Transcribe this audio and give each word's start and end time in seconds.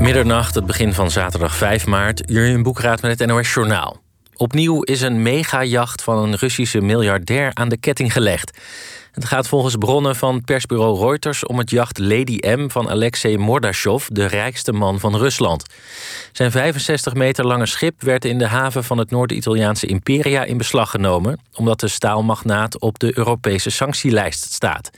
Middernacht, 0.00 0.54
het 0.54 0.66
begin 0.66 0.92
van 0.92 1.10
zaterdag 1.10 1.54
5 1.54 1.86
maart. 1.86 2.22
Jurjen 2.26 2.62
Boekraat 2.62 3.02
met 3.02 3.18
het 3.18 3.28
NOS 3.28 3.54
Journaal. 3.54 4.00
Opnieuw 4.36 4.82
is 4.82 5.00
een 5.00 5.22
megajacht 5.22 6.02
van 6.02 6.18
een 6.18 6.36
Russische 6.36 6.80
miljardair 6.80 7.50
aan 7.54 7.68
de 7.68 7.76
ketting 7.76 8.12
gelegd. 8.12 8.58
Het 9.12 9.24
gaat 9.24 9.48
volgens 9.48 9.76
bronnen 9.76 10.16
van 10.16 10.44
persbureau 10.44 10.98
Reuters 10.98 11.46
om 11.46 11.58
het 11.58 11.70
jacht 11.70 11.98
Lady 11.98 12.38
M 12.40 12.68
van 12.68 12.90
Alexei 12.90 13.38
Mordashov, 13.38 14.06
de 14.06 14.26
rijkste 14.26 14.72
man 14.72 15.00
van 15.00 15.16
Rusland. 15.16 15.64
Zijn 16.32 16.50
65 16.50 17.14
meter 17.14 17.46
lange 17.46 17.66
schip 17.66 18.02
werd 18.02 18.24
in 18.24 18.38
de 18.38 18.46
haven 18.46 18.84
van 18.84 18.98
het 18.98 19.10
Noord-Italiaanse 19.10 19.86
Imperia 19.86 20.44
in 20.44 20.56
beslag 20.56 20.90
genomen, 20.90 21.40
omdat 21.54 21.80
de 21.80 21.88
staalmagnaat 21.88 22.80
op 22.80 22.98
de 22.98 23.18
Europese 23.18 23.70
sanctielijst 23.70 24.52
staat. 24.52 24.90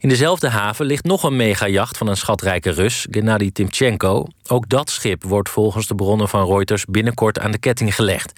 In 0.00 0.08
dezelfde 0.08 0.48
haven 0.48 0.86
ligt 0.86 1.04
nog 1.04 1.22
een 1.22 1.36
megajacht 1.36 1.96
van 1.96 2.08
een 2.08 2.16
schatrijke 2.16 2.70
Rus, 2.70 3.06
Gennady 3.10 3.52
Timchenko. 3.52 4.26
Ook 4.46 4.68
dat 4.68 4.90
schip 4.90 5.24
wordt 5.24 5.48
volgens 5.48 5.86
de 5.86 5.94
bronnen 5.94 6.28
van 6.28 6.46
Reuters 6.46 6.84
binnenkort 6.84 7.38
aan 7.38 7.50
de 7.50 7.58
ketting 7.58 7.94
gelegd. 7.94 8.32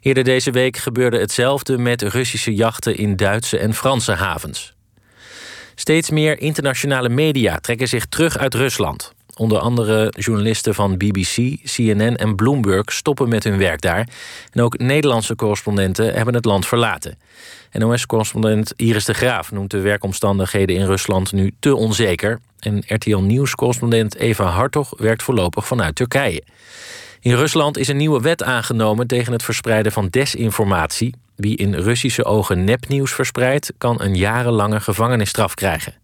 Eerder 0.00 0.24
deze 0.24 0.50
week 0.50 0.76
gebeurde 0.76 1.18
hetzelfde 1.18 1.78
met 1.78 2.02
Russische 2.02 2.54
jachten 2.54 2.96
in 2.96 3.16
Duitse 3.16 3.58
en 3.58 3.74
Franse 3.74 4.12
havens. 4.12 4.74
Steeds 5.74 6.10
meer 6.10 6.40
internationale 6.40 7.08
media 7.08 7.58
trekken 7.58 7.88
zich 7.88 8.06
terug 8.06 8.38
uit 8.38 8.54
Rusland. 8.54 9.14
Onder 9.38 9.58
andere 9.58 10.12
journalisten 10.18 10.74
van 10.74 10.96
BBC, 10.96 11.56
CNN 11.64 12.16
en 12.16 12.34
Bloomberg 12.36 12.92
stoppen 12.92 13.28
met 13.28 13.44
hun 13.44 13.58
werk 13.58 13.80
daar. 13.80 14.08
En 14.52 14.62
ook 14.62 14.78
Nederlandse 14.78 15.34
correspondenten 15.34 16.14
hebben 16.14 16.34
het 16.34 16.44
land 16.44 16.66
verlaten. 16.66 17.18
NOS-correspondent 17.72 18.72
Iris 18.76 19.04
de 19.04 19.14
Graaf 19.14 19.52
noemt 19.52 19.70
de 19.70 19.80
werkomstandigheden 19.80 20.76
in 20.76 20.86
Rusland 20.86 21.32
nu 21.32 21.54
te 21.60 21.74
onzeker. 21.74 22.40
En 22.58 22.82
RTL 22.86 23.16
Nieuws-correspondent 23.16 24.16
Eva 24.16 24.44
Hartog 24.44 24.92
werkt 24.98 25.22
voorlopig 25.22 25.66
vanuit 25.66 25.94
Turkije. 25.94 26.42
In 27.20 27.34
Rusland 27.34 27.78
is 27.78 27.88
een 27.88 27.96
nieuwe 27.96 28.20
wet 28.20 28.42
aangenomen 28.42 29.06
tegen 29.06 29.32
het 29.32 29.42
verspreiden 29.42 29.92
van 29.92 30.08
desinformatie. 30.10 31.14
Wie 31.34 31.56
in 31.56 31.74
Russische 31.74 32.24
ogen 32.24 32.64
nepnieuws 32.64 33.12
verspreidt, 33.12 33.72
kan 33.78 34.00
een 34.00 34.16
jarenlange 34.16 34.80
gevangenisstraf 34.80 35.54
krijgen. 35.54 35.94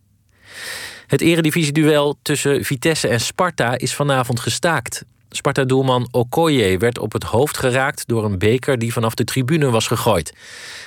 Het 1.13 1.21
eredivisieduel 1.21 2.19
tussen 2.23 2.65
Vitesse 2.65 3.09
en 3.09 3.21
Sparta 3.21 3.79
is 3.79 3.95
vanavond 3.95 4.41
gestaakt. 4.41 5.05
Sparta-doelman 5.31 6.09
Okoye 6.11 6.79
werd 6.79 6.99
op 6.99 7.13
het 7.13 7.23
hoofd 7.23 7.57
geraakt 7.59 8.05
door 8.07 8.25
een 8.25 8.39
beker 8.39 8.79
die 8.79 8.93
vanaf 8.93 9.15
de 9.15 9.25
tribune 9.25 9.71
was 9.71 9.87
gegooid. 9.87 10.35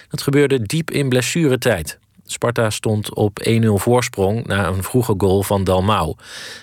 Dat 0.09 0.21
gebeurde 0.21 0.61
diep 0.61 0.91
in 0.91 1.09
blessuretijd. 1.09 1.99
Sparta 2.25 2.69
stond 2.69 3.13
op 3.13 3.47
1-0 3.49 3.65
voorsprong 3.73 4.45
na 4.47 4.67
een 4.67 4.83
vroege 4.83 5.13
goal 5.17 5.43
van 5.43 5.63
Dalmau. 5.63 6.15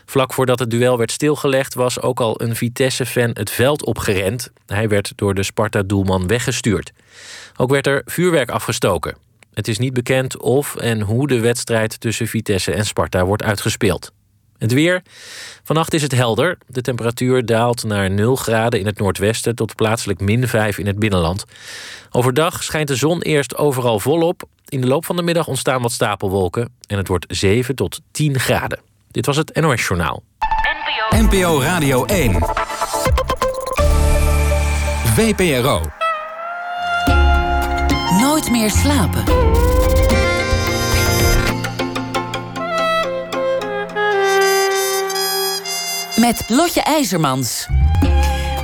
Vlak 0.06 0.32
voordat 0.32 0.58
het 0.58 0.70
duel 0.70 0.98
werd 0.98 1.10
stilgelegd 1.10 1.74
was 1.74 2.00
ook 2.00 2.20
al 2.20 2.40
een 2.40 2.56
Vitesse-fan 2.56 3.30
het 3.32 3.50
veld 3.50 3.84
opgerend. 3.84 4.50
Hij 4.66 4.88
werd 4.88 5.12
door 5.16 5.34
de 5.34 5.42
Sparta-doelman 5.42 6.26
weggestuurd. 6.26 6.92
Ook 7.56 7.70
werd 7.70 7.86
er 7.86 8.02
vuurwerk 8.04 8.50
afgestoken. 8.50 9.16
Het 9.54 9.68
is 9.68 9.78
niet 9.78 9.92
bekend 9.92 10.40
of 10.40 10.76
en 10.76 11.00
hoe 11.00 11.26
de 11.26 11.40
wedstrijd 11.40 12.00
tussen 12.00 12.26
Vitesse 12.26 12.72
en 12.72 12.86
Sparta 12.86 13.24
wordt 13.24 13.42
uitgespeeld. 13.42 14.12
Het 14.58 14.72
weer. 14.72 15.02
Vannacht 15.62 15.94
is 15.94 16.02
het 16.02 16.12
helder. 16.12 16.58
De 16.66 16.80
temperatuur 16.80 17.46
daalt 17.46 17.84
naar 17.84 18.10
0 18.10 18.36
graden 18.36 18.80
in 18.80 18.86
het 18.86 18.98
noordwesten 18.98 19.54
tot 19.54 19.74
plaatselijk 19.74 20.20
min 20.20 20.48
5 20.48 20.78
in 20.78 20.86
het 20.86 20.98
binnenland. 20.98 21.44
Overdag 22.10 22.62
schijnt 22.62 22.88
de 22.88 22.96
zon 22.96 23.22
eerst 23.22 23.56
overal 23.56 24.00
volop. 24.00 24.42
In 24.68 24.80
de 24.80 24.86
loop 24.86 25.04
van 25.04 25.16
de 25.16 25.22
middag 25.22 25.46
ontstaan 25.46 25.82
wat 25.82 25.92
stapelwolken 25.92 26.68
en 26.86 26.96
het 26.96 27.08
wordt 27.08 27.26
7 27.28 27.74
tot 27.74 28.00
10 28.10 28.38
graden. 28.40 28.80
Dit 29.10 29.26
was 29.26 29.36
het 29.36 29.54
NOS 29.60 29.86
Journaal. 29.86 30.22
NPO, 31.10 31.22
NPO 31.22 31.60
Radio 31.60 32.04
1. 32.04 32.38
VPRO. 35.14 36.01
Nooit 38.32 38.50
meer 38.50 38.70
slapen. 38.70 39.24
Met 46.16 46.44
Lotje 46.46 46.80
IJzermans. 46.80 47.66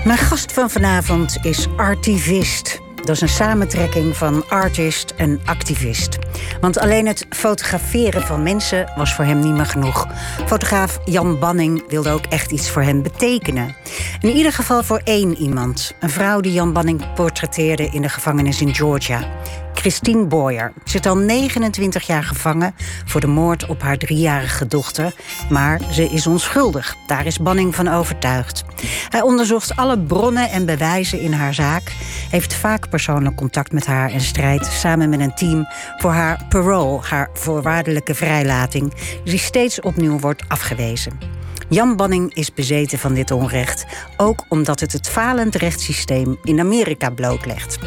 Mijn 0.04 0.18
gast 0.18 0.52
van 0.52 0.70
vanavond 0.70 1.36
is 1.42 1.66
artivist. 1.76 2.80
Dat 3.08 3.16
is 3.16 3.22
een 3.22 3.28
samentrekking 3.28 4.16
van 4.16 4.44
artist 4.48 5.14
en 5.16 5.40
activist. 5.44 6.18
Want 6.60 6.78
alleen 6.78 7.06
het 7.06 7.26
fotograferen 7.30 8.22
van 8.22 8.42
mensen 8.42 8.92
was 8.96 9.14
voor 9.14 9.24
hem 9.24 9.38
niet 9.38 9.52
meer 9.52 9.66
genoeg. 9.66 10.06
Fotograaf 10.46 10.98
Jan 11.04 11.38
Banning 11.38 11.84
wilde 11.88 12.10
ook 12.10 12.26
echt 12.26 12.50
iets 12.50 12.70
voor 12.70 12.82
hem 12.82 13.02
betekenen. 13.02 13.76
In 14.20 14.30
ieder 14.30 14.52
geval 14.52 14.82
voor 14.82 15.00
één 15.04 15.36
iemand. 15.36 15.94
Een 16.00 16.10
vrouw 16.10 16.40
die 16.40 16.52
Jan 16.52 16.72
Banning 16.72 17.12
portretteerde 17.14 17.88
in 17.92 18.02
de 18.02 18.08
gevangenis 18.08 18.60
in 18.60 18.74
Georgia. 18.74 19.28
Christine 19.74 20.26
Boyer 20.26 20.72
zit 20.84 21.06
al 21.06 21.16
29 21.16 22.06
jaar 22.06 22.24
gevangen 22.24 22.74
voor 23.04 23.20
de 23.20 23.26
moord 23.26 23.66
op 23.66 23.82
haar 23.82 23.96
driejarige 23.96 24.66
dochter. 24.66 25.14
Maar 25.50 25.80
ze 25.90 26.08
is 26.08 26.26
onschuldig. 26.26 26.96
Daar 27.06 27.26
is 27.26 27.38
Banning 27.38 27.74
van 27.74 27.88
overtuigd. 27.88 28.64
Hij 29.08 29.20
onderzocht 29.20 29.76
alle 29.76 29.98
bronnen 29.98 30.50
en 30.50 30.66
bewijzen 30.66 31.20
in 31.20 31.32
haar 31.32 31.54
zaak. 31.54 31.92
Heeft 32.30 32.54
vaak 32.54 32.88
persoonlijk 32.88 33.36
contact 33.36 33.72
met 33.72 33.86
haar 33.86 34.10
en 34.10 34.20
strijdt 34.20 34.66
samen 34.66 35.08
met 35.08 35.20
een 35.20 35.34
team 35.34 35.66
voor 35.96 36.12
haar 36.12 36.46
parole, 36.48 37.00
haar 37.02 37.28
voorwaardelijke 37.32 38.14
vrijlating, 38.14 38.92
die 39.24 39.38
steeds 39.38 39.80
opnieuw 39.80 40.18
wordt 40.18 40.42
afgewezen. 40.48 41.37
Jan 41.68 41.96
Banning 41.96 42.34
is 42.34 42.54
bezeten 42.54 42.98
van 42.98 43.14
dit 43.14 43.30
onrecht, 43.30 43.86
ook 44.16 44.44
omdat 44.48 44.80
het 44.80 44.92
het 44.92 45.08
falend 45.08 45.54
rechtssysteem 45.54 46.38
in 46.42 46.60
Amerika 46.60 47.10
blootlegt. 47.10 47.78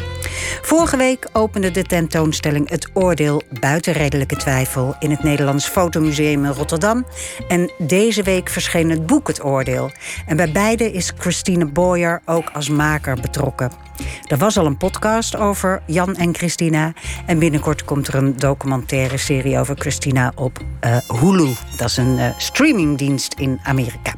Vorige 0.62 0.96
week 0.96 1.28
opende 1.32 1.70
de 1.70 1.82
tentoonstelling 1.82 2.70
Het 2.70 2.90
Oordeel 2.92 3.42
buiten 3.60 3.92
redelijke 3.92 4.36
twijfel 4.36 4.96
in 4.98 5.10
het 5.10 5.22
Nederlands 5.22 5.66
Fotomuseum 5.66 6.44
in 6.44 6.52
Rotterdam. 6.52 7.06
En 7.48 7.70
deze 7.78 8.22
week 8.22 8.48
verscheen 8.48 8.90
het 8.90 9.06
boek 9.06 9.26
Het 9.26 9.44
Oordeel. 9.44 9.90
En 10.26 10.36
bij 10.36 10.52
beide 10.52 10.92
is 10.92 11.12
Christine 11.18 11.66
Boyer 11.66 12.22
ook 12.24 12.50
als 12.52 12.68
maker 12.68 13.20
betrokken. 13.20 13.70
Er 14.26 14.36
was 14.36 14.58
al 14.58 14.66
een 14.66 14.76
podcast 14.76 15.36
over 15.36 15.82
Jan 15.86 16.16
en 16.16 16.34
Christina. 16.34 16.92
En 17.26 17.38
binnenkort 17.38 17.84
komt 17.84 18.08
er 18.08 18.14
een 18.14 18.36
documentaire 18.36 19.16
serie 19.16 19.58
over 19.58 19.74
Christina 19.78 20.32
op 20.34 20.58
uh, 20.84 20.96
Hulu. 21.20 21.48
Dat 21.76 21.88
is 21.88 21.96
een 21.96 22.18
uh, 22.18 22.26
streamingdienst 22.38 23.34
in 23.34 23.60
Amerika. 23.62 24.12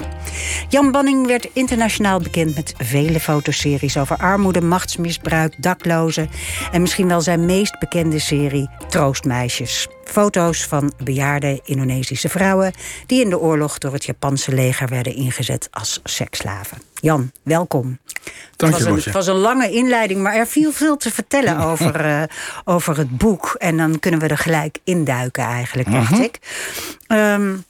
Jan 0.68 0.90
Banning 0.90 1.26
werd 1.26 1.48
internationaal 1.52 2.20
bekend 2.20 2.54
met 2.54 2.74
vele 2.78 3.20
fotoseries 3.20 3.96
over 3.96 4.16
armoede, 4.16 4.60
machtsmisbruik, 4.60 5.62
daklozen. 5.62 6.30
En 6.72 6.80
misschien 6.80 7.08
wel 7.08 7.20
zijn 7.20 7.46
meest 7.46 7.78
bekende 7.78 8.18
serie 8.18 8.68
Troostmeisjes. 8.88 9.88
Foto's 10.10 10.64
van 10.64 10.92
bejaarde 11.04 11.60
Indonesische 11.64 12.28
vrouwen 12.28 12.72
die 13.06 13.22
in 13.22 13.30
de 13.30 13.38
oorlog 13.38 13.78
door 13.78 13.92
het 13.92 14.04
Japanse 14.04 14.52
leger 14.54 14.88
werden 14.88 15.14
ingezet 15.14 15.68
als 15.70 16.00
seksslaven. 16.04 16.78
Jan, 16.94 17.32
welkom. 17.42 17.98
Dank 18.56 18.72
het, 18.72 18.82
was 18.82 18.82
je, 18.82 18.88
een, 18.88 18.94
het 19.04 19.12
was 19.12 19.26
een 19.26 19.34
lange 19.34 19.70
inleiding, 19.70 20.22
maar 20.22 20.34
er 20.34 20.46
viel 20.46 20.72
veel 20.72 20.96
te 20.96 21.10
vertellen 21.12 21.58
over, 21.70 22.06
uh, 22.06 22.22
over 22.64 22.96
het 22.98 23.18
boek. 23.18 23.54
En 23.58 23.76
dan 23.76 23.98
kunnen 23.98 24.20
we 24.20 24.26
er 24.28 24.38
gelijk 24.38 24.78
induiken 24.84 25.44
eigenlijk, 25.44 25.90
dacht 25.90 26.10
Mhm. 26.10 26.22
ik. 26.22 26.38
Um, 27.08 27.64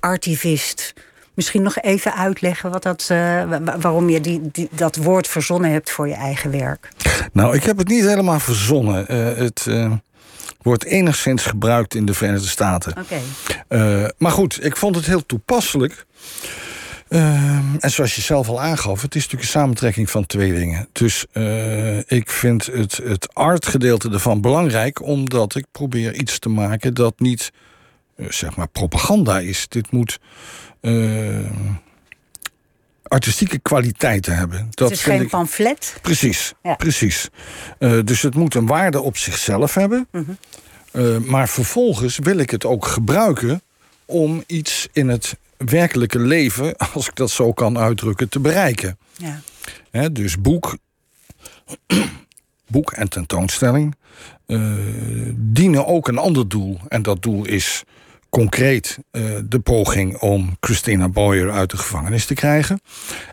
artivist. 0.00 0.92
Misschien 1.34 1.62
nog 1.62 1.78
even 1.78 2.14
uitleggen 2.14 2.70
wat 2.70 2.82
dat, 2.82 3.08
uh, 3.12 3.18
wa- 3.44 3.78
waarom 3.78 4.08
je 4.10 4.20
die, 4.20 4.40
die, 4.52 4.68
dat 4.70 4.96
woord 4.96 5.28
verzonnen 5.28 5.70
hebt 5.70 5.90
voor 5.90 6.08
je 6.08 6.14
eigen 6.14 6.50
werk. 6.50 6.88
Nou, 7.32 7.54
ik 7.56 7.64
heb 7.64 7.78
het 7.78 7.88
niet 7.88 8.04
helemaal 8.04 8.40
verzonnen. 8.40 9.06
Uh, 9.10 9.36
het 9.38 9.66
uh, 9.68 9.92
wordt 10.62 10.84
enigszins 10.84 11.44
gebruikt 11.44 11.94
in 11.94 12.04
de 12.04 12.14
Verenigde 12.14 12.48
Staten. 12.48 12.94
Oké. 12.98 13.20
Uh, 13.68 14.08
maar 14.18 14.32
goed, 14.32 14.64
ik 14.64 14.76
vond 14.76 14.96
het 14.96 15.06
heel 15.06 15.26
toepasselijk. 15.26 16.06
en 17.08 17.90
zoals 17.90 18.14
je 18.14 18.20
zelf 18.20 18.48
al 18.48 18.60
aangaf, 18.60 19.02
het 19.02 19.14
is 19.14 19.22
natuurlijk 19.22 19.52
een 19.52 19.60
samentrekking 19.60 20.10
van 20.10 20.26
twee 20.26 20.52
dingen. 20.52 20.88
Dus 20.92 21.26
ik 22.06 22.30
vind 22.30 22.66
het, 22.66 23.00
het 23.04 23.34
art-gedeelte 23.34 24.10
ervan 24.10 24.40
belangrijk, 24.40 25.02
omdat 25.02 25.54
ik 25.54 25.64
probeer 25.72 26.14
iets 26.14 26.38
te 26.38 26.48
maken 26.48 26.94
dat 26.94 27.20
niet 27.20 27.52
zeg 28.28 28.56
maar 28.56 28.68
propaganda 28.68 29.38
is. 29.38 29.68
Dit 29.68 29.90
moet 29.90 30.18
uh, 30.82 31.50
artistieke 33.12 33.58
kwaliteiten 33.58 34.36
hebben. 34.36 34.66
Dat 34.70 34.88
het 34.88 34.98
is 34.98 35.04
geen 35.04 35.20
ik... 35.20 35.28
pamflet? 35.28 35.98
Precies, 36.02 36.52
ja. 36.62 36.74
precies. 36.74 37.28
Uh, 37.78 38.00
dus 38.04 38.22
het 38.22 38.34
moet 38.34 38.54
een 38.54 38.66
waarde 38.66 39.00
op 39.00 39.16
zichzelf 39.16 39.74
hebben. 39.74 40.08
Mhm. 40.10 40.22
Mm 40.22 40.38
-hmm. 40.92 41.04
uh, 41.04 41.18
maar 41.18 41.48
vervolgens 41.48 42.18
wil 42.18 42.36
ik 42.36 42.50
het 42.50 42.64
ook 42.64 42.86
gebruiken 42.86 43.62
om 44.04 44.44
iets 44.46 44.88
in 44.92 45.08
het 45.08 45.36
werkelijke 45.56 46.18
leven, 46.18 46.76
als 46.94 47.08
ik 47.08 47.14
dat 47.14 47.30
zo 47.30 47.52
kan 47.52 47.78
uitdrukken, 47.78 48.28
te 48.28 48.40
bereiken. 48.40 48.98
Ja. 49.16 49.40
He, 49.90 50.12
dus 50.12 50.40
boek, 50.40 50.76
boek 52.74 52.92
en 52.92 53.08
tentoonstelling 53.08 53.94
dienen 55.34 55.86
ook 55.86 56.08
een 56.08 56.18
ander 56.18 56.48
doel. 56.48 56.78
En 56.88 57.02
dat 57.02 57.22
doel 57.22 57.46
is 57.46 57.84
concreet 58.36 58.98
uh, 59.10 59.38
de 59.44 59.60
poging 59.60 60.18
om 60.18 60.56
Christina 60.60 61.08
Boyer 61.08 61.50
uit 61.50 61.70
de 61.70 61.76
gevangenis 61.76 62.26
te 62.26 62.34
krijgen. 62.34 62.80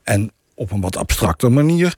En 0.04 0.32
op 0.56 0.72
een 0.72 0.82
wat 0.82 0.98
abstracte 0.98 1.50
manier. 1.50 1.98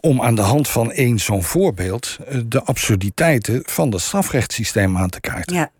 Om 0.00 0.22
aan 0.22 0.34
de 0.34 0.42
hand 0.42 0.68
van 0.68 0.92
één 0.92 1.18
zo'n 1.18 1.42
voorbeeld 1.42 2.16
uh, 2.20 2.40
de 2.46 2.62
absurditeiten 2.62 3.62
van 3.64 3.90
het 3.90 4.00
strafrechtssysteem 4.00 4.96
aan 4.96 5.10
te 5.10 5.20
kaarten. 5.20 5.56
Ja. 5.56 5.70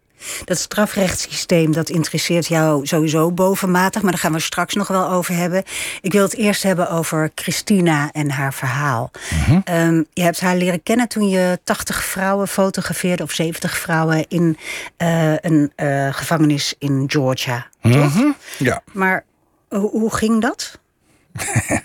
Dat 0.45 0.59
strafrechtssysteem 0.59 1.73
dat 1.73 1.89
interesseert 1.89 2.47
jou 2.47 2.87
sowieso 2.87 3.33
bovenmatig, 3.33 4.03
maar 4.03 4.11
daar 4.11 4.21
gaan 4.21 4.33
we 4.33 4.41
straks 4.41 4.75
nog 4.75 4.89
wel 4.89 5.11
over 5.11 5.35
hebben. 5.35 5.63
Ik 6.01 6.13
wil 6.13 6.23
het 6.23 6.35
eerst 6.35 6.63
hebben 6.63 6.91
over 6.91 7.31
Christina 7.35 8.11
en 8.13 8.31
haar 8.31 8.55
verhaal. 8.55 9.11
Mhm. 9.31 9.61
Um, 9.75 10.07
je 10.13 10.23
hebt 10.23 10.41
haar 10.41 10.57
leren 10.57 10.83
kennen 10.83 11.09
toen 11.09 11.29
je 11.29 11.59
80 11.65 12.05
vrouwen 12.05 12.49
fotografeerde, 12.49 13.23
of 13.23 13.33
70 13.33 13.79
vrouwen 13.79 14.25
in 14.29 14.57
uh, 14.99 15.33
een 15.37 15.73
uh, 15.77 16.15
gevangenis 16.15 16.75
in 16.79 17.05
Georgia. 17.07 17.67
Toch? 17.83 18.15
Mhm. 18.15 18.31
Ja. 18.59 18.83
Maar 18.93 19.25
hoe, 19.69 19.91
hoe 19.91 20.15
ging 20.15 20.41
dat? 20.41 20.79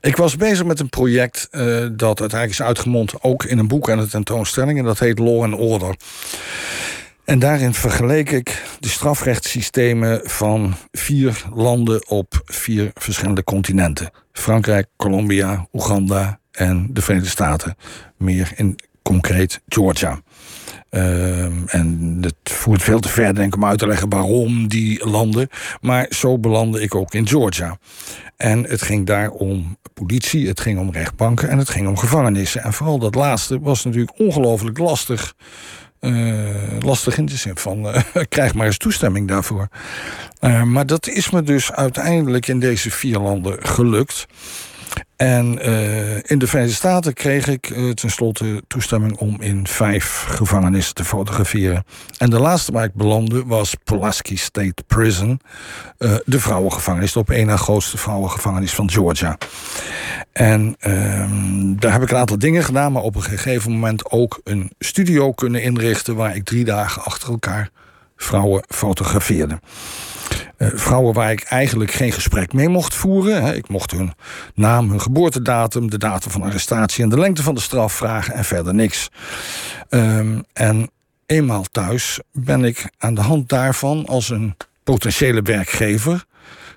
Ik 0.00 0.16
was 0.16 0.36
bezig 0.36 0.66
met 0.66 0.80
een 0.80 0.88
project 0.88 1.48
uh, 1.50 1.62
dat 1.92 2.20
uiteindelijk 2.20 2.50
is 2.50 2.62
uitgemond 2.62 3.22
ook 3.22 3.44
in 3.44 3.58
een 3.58 3.68
boek 3.68 3.88
en 3.88 3.98
een 3.98 4.08
tentoonstelling. 4.08 4.78
En 4.78 4.84
dat 4.84 4.98
heet 4.98 5.18
Law 5.18 5.42
and 5.42 5.54
Order. 5.54 5.94
En 7.24 7.38
daarin 7.38 7.74
vergeleek 7.74 8.30
ik 8.30 8.62
de 8.80 8.88
strafrechtssystemen 8.88 10.20
van 10.24 10.74
vier 10.92 11.44
landen 11.54 12.08
op 12.08 12.42
vier 12.44 12.90
verschillende 12.94 13.44
continenten: 13.44 14.10
Frankrijk, 14.32 14.86
Colombia, 14.96 15.66
Oeganda 15.72 16.38
en 16.50 16.88
de 16.90 17.02
Verenigde 17.02 17.30
Staten. 17.30 17.76
Meer 18.16 18.52
in 18.56 18.78
concreet 19.02 19.60
Georgia. 19.68 20.20
Uh, 20.90 21.74
en 21.74 22.18
het 22.20 22.34
voert 22.42 22.82
veel 22.82 23.00
te 23.00 23.08
ver, 23.08 23.34
denk 23.34 23.46
ik, 23.46 23.54
om 23.54 23.64
uit 23.64 23.78
te 23.78 23.86
leggen 23.86 24.08
waarom 24.08 24.68
die 24.68 25.08
landen. 25.08 25.48
Maar 25.80 26.06
zo 26.10 26.38
belandde 26.38 26.82
ik 26.82 26.94
ook 26.94 27.14
in 27.14 27.28
Georgia. 27.28 27.78
En 28.36 28.64
het 28.64 28.82
ging 28.82 29.06
daar 29.06 29.30
om 29.30 29.76
politie, 29.94 30.48
het 30.48 30.60
ging 30.60 30.78
om 30.78 30.92
rechtbanken 30.92 31.48
en 31.48 31.58
het 31.58 31.68
ging 31.68 31.88
om 31.88 31.96
gevangenissen. 31.96 32.62
En 32.62 32.72
vooral 32.72 32.98
dat 32.98 33.14
laatste 33.14 33.60
was 33.60 33.84
natuurlijk 33.84 34.18
ongelooflijk 34.18 34.78
lastig. 34.78 35.34
Uh, 36.06 36.78
lastig 36.80 37.18
in 37.18 37.26
de 37.26 37.36
zin 37.36 37.56
van 37.56 37.86
uh, 37.86 38.02
krijg 38.28 38.54
maar 38.54 38.66
eens 38.66 38.76
toestemming 38.76 39.28
daarvoor. 39.28 39.68
Uh, 40.40 40.62
maar 40.62 40.86
dat 40.86 41.08
is 41.08 41.30
me 41.30 41.42
dus 41.42 41.72
uiteindelijk 41.72 42.46
in 42.46 42.60
deze 42.60 42.90
vier 42.90 43.18
landen 43.18 43.66
gelukt. 43.66 44.26
En 45.16 45.68
uh, 45.68 46.16
in 46.16 46.38
de 46.38 46.46
Verenigde 46.46 46.76
Staten 46.76 47.14
kreeg 47.14 47.46
ik 47.46 47.70
uh, 47.70 47.90
tenslotte 47.90 48.62
toestemming 48.66 49.16
om 49.16 49.40
in 49.40 49.66
vijf 49.66 50.24
gevangenissen 50.28 50.94
te 50.94 51.04
fotograferen. 51.04 51.84
En 52.18 52.30
de 52.30 52.38
laatste 52.38 52.72
waar 52.72 52.84
ik 52.84 52.94
belandde 52.94 53.44
was 53.44 53.74
Pulaski 53.84 54.36
State 54.36 54.82
Prison, 54.86 55.40
uh, 55.98 56.14
de 56.24 56.40
vrouwengevangenis, 56.40 57.12
de 57.12 57.18
op 57.18 57.30
één 57.30 57.46
na 57.46 57.56
grootste 57.56 57.98
vrouwengevangenis 57.98 58.74
van 58.74 58.90
Georgia. 58.90 59.38
En 60.32 60.76
daar 61.78 61.92
heb 61.92 62.02
ik 62.02 62.10
een 62.10 62.16
aantal 62.16 62.38
dingen 62.38 62.64
gedaan, 62.64 62.92
maar 62.92 63.02
op 63.02 63.14
een 63.14 63.22
gegeven 63.22 63.72
moment 63.72 64.10
ook 64.10 64.40
een 64.44 64.70
studio 64.78 65.32
kunnen 65.32 65.62
inrichten 65.62 66.16
waar 66.16 66.36
ik 66.36 66.44
drie 66.44 66.64
dagen 66.64 67.02
achter 67.02 67.30
elkaar 67.30 67.70
vrouwen 68.22 68.64
fotografeerde. 68.68 69.60
Uh, 70.58 70.68
vrouwen 70.74 71.14
waar 71.14 71.30
ik 71.30 71.42
eigenlijk 71.42 71.90
geen 71.90 72.12
gesprek 72.12 72.52
mee 72.52 72.68
mocht 72.68 72.94
voeren. 72.94 73.42
Hè. 73.42 73.54
Ik 73.54 73.68
mocht 73.68 73.90
hun 73.90 74.12
naam, 74.54 74.90
hun 74.90 75.00
geboortedatum, 75.00 75.90
de 75.90 75.98
datum 75.98 76.30
van 76.30 76.42
arrestatie 76.42 77.04
en 77.04 77.10
de 77.10 77.18
lengte 77.18 77.42
van 77.42 77.54
de 77.54 77.60
straf 77.60 77.92
vragen 77.92 78.34
en 78.34 78.44
verder 78.44 78.74
niks. 78.74 79.10
Um, 79.88 80.44
en 80.52 80.90
eenmaal 81.26 81.64
thuis 81.70 82.20
ben 82.32 82.64
ik 82.64 82.90
aan 82.98 83.14
de 83.14 83.20
hand 83.20 83.48
daarvan 83.48 84.06
als 84.06 84.30
een 84.30 84.56
potentiële 84.84 85.42
werkgever 85.42 86.24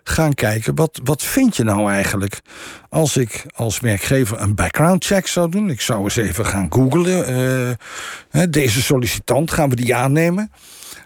gaan 0.10 0.34
kijken, 0.34 0.76
wat, 0.76 1.00
wat 1.04 1.24
vind 1.24 1.56
je 1.56 1.64
nou 1.64 1.92
eigenlijk 1.92 2.42
als 2.90 3.18
ik 3.18 3.46
als 3.56 3.80
werkgever 3.80 4.42
een 4.42 4.56
background 4.56 5.06
check 5.06 5.28
zou 5.28 5.50
doen? 5.50 5.70
Ik 5.70 5.82
zou 5.82 6.04
eens 6.04 6.16
even 6.16 6.46
gaan 6.46 6.68
googlen. 6.70 7.78
Uh, 8.32 8.44
deze 8.50 8.82
sollicitant, 8.82 9.52
gaan 9.52 9.70
we 9.70 9.76
die 9.76 9.96
aannemen? 9.96 10.52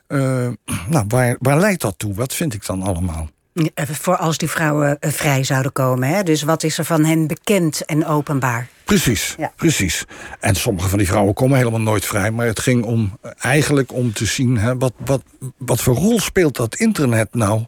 Uh, 0.09 0.47
nou, 0.87 1.05
waar, 1.07 1.35
waar 1.39 1.59
leidt 1.59 1.81
dat 1.81 1.93
toe? 1.97 2.13
Wat 2.13 2.35
vind 2.35 2.53
ik 2.53 2.65
dan 2.65 2.81
allemaal? 2.81 3.29
Voor 3.75 4.17
als 4.17 4.37
die 4.37 4.49
vrouwen 4.49 4.97
vrij 4.99 5.43
zouden 5.43 5.71
komen. 5.71 6.09
Hè? 6.09 6.23
Dus 6.23 6.43
wat 6.43 6.63
is 6.63 6.77
er 6.77 6.85
van 6.85 7.05
hen 7.05 7.27
bekend 7.27 7.85
en 7.85 8.05
openbaar? 8.05 8.67
Precies, 8.83 9.35
ja. 9.37 9.53
precies. 9.55 10.05
En 10.39 10.55
sommige 10.55 10.89
van 10.89 10.97
die 10.97 11.07
vrouwen 11.07 11.33
komen 11.33 11.57
helemaal 11.57 11.81
nooit 11.81 12.05
vrij. 12.05 12.31
Maar 12.31 12.45
het 12.45 12.59
ging 12.59 12.83
om 12.83 13.19
eigenlijk 13.39 13.93
om 13.93 14.13
te 14.13 14.25
zien... 14.25 14.57
Hè, 14.57 14.77
wat, 14.77 14.93
wat, 14.97 15.23
wat 15.57 15.81
voor 15.81 15.95
rol 15.95 16.19
speelt 16.19 16.55
dat 16.55 16.75
internet 16.75 17.33
nou... 17.33 17.65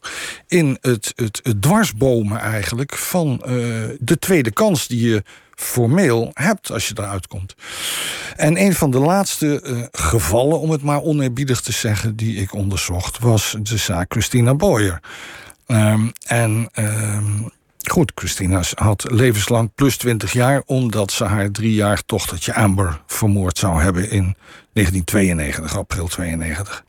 in 0.48 0.78
het, 0.82 1.14
het, 1.16 1.40
het 1.44 1.62
dwarsbomen 1.62 2.40
eigenlijk 2.40 2.96
van 2.96 3.42
uh, 3.46 3.54
de 4.00 4.18
tweede 4.20 4.52
kans 4.52 4.88
die 4.88 5.10
je 5.10 5.24
formeel 5.62 6.32
hebt 6.34 6.72
als 6.72 6.88
je 6.88 6.94
eruit 6.98 7.28
komt. 7.28 7.56
En 8.36 8.62
een 8.62 8.74
van 8.74 8.92
de 8.92 9.00
laatste 9.00 9.62
uh, 9.64 9.84
gevallen, 9.92 10.60
om 10.60 10.70
het 10.70 10.82
maar 10.82 11.02
oneerbiedig 11.02 11.62
te 11.62 11.72
zeggen... 11.72 12.16
die 12.16 12.36
ik 12.36 12.54
onderzocht, 12.54 13.20
was 13.20 13.56
de 13.60 13.78
zaak 13.78 14.12
Christina 14.12 14.54
Boyer. 14.54 15.00
Um, 15.68 16.12
en... 16.28 16.70
Um, 16.76 17.52
Goed, 17.90 18.12
Christina 18.16 18.64
had 18.76 19.06
levenslang 19.12 19.72
plus 19.76 19.98
20 19.98 20.34
jaar... 20.34 20.64
omdat 20.66 21.12
ze 21.12 21.24
haar 21.24 21.52
driejarig 21.52 22.06
dochtertje 22.06 22.54
Amber 22.54 23.02
vermoord 23.08 23.58
zou 23.58 23.82
hebben... 23.82 24.10
in 24.10 24.36
1992, 24.74 25.78
april 25.78 26.08
92. 26.08 26.84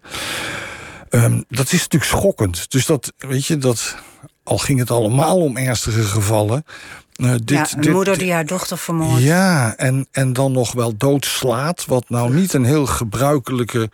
Um, 1.11 1.45
dat 1.49 1.73
is 1.73 1.81
natuurlijk 1.81 2.11
schokkend. 2.11 2.71
Dus 2.71 2.87
dat, 2.87 3.13
weet 3.19 3.47
je, 3.47 3.59
dat... 3.59 3.97
al 4.43 4.59
ging 4.59 4.79
het 4.79 4.91
allemaal 4.91 5.37
om 5.37 5.57
ernstige 5.57 6.03
gevallen... 6.03 6.65
Uh, 7.17 7.31
dit, 7.31 7.51
ja, 7.51 7.67
een 7.75 7.81
dit, 7.81 7.93
moeder 7.93 8.19
die 8.19 8.33
haar 8.33 8.47
dochter 8.47 8.79
vermoordt. 8.79 9.23
Ja, 9.23 9.77
en, 9.77 10.07
en 10.11 10.33
dan 10.33 10.53
nog 10.53 10.73
wel 10.73 10.97
doodslaat... 10.97 11.85
wat 11.87 12.05
nou 12.09 12.35
niet 12.35 12.53
een 12.53 12.65
heel 12.65 12.87
gebruikelijke 12.87 13.91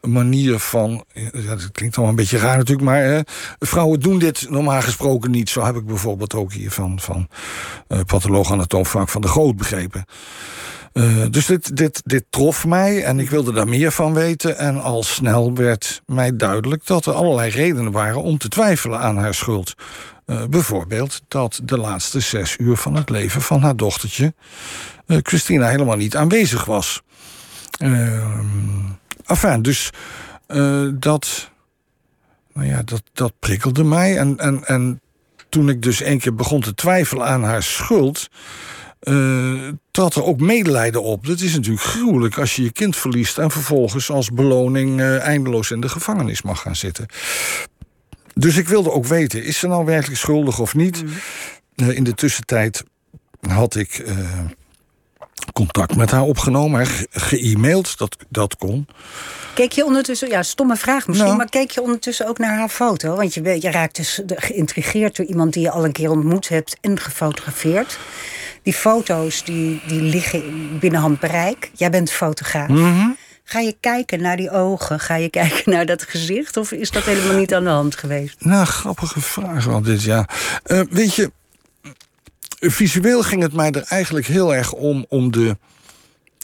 manier 0.00 0.58
van. 0.58 1.04
Ja, 1.14 1.54
dat 1.54 1.72
klinkt 1.72 1.96
allemaal 1.96 2.14
een 2.14 2.20
beetje 2.20 2.38
raar 2.38 2.56
natuurlijk, 2.56 2.88
maar 2.88 3.02
hè, 3.02 3.20
vrouwen 3.58 4.00
doen 4.00 4.18
dit 4.18 4.46
normaal 4.50 4.82
gesproken 4.82 5.30
niet. 5.30 5.50
Zo 5.50 5.64
heb 5.64 5.76
ik 5.76 5.86
bijvoorbeeld 5.86 6.34
ook 6.34 6.52
hier 6.52 6.70
van, 6.70 7.00
van 7.00 7.28
uh, 7.88 8.00
patholoog 8.06 8.52
anatoom 8.52 8.84
Frank 8.84 9.08
van 9.08 9.20
de 9.20 9.28
Groot 9.28 9.56
begrepen. 9.56 10.04
Uh, 10.92 11.24
dus 11.30 11.46
dit, 11.46 11.76
dit, 11.76 12.02
dit 12.04 12.24
trof 12.30 12.66
mij 12.66 13.04
en 13.04 13.20
ik 13.20 13.30
wilde 13.30 13.52
daar 13.52 13.68
meer 13.68 13.92
van 13.92 14.14
weten. 14.14 14.58
En 14.58 14.82
al 14.82 15.02
snel 15.02 15.54
werd 15.54 16.02
mij 16.06 16.36
duidelijk 16.36 16.86
dat 16.86 17.06
er 17.06 17.12
allerlei 17.12 17.50
redenen 17.50 17.92
waren 17.92 18.22
om 18.22 18.38
te 18.38 18.48
twijfelen 18.48 19.00
aan 19.00 19.18
haar 19.18 19.34
schuld. 19.34 19.74
Uh, 20.30 20.44
bijvoorbeeld 20.44 21.20
dat 21.28 21.60
de 21.64 21.78
laatste 21.78 22.20
zes 22.20 22.56
uur 22.58 22.76
van 22.76 22.94
het 22.94 23.10
leven 23.10 23.42
van 23.42 23.62
haar 23.62 23.76
dochtertje, 23.76 24.34
uh, 25.06 25.18
Christina, 25.22 25.68
helemaal 25.68 25.96
niet 25.96 26.16
aanwezig 26.16 26.64
was. 26.64 27.02
Enfin, 29.26 29.62
dus 29.62 29.90
uh, 30.48 30.88
dat, 30.94 31.50
nou 32.52 32.66
ja, 32.66 32.82
dat, 32.82 33.02
dat 33.12 33.32
prikkelde 33.38 33.84
mij. 33.84 34.18
En, 34.18 34.38
en, 34.38 34.64
en 34.64 35.00
toen 35.48 35.68
ik 35.68 35.82
dus 35.82 36.00
één 36.00 36.18
keer 36.18 36.34
begon 36.34 36.60
te 36.60 36.74
twijfelen 36.74 37.26
aan 37.26 37.44
haar 37.44 37.62
schuld... 37.62 38.28
Uh, 39.02 39.68
trad 39.90 40.14
er 40.14 40.24
ook 40.24 40.40
medelijden 40.40 41.02
op. 41.02 41.26
Dat 41.26 41.40
is 41.40 41.54
natuurlijk 41.54 41.84
gruwelijk 41.84 42.38
als 42.38 42.56
je 42.56 42.62
je 42.62 42.72
kind 42.72 42.96
verliest... 42.96 43.38
en 43.38 43.50
vervolgens 43.50 44.10
als 44.10 44.30
beloning 44.30 45.00
eindeloos 45.00 45.70
in 45.70 45.80
de 45.80 45.88
gevangenis 45.88 46.42
mag 46.42 46.60
gaan 46.60 46.76
zitten. 46.76 47.06
Dus 48.38 48.56
ik 48.56 48.68
wilde 48.68 48.92
ook 48.92 49.06
weten, 49.06 49.44
is 49.44 49.58
ze 49.58 49.66
nou 49.66 49.84
werkelijk 49.84 50.18
schuldig 50.18 50.58
of 50.58 50.74
niet? 50.74 51.02
Mm. 51.02 51.10
Uh, 51.76 51.96
in 51.96 52.04
de 52.04 52.14
tussentijd 52.14 52.84
had 53.40 53.74
ik 53.74 54.04
contact 55.52 55.96
met 55.96 56.10
haar 56.10 56.22
opgenomen, 56.22 56.86
ge-e-mailed, 57.10 57.98
dat, 57.98 58.16
dat 58.28 58.56
kon. 58.56 58.86
Keek 59.54 59.72
je 59.72 59.84
ondertussen, 59.84 60.28
ja, 60.28 60.42
stomme 60.42 60.76
vraag 60.76 61.06
misschien, 61.06 61.26
nou. 61.26 61.38
maar 61.38 61.48
keek 61.48 61.70
je 61.70 61.82
ondertussen 61.82 62.28
ook 62.28 62.38
naar 62.38 62.58
haar 62.58 62.68
foto? 62.68 63.16
Want 63.16 63.34
je, 63.34 63.60
je 63.60 63.70
raakt 63.70 63.96
dus 63.96 64.22
geïntrigeerd 64.26 65.16
door 65.16 65.26
iemand 65.26 65.52
die 65.52 65.62
je 65.62 65.70
al 65.70 65.84
een 65.84 65.92
keer 65.92 66.10
ontmoet 66.10 66.48
hebt 66.48 66.76
en 66.80 67.00
gefotografeerd. 67.00 67.98
Die 68.62 68.72
foto's 68.72 69.44
die, 69.44 69.82
die 69.86 70.02
liggen 70.02 70.78
binnen 70.78 71.00
handbereik. 71.00 71.70
Jij 71.74 71.90
bent 71.90 72.10
fotograaf. 72.10 72.68
Mm 72.68 72.76
-hmm. 72.76 73.16
Ga 73.50 73.58
je 73.58 73.76
kijken 73.80 74.20
naar 74.20 74.36
die 74.36 74.50
ogen? 74.50 75.00
Ga 75.00 75.14
je 75.14 75.28
kijken 75.40 75.72
naar 75.72 75.86
dat 75.86 76.02
gezicht? 76.02 76.56
Of 76.56 76.72
is 76.72 76.90
dat 76.90 77.02
helemaal 77.04 77.36
niet 77.36 77.54
aan 77.54 77.64
de 77.64 77.70
hand 77.70 77.96
geweest? 77.96 78.44
Nou, 78.44 78.66
grappige 78.66 79.20
vraag 79.20 79.64
wel 79.64 79.82
dit, 79.82 80.02
ja. 80.02 80.28
Uh, 80.66 80.80
weet 80.90 81.14
je, 81.14 81.32
visueel 82.60 83.22
ging 83.22 83.42
het 83.42 83.52
mij 83.52 83.70
er 83.70 83.84
eigenlijk 83.88 84.26
heel 84.26 84.54
erg 84.54 84.72
om, 84.72 85.06
om 85.08 85.30
de 85.30 85.56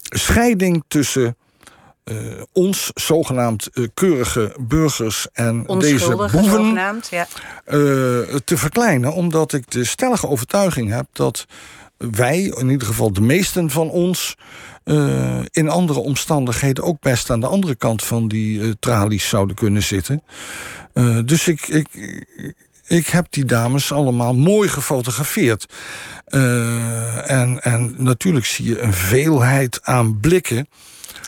scheiding 0.03 0.85
tussen 0.89 1.37
uh, 2.05 2.43
ons, 2.53 2.91
zogenaamd 2.95 3.69
uh, 3.75 3.87
keurige 3.95 4.57
burgers 4.61 5.27
en 5.33 5.65
deze 5.79 6.17
boeven, 6.17 6.75
ja. 7.11 7.27
uh, 7.67 7.77
te 8.45 8.57
verkleinen. 8.57 9.13
Omdat 9.13 9.53
ik 9.53 9.71
de 9.71 9.85
stellige 9.85 10.29
overtuiging 10.29 10.91
heb 10.91 11.07
dat 11.13 11.47
wij, 11.97 12.41
in 12.41 12.71
ieder 12.71 12.87
geval 12.87 13.13
de 13.13 13.21
meesten 13.21 13.71
van 13.71 13.91
ons, 13.91 14.37
uh, 14.85 15.39
in 15.51 15.69
andere 15.69 15.99
omstandigheden 15.99 16.85
ook 16.85 17.01
best 17.01 17.31
aan 17.31 17.41
de 17.41 17.47
andere 17.47 17.75
kant 17.75 18.05
van 18.05 18.29
die 18.29 18.59
uh, 18.59 18.73
tralies 18.81 19.29
zouden 19.29 19.57
kunnen 19.57 19.83
zitten. 19.83 20.23
Uh, 20.95 21.19
dus 21.25 21.49
ik, 21.49 21.69
ik, 21.69 21.89
ik 22.87 23.07
heb 23.07 23.27
die 23.31 23.45
dames 23.45 23.93
allemaal 23.93 24.35
mooi 24.35 24.69
gefotografeerd. 24.69 25.67
en, 26.25 27.63
en 27.63 27.95
natuurlijk 27.99 28.47
zie 28.47 28.65
je 28.65 28.81
een 28.81 28.93
veelheid 28.95 29.81
aan 29.83 30.21
blikken. 30.21 30.69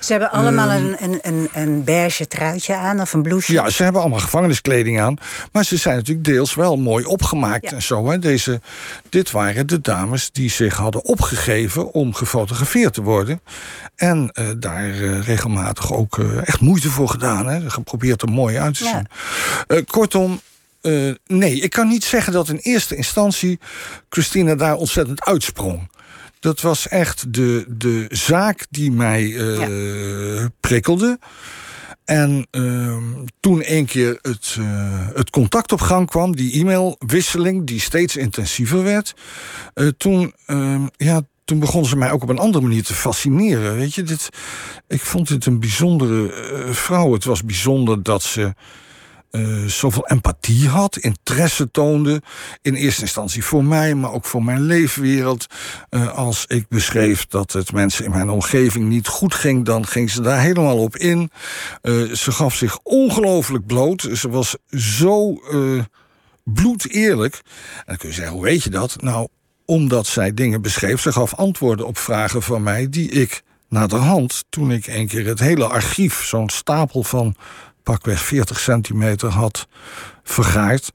Ze 0.01 0.13
hebben 0.13 0.31
allemaal 0.31 0.71
ehm, 0.71 0.85
een, 0.85 0.97
een, 1.03 1.19
een, 1.23 1.49
een 1.53 1.85
beige 1.85 2.27
truitje 2.27 2.75
aan 2.75 3.01
of 3.01 3.13
een 3.13 3.23
blouseje. 3.23 3.61
Ja, 3.61 3.71
ze 3.71 3.83
hebben 3.83 4.01
allemaal 4.01 4.21
gevangeniskleding 4.21 5.01
aan. 5.01 5.17
Maar 5.53 5.65
ze 5.65 5.77
zijn 5.77 5.97
natuurlijk 5.97 6.27
deels 6.27 6.55
wel 6.55 6.77
mooi 6.77 7.05
opgemaakt 7.05 7.73
en 7.73 7.83
zo. 7.83 8.11
Hè. 8.11 8.19
Deze, 8.19 8.61
dit 9.09 9.31
waren 9.31 9.67
de 9.67 9.81
dames 9.81 10.31
die 10.33 10.51
zich 10.51 10.77
hadden 10.77 11.05
opgegeven 11.05 11.93
om 11.93 12.15
gefotografeerd 12.15 12.95
te 12.95 13.03
worden. 13.03 13.41
En 13.95 14.31
uh, 14.35 14.49
daar 14.57 14.89
uh, 14.89 15.23
regelmatig 15.23 15.93
ook 15.93 16.17
uh, 16.17 16.49
echt 16.49 16.61
moeite 16.61 16.91
voor 16.91 17.09
gedaan. 17.09 17.47
Hè. 17.47 17.71
Geprobeerd 17.71 18.23
er 18.23 18.31
mooi 18.31 18.59
uit 18.59 18.79
te 18.79 18.85
zien. 18.85 19.07
Ja. 19.69 19.83
kortom, 19.87 20.41
uh, 20.83 21.15
nee, 21.27 21.61
ik 21.61 21.71
kan 21.71 21.89
niet 21.89 22.05
zeggen 22.05 22.33
dat 22.33 22.49
in 22.49 22.57
eerste 22.57 22.97
instantie 22.97 23.59
Christina 24.09 24.55
daar 24.55 24.75
ontzettend 24.75 25.25
uitsprong. 25.25 25.89
Dat 26.47 26.61
was 26.61 26.89
echt 26.89 27.33
de, 27.33 27.65
de 27.69 28.07
zaak 28.09 28.67
die 28.71 28.93
mij 28.93 29.25
uh, 29.25 30.45
prikkelde. 30.61 31.19
En 32.05 32.47
uh, 32.51 32.97
toen 33.41 33.63
een 33.65 33.87
keer 33.87 34.19
het, 34.23 34.57
uh, 34.59 35.09
het 35.15 35.31
contact 35.31 35.73
op 35.73 35.81
gang 35.81 36.11
kwam, 36.11 36.37
die 36.37 36.61
e-mailwisseling 36.61 37.67
die 37.67 37.81
steeds 37.81 38.17
intensiever 38.17 38.83
werd, 38.83 39.15
uh, 39.75 39.89
toen, 39.97 40.35
ehm, 40.47 40.87
ja, 40.97 41.23
toen 41.45 41.59
begon 41.59 41.87
ze 41.87 41.97
mij 41.97 42.11
ook 42.11 42.23
op 42.23 42.29
een 42.29 42.39
andere 42.39 42.65
manier 42.65 42.85
te 42.85 42.95
fascineren. 42.95 43.77
Weet 43.77 43.95
je, 43.95 44.03
dit, 44.03 44.29
ik 44.89 45.01
vond 45.01 45.29
dit 45.29 45.47
een 45.47 45.61
bijzondere 45.61 46.33
vrouw. 46.71 47.13
Het 47.13 47.25
was 47.25 47.45
bijzonder 47.45 48.03
dat 48.03 48.23
ze 48.23 48.55
uh, 49.31 49.65
zoveel 49.65 50.07
empathie 50.07 50.69
had, 50.69 50.97
interesse 50.97 51.71
toonde. 51.71 52.23
In 52.63 52.75
eerste 52.75 53.03
instantie 53.03 53.45
voor 53.45 53.65
mij, 53.65 53.95
maar 53.95 54.13
ook 54.13 54.25
voor 54.25 54.45
mijn 54.45 54.61
leefwereld. 54.61 55.47
Uh, 55.91 56.17
als 56.17 56.45
ik 56.47 56.69
beschreef 56.69 57.27
dat 57.27 57.53
het 57.53 57.73
mensen 57.73 58.05
in 58.05 58.11
mijn 58.11 58.31
omgeving 58.31 58.89
niet 58.89 59.07
goed 59.07 59.35
ging, 59.35 59.65
dan 59.65 59.87
ging 59.87 60.11
ze 60.11 60.23
daar 60.23 60.41
helemaal 60.41 60.79
op 60.79 60.97
in. 60.97 61.31
Uh, 61.83 62.13
ze 62.13 62.33
gaf 62.33 62.55
zich 62.55 62.79
ongelooflijk 62.83 63.67
bloot. 63.67 64.09
Ze 64.13 64.29
was 64.29 64.57
zo 64.71 65.41
bloed 66.45 66.89
eerlijk. 66.91 67.35
En 67.35 67.83
dan 67.87 67.97
kun 67.97 68.09
je 68.09 68.15
zeggen, 68.15 68.35
hoe 68.35 68.45
weet 68.45 68.63
je 68.63 68.71
dat? 68.71 69.03
Nou, 69.03 69.29
omdat 69.65 70.07
zij 70.07 70.35
dingen 70.35 70.63
beschreef. 70.63 71.01
Ze 71.01 71.13
gaf 71.13 71.35
antwoorden 71.35 71.87
op 71.87 71.99
vragen 71.99 72.43
van 72.43 72.63
mij 72.63 72.89
die 72.89 73.11
ik 73.11 73.43
naderhand, 73.69 74.45
toen 74.49 74.71
ik 74.71 74.87
een 74.87 75.07
keer 75.07 75.27
het 75.27 75.41
hele 75.41 75.67
archief, 75.67 76.25
zo'n 76.25 76.51
stapel 76.51 77.03
van 77.03 77.35
pakweg 77.87 78.25
40 78.25 78.61
centimeter 78.61 79.29
had 79.29 79.69
vergaard, 80.23 80.93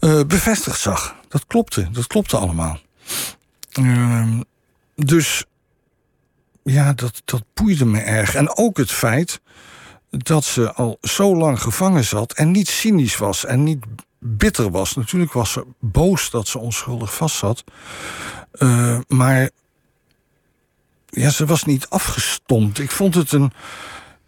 uh, 0.00 0.20
bevestigd 0.26 0.80
zag. 0.80 1.16
Dat 1.28 1.46
klopte, 1.46 1.88
dat 1.90 2.06
klopte 2.06 2.36
allemaal. 2.36 2.78
Uh, 3.80 4.40
dus 4.94 5.44
ja, 6.62 6.92
dat, 6.92 7.22
dat 7.24 7.42
boeide 7.54 7.84
me 7.84 8.00
erg. 8.00 8.34
En 8.34 8.56
ook 8.56 8.76
het 8.76 8.90
feit 8.90 9.40
dat 10.10 10.44
ze 10.44 10.72
al 10.72 10.98
zo 11.00 11.36
lang 11.36 11.62
gevangen 11.62 12.04
zat 12.04 12.32
en 12.32 12.50
niet 12.50 12.68
cynisch 12.68 13.16
was 13.16 13.44
en 13.44 13.62
niet 13.62 13.84
bitter 14.18 14.70
was. 14.70 14.94
Natuurlijk 14.94 15.32
was 15.32 15.52
ze 15.52 15.66
boos 15.80 16.30
dat 16.30 16.48
ze 16.48 16.58
onschuldig 16.58 17.14
vastzat. 17.14 17.64
Uh, 18.52 18.98
maar 19.08 19.50
ja, 21.06 21.30
ze 21.30 21.46
was 21.46 21.64
niet 21.64 21.88
afgestompt. 21.88 22.78
Ik 22.78 22.90
vond 22.90 23.14
het 23.14 23.32
een, 23.32 23.52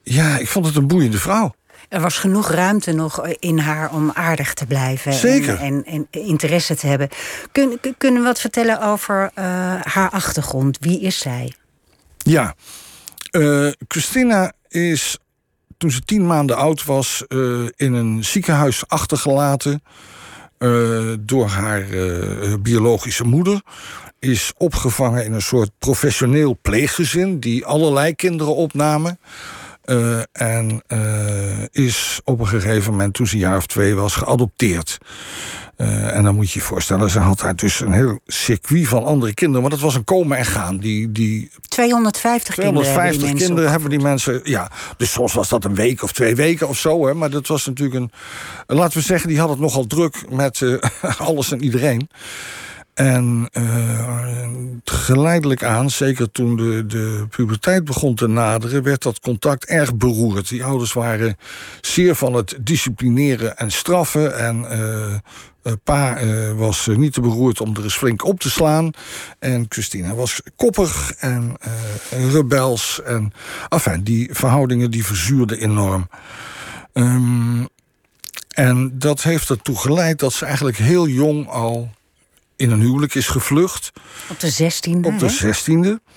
ja, 0.02 0.38
ik 0.38 0.48
vond 0.48 0.66
het 0.66 0.76
een 0.76 0.86
boeiende 0.86 1.18
vrouw. 1.18 1.54
Er 1.90 2.00
was 2.00 2.18
genoeg 2.18 2.50
ruimte 2.50 2.92
nog 2.92 3.26
in 3.26 3.58
haar 3.58 3.92
om 3.92 4.10
aardig 4.14 4.54
te 4.54 4.66
blijven. 4.66 5.12
Zeker. 5.12 5.58
En, 5.58 5.84
en, 5.84 6.06
interesse 6.10 6.76
te 6.76 6.86
hebben. 6.86 7.08
Kun, 7.52 7.80
kunnen 7.98 8.20
we 8.20 8.26
wat 8.26 8.40
vertellen 8.40 8.82
over 8.82 9.22
uh, 9.22 9.44
haar 9.82 10.10
achtergrond? 10.10 10.78
Wie 10.80 11.00
is 11.00 11.18
zij? 11.18 11.54
Ja, 12.16 12.54
uh, 13.30 13.70
Christina 13.88 14.52
is 14.68 15.18
toen 15.78 15.90
ze 15.90 16.00
tien 16.00 16.26
maanden 16.26 16.56
oud 16.56 16.84
was 16.84 17.24
uh, 17.28 17.68
in 17.76 17.92
een 17.92 18.24
ziekenhuis 18.24 18.88
achtergelaten 18.88 19.82
door 21.20 21.46
haar 21.46 21.84
biologische 22.62 23.24
moeder. 23.24 23.62
Is 24.18 24.52
opgevangen 24.56 25.24
in 25.24 25.32
een 25.32 25.42
soort 25.42 25.70
professioneel 25.78 26.58
pleeggezin 26.62 27.40
die 27.40 27.66
allerlei 27.66 28.14
kinderen 28.14 28.54
opnamen. 28.54 29.18
Uh, 29.90 30.20
en 30.32 30.82
uh, 30.88 31.64
is 31.70 32.20
op 32.24 32.40
een 32.40 32.46
gegeven 32.46 32.90
moment, 32.90 33.14
toen 33.14 33.26
ze 33.26 33.34
een 33.34 33.40
jaar 33.40 33.56
of 33.56 33.66
twee 33.66 33.94
was, 33.94 34.14
geadopteerd. 34.14 34.98
Uh, 35.76 36.16
en 36.16 36.24
dan 36.24 36.34
moet 36.34 36.50
je 36.50 36.58
je 36.58 36.64
voorstellen, 36.64 37.10
ze 37.10 37.18
had 37.18 37.38
daar 37.38 37.56
dus 37.56 37.80
een 37.80 37.92
heel 37.92 38.20
circuit 38.26 38.88
van 38.88 39.04
andere 39.04 39.34
kinderen. 39.34 39.62
Maar 39.62 39.70
dat 39.70 39.80
was 39.80 39.94
een 39.94 40.04
komen 40.04 40.38
en 40.38 40.44
gaan. 40.44 40.78
Die, 40.78 41.12
die 41.12 41.50
250, 41.68 42.54
250 42.54 43.02
kinderen, 43.02 43.28
hebben, 43.28 43.46
kinderen 43.46 43.70
hebben 43.70 43.90
die 43.90 44.00
mensen. 44.00 44.40
Ja, 44.44 44.70
dus 44.96 45.12
soms 45.12 45.32
was 45.32 45.48
dat 45.48 45.64
een 45.64 45.74
week 45.74 46.02
of 46.02 46.12
twee 46.12 46.34
weken 46.34 46.68
of 46.68 46.78
zo. 46.78 47.06
Hè, 47.06 47.14
maar 47.14 47.30
dat 47.30 47.46
was 47.46 47.66
natuurlijk 47.66 48.00
een. 48.00 48.10
Laten 48.76 48.98
we 48.98 49.04
zeggen, 49.04 49.28
die 49.28 49.38
had 49.38 49.48
het 49.48 49.58
nogal 49.58 49.86
druk 49.86 50.30
met 50.30 50.62
alles 51.18 51.52
en 51.52 51.62
iedereen. 51.62 52.08
En 53.00 53.48
uh, 53.52 54.48
geleidelijk 54.84 55.64
aan, 55.64 55.90
zeker 55.90 56.30
toen 56.30 56.56
de, 56.56 56.86
de 56.86 57.26
puberteit 57.30 57.84
begon 57.84 58.14
te 58.14 58.26
naderen, 58.26 58.82
werd 58.82 59.02
dat 59.02 59.20
contact 59.20 59.64
erg 59.64 59.94
beroerd. 59.94 60.48
Die 60.48 60.64
ouders 60.64 60.92
waren 60.92 61.36
zeer 61.80 62.14
van 62.14 62.34
het 62.34 62.56
disciplineren 62.60 63.56
en 63.56 63.70
straffen. 63.70 64.38
En 64.38 64.64
uh, 64.70 65.14
uh, 65.62 65.72
pa 65.84 66.18
was 66.54 66.86
niet 66.86 67.12
te 67.12 67.20
beroerd 67.20 67.60
om 67.60 67.76
er 67.76 67.82
eens 67.82 67.96
flink 67.96 68.24
op 68.24 68.40
te 68.40 68.50
slaan. 68.50 68.90
En 69.38 69.66
Christina 69.68 70.14
was 70.14 70.40
koppig 70.56 71.12
en 71.18 71.56
rebels. 72.32 73.00
En 73.04 73.32
enfin, 73.68 74.02
die 74.02 74.28
verhoudingen 74.32 74.90
die 74.90 75.04
verzuurden 75.04 75.58
enorm. 75.58 76.08
Um, 76.92 77.68
en 78.48 78.98
dat 78.98 79.22
heeft 79.22 79.50
ertoe 79.50 79.76
geleid 79.76 80.18
dat 80.18 80.32
ze 80.32 80.44
eigenlijk 80.44 80.76
heel 80.76 81.08
jong 81.08 81.48
al 81.48 81.90
in 82.60 82.70
een 82.70 82.80
huwelijk 82.80 83.14
is 83.14 83.28
gevlucht. 83.28 83.92
Op 84.28 84.40
de 84.40 84.52
16e. 84.52 85.00
Op 85.02 85.18
de 85.18 85.54
16e. 85.98 86.10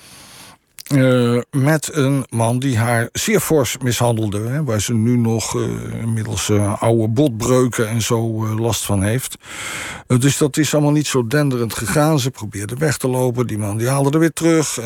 Uh, 0.93 1.41
met 1.51 1.89
een 1.93 2.25
man 2.29 2.59
die 2.59 2.77
haar 2.77 3.09
zeer 3.12 3.39
fors 3.39 3.77
mishandelde. 3.77 4.39
Hè, 4.39 4.63
waar 4.63 4.81
ze 4.81 4.93
nu 4.93 5.17
nog 5.17 5.55
uh, 5.55 5.63
inmiddels 6.01 6.50
uh, 6.50 6.81
oude 6.81 7.07
botbreuken 7.07 7.88
en 7.89 8.01
zo 8.01 8.47
last 8.55 8.85
van 8.85 9.03
heeft. 9.03 9.38
dus 10.07 10.38
dat 10.38 10.57
is 10.57 10.73
allemaal 10.73 10.91
niet 10.91 11.07
zo 11.07 11.27
denderend 11.27 11.73
gegaan. 11.73 12.19
Ze 12.19 12.31
probeerde 12.31 12.75
weg 12.75 12.97
te 12.97 13.07
lopen. 13.07 13.47
Die 13.47 13.57
man 13.57 13.77
die 13.77 13.88
haalde 13.88 14.09
er 14.09 14.19
weer 14.19 14.33
terug. 14.33 14.79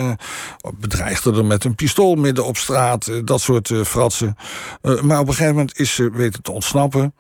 bedreigde 0.80 1.32
er 1.32 1.46
met 1.46 1.64
een 1.64 1.76
pistool 1.76 2.16
midden 2.16 2.46
op 2.46 2.58
straat. 2.58 3.12
dat 3.26 3.42
soort 3.42 3.72
fratsen. 3.86 4.36
maar 4.82 5.20
op 5.20 5.28
een 5.28 5.34
gegeven 5.34 5.56
moment 5.56 5.80
is 5.80 5.96
ze 5.96 6.10
weten 6.12 6.42
te 6.42 6.52
ontsnappen. 6.52 7.14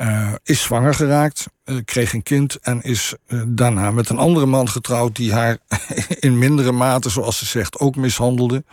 Uh, 0.00 0.32
is 0.42 0.62
zwanger 0.62 0.94
geraakt, 0.94 1.46
uh, 1.64 1.76
kreeg 1.84 2.12
een 2.12 2.22
kind 2.22 2.58
en 2.60 2.82
is 2.82 3.14
uh, 3.28 3.42
daarna 3.46 3.90
met 3.90 4.08
een 4.08 4.18
andere 4.18 4.46
man 4.46 4.68
getrouwd 4.68 5.16
die 5.16 5.32
haar 5.32 5.58
in 6.20 6.38
mindere 6.38 6.72
mate, 6.72 7.10
zoals 7.10 7.38
ze 7.38 7.46
zegt, 7.46 7.78
ook 7.78 7.96
mishandelde. 7.96 8.64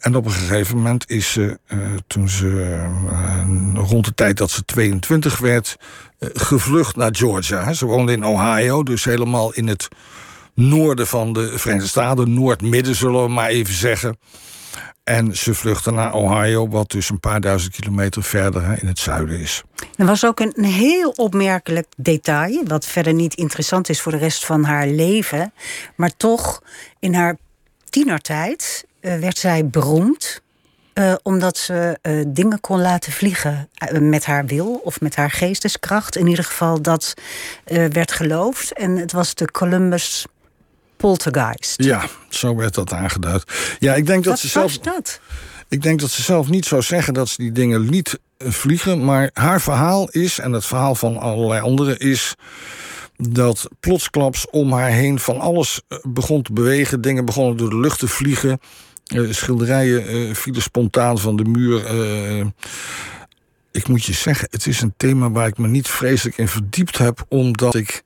en 0.00 0.16
op 0.16 0.24
een 0.24 0.32
gegeven 0.32 0.76
moment 0.76 1.10
is 1.10 1.32
ze, 1.32 1.58
toen 2.06 2.28
ze 2.28 2.80
rond 3.74 4.04
de 4.04 4.14
tijd 4.14 4.36
dat 4.36 4.50
ze 4.50 4.64
22 4.64 5.38
werd, 5.38 5.76
gevlucht 6.20 6.96
naar 6.96 7.16
Georgia. 7.16 7.72
Ze 7.72 7.86
woonde 7.86 8.12
in 8.12 8.24
Ohio, 8.24 8.82
dus 8.82 9.04
helemaal 9.04 9.52
in 9.52 9.66
het 9.66 9.88
noorden 10.54 11.06
van 11.06 11.32
de 11.32 11.58
Verenigde 11.58 11.88
Staten, 11.88 12.34
noord-midden 12.34 12.94
zullen 12.94 13.22
we 13.22 13.28
maar 13.28 13.48
even 13.48 13.74
zeggen. 13.74 14.18
En 15.06 15.36
ze 15.36 15.54
vluchten 15.54 15.94
naar 15.94 16.14
Ohio, 16.14 16.68
wat 16.68 16.90
dus 16.90 17.10
een 17.10 17.20
paar 17.20 17.40
duizend 17.40 17.74
kilometer 17.74 18.22
verder 18.22 18.78
in 18.80 18.86
het 18.88 18.98
zuiden 18.98 19.38
is. 19.38 19.62
Er 19.96 20.06
was 20.06 20.24
ook 20.24 20.40
een 20.40 20.64
heel 20.64 21.10
opmerkelijk 21.10 21.86
detail, 21.96 22.64
wat 22.64 22.86
verder 22.86 23.14
niet 23.14 23.34
interessant 23.34 23.88
is 23.88 24.00
voor 24.00 24.12
de 24.12 24.18
rest 24.18 24.46
van 24.46 24.64
haar 24.64 24.86
leven. 24.86 25.52
Maar 25.96 26.16
toch, 26.16 26.62
in 26.98 27.14
haar 27.14 27.36
tienertijd 27.88 28.86
uh, 29.00 29.18
werd 29.18 29.38
zij 29.38 29.66
beroemd. 29.66 30.42
Uh, 30.94 31.14
omdat 31.22 31.58
ze 31.58 31.98
uh, 32.02 32.24
dingen 32.28 32.60
kon 32.60 32.80
laten 32.80 33.12
vliegen 33.12 33.68
met 34.00 34.24
haar 34.24 34.46
wil 34.46 34.80
of 34.84 35.00
met 35.00 35.16
haar 35.16 35.30
geesteskracht. 35.30 36.16
In 36.16 36.26
ieder 36.26 36.44
geval, 36.44 36.82
dat 36.82 37.14
werd 37.64 38.12
geloofd. 38.12 38.72
En 38.72 38.96
het 38.96 39.12
was 39.12 39.34
de 39.34 39.50
Columbus 39.50 40.26
poltergeist. 40.96 41.82
Ja, 41.82 42.04
zo 42.28 42.56
werd 42.56 42.74
dat 42.74 42.92
aangeduid. 42.92 43.44
Ja, 43.78 43.94
ik 43.94 44.06
denk 44.06 44.24
dat 44.24 44.38
ze 44.38 44.48
zelf. 44.48 44.78
dat? 44.78 45.20
Ik 45.68 45.82
denk 45.82 46.00
dat 46.00 46.10
ze 46.10 46.22
zelf 46.22 46.48
niet 46.48 46.66
zou 46.66 46.82
zeggen 46.82 47.14
dat 47.14 47.28
ze 47.28 47.36
die 47.36 47.52
dingen 47.52 47.80
liet 47.80 48.18
vliegen. 48.38 49.04
Maar 49.04 49.30
haar 49.32 49.60
verhaal 49.60 50.08
is, 50.08 50.38
en 50.38 50.52
het 50.52 50.66
verhaal 50.66 50.94
van 50.94 51.16
allerlei 51.16 51.60
anderen 51.60 51.98
is. 51.98 52.34
dat 53.16 53.68
plotsklaps 53.80 54.50
om 54.50 54.72
haar 54.72 54.90
heen 54.90 55.18
van 55.18 55.40
alles 55.40 55.80
eh, 55.88 55.98
begon 56.02 56.42
te 56.42 56.52
bewegen. 56.52 57.00
Dingen 57.00 57.24
begonnen 57.24 57.56
door 57.56 57.70
de 57.70 57.80
lucht 57.80 57.98
te 57.98 58.08
vliegen. 58.08 58.60
Uh, 59.14 59.32
schilderijen 59.32 60.16
uh, 60.16 60.34
vielen 60.34 60.62
spontaan 60.62 61.18
van 61.18 61.36
de 61.36 61.44
muur. 61.44 61.94
Uh, 61.94 62.46
ik 63.72 63.88
moet 63.88 64.04
je 64.04 64.12
zeggen, 64.12 64.48
het 64.50 64.66
is 64.66 64.80
een 64.80 64.94
thema 64.96 65.30
waar 65.30 65.46
ik 65.46 65.58
me 65.58 65.68
niet 65.68 65.88
vreselijk 65.88 66.38
in 66.38 66.48
verdiept 66.48 66.98
heb, 66.98 67.24
omdat 67.28 67.74
ik 67.74 68.02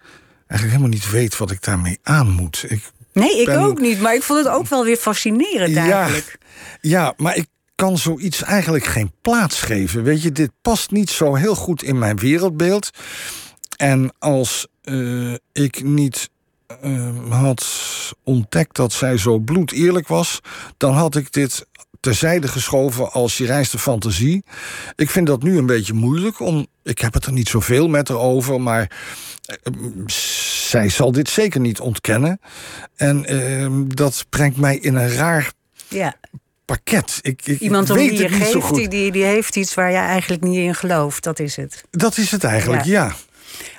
eigenlijk 0.50 0.71
helemaal 0.71 0.88
niet 0.88 1.11
weet 1.11 1.37
wat 1.37 1.50
ik 1.50 1.62
daarmee 1.62 1.99
aan 2.02 2.30
moet. 2.30 2.64
Ik 2.69 2.90
nee, 3.12 3.40
ik 3.40 3.49
ook 3.49 3.80
niet, 3.80 4.00
maar 4.00 4.14
ik 4.14 4.23
vond 4.23 4.45
het 4.45 4.54
ook 4.54 4.69
wel 4.69 4.85
weer 4.85 4.97
fascinerend 4.97 5.76
eigenlijk. 5.76 6.38
Ja, 6.80 6.90
ja, 6.90 7.14
maar 7.16 7.37
ik 7.37 7.47
kan 7.75 7.99
zoiets 7.99 8.42
eigenlijk 8.42 8.85
geen 8.85 9.12
plaats 9.23 9.61
geven. 9.61 10.02
Weet 10.02 10.23
je, 10.23 10.33
dit 10.33 10.50
past 10.62 10.90
niet 10.90 11.11
zo 11.11 11.35
heel 11.35 11.54
goed 11.54 11.83
in 11.83 11.99
mijn 11.99 12.19
wereldbeeld. 12.19 12.90
En 13.76 14.12
als 14.19 14.66
uh, 14.85 15.35
ik 15.52 15.83
niet 15.85 16.30
uh, 16.85 17.09
had 17.28 17.66
ontdekt 18.25 18.76
dat 18.76 18.92
zij 18.92 19.16
zo 19.16 19.38
bloedeerlijk 19.38 20.09
was, 20.09 20.40
dan 20.76 20.95
had 20.95 21.16
ik 21.16 21.33
dit 21.33 21.66
terzijde 22.00 22.49
geschoven 22.49 23.12
als 23.12 23.38
je 23.38 23.47
reist 23.47 23.73
de 23.73 23.78
fantasie. 23.78 24.45
Ik 24.97 25.11
vind 25.11 25.26
dat 25.26 25.42
nu 25.42 25.59
een 25.59 25.66
beetje 25.66 25.92
moeilijk. 25.92 26.40
Om, 26.40 26.66
ik 26.83 26.99
heb 26.99 27.14
het 27.14 27.26
er 27.26 27.33
niet 27.33 27.49
zoveel 27.49 27.88
met 27.88 28.09
haar 28.09 28.19
over, 28.19 28.61
maar 28.61 28.90
zij 30.07 30.88
zal 30.88 31.12
dit 31.12 31.28
zeker 31.28 31.61
niet 31.61 31.80
ontkennen. 31.80 32.40
En 32.97 33.35
uh, 33.35 33.69
dat 33.95 34.26
brengt 34.28 34.57
mij 34.57 34.76
in 34.76 34.95
een 34.95 35.14
raar 35.14 35.52
ja. 35.88 36.14
pakket. 36.64 37.19
Ik, 37.23 37.47
ik 37.47 37.61
Iemand 37.61 37.90
om 37.90 37.97
weet 37.97 38.11
wie 38.11 38.19
je 38.19 38.25
het 38.25 38.33
niet 38.33 38.47
zo 38.47 38.52
geeft, 38.52 38.64
goed. 38.64 38.76
die, 38.76 38.88
die, 38.88 39.12
die 39.12 39.25
heeft 39.25 39.57
iets 39.57 39.75
waar 39.75 39.90
je 39.90 39.97
eigenlijk 39.97 40.42
niet 40.42 40.57
in 40.57 40.75
gelooft. 40.75 41.25
Dat 41.25 41.38
is 41.38 41.57
het. 41.57 41.85
Dat 41.90 42.16
is 42.16 42.30
het 42.30 42.45
eigenlijk, 42.45 42.85
ja. 42.85 43.04
Ja. 43.04 43.14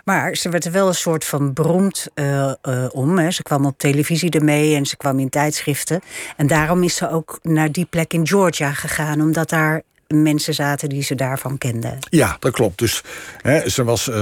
Maar 0.03 0.35
ze 0.35 0.49
werd 0.49 0.65
er 0.65 0.71
wel 0.71 0.87
een 0.87 0.95
soort 0.95 1.25
van 1.25 1.53
beroemd 1.53 2.07
uh, 2.15 2.53
uh, 2.63 2.85
om. 2.91 3.17
Hè. 3.17 3.31
Ze 3.31 3.43
kwam 3.43 3.65
op 3.65 3.77
televisie 3.77 4.29
ermee 4.29 4.75
en 4.75 4.85
ze 4.85 4.97
kwam 4.97 5.19
in 5.19 5.29
tijdschriften. 5.29 6.01
En 6.37 6.47
daarom 6.47 6.83
is 6.83 6.95
ze 6.95 7.09
ook 7.09 7.39
naar 7.41 7.71
die 7.71 7.85
plek 7.85 8.13
in 8.13 8.27
Georgia 8.27 8.73
gegaan, 8.73 9.21
omdat 9.21 9.49
daar 9.49 9.81
mensen 10.13 10.53
zaten 10.53 10.89
die 10.89 11.03
ze 11.03 11.15
daarvan 11.15 11.58
kenden. 11.58 11.98
Ja, 12.10 12.38
dat 12.39 12.51
klopt. 12.51 12.77
Dus 12.77 13.01
hè, 13.41 13.70
ze 13.70 13.84
was 13.84 14.08
uh, 14.08 14.15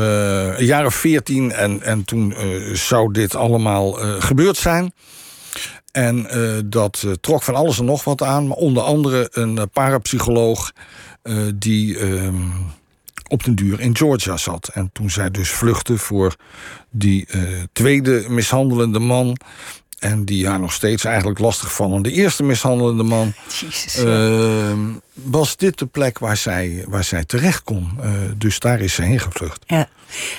een 0.58 0.66
jaar 0.66 0.86
of 0.86 0.96
veertien 0.96 1.52
en, 1.52 1.82
en 1.82 2.06
toen 2.06 2.36
zou 2.74 3.14
dit 3.14 3.36
allemaal 3.36 3.92
gebeurd 4.20 4.58
zijn. 4.58 4.94
En 5.92 6.28
dat 6.66 7.06
trok 7.22 7.44
van 7.44 7.56
alles 7.56 7.80
en 7.80 7.86
nog 7.86 8.04
wat 8.04 8.22
aan. 8.22 8.48
Maar 8.48 8.58
onder 8.58 8.84
andere 8.84 9.28
een 9.32 9.70
parapsycholoog 9.74 10.72
die 11.56 11.98
ehm, 11.98 12.36
op 13.28 13.44
den 13.44 13.56
duur 13.56 13.80
in 13.80 13.98
Georgia 13.98 14.38
zat. 14.38 14.70
En 14.74 14.90
toen 14.94 15.10
zij 15.10 15.32
dus 15.32 15.50
vluchtte 15.50 15.98
voor 15.98 16.36
die 16.90 17.28
tweede 17.72 18.26
mishandelende 18.28 19.00
man. 19.00 19.38
En 20.00 20.26
die 20.26 20.48
haar 20.48 20.60
nog 20.60 20.74
steeds 20.74 21.04
eigenlijk 21.04 21.40
lastigvallende 21.40 22.12
eerste 22.12 22.44
mishandelende 22.44 23.04
man. 23.04 23.34
Jezus, 23.48 24.04
uh, 24.04 24.72
was 25.14 25.58
dit 25.58 25.80
de 25.80 25.86
plek 25.86 26.20
waar 26.20 26.38
zij, 26.38 26.86
waar 26.88 27.04
zij 27.04 27.26
terecht 27.26 27.64
kon. 27.64 27.92
Uh, 28.04 28.12
dus 28.38 28.60
daar 28.60 28.80
is 28.80 28.94
ze 28.94 29.02
heen 29.02 29.20
gevlucht. 29.20 29.64
Ja. 29.68 29.88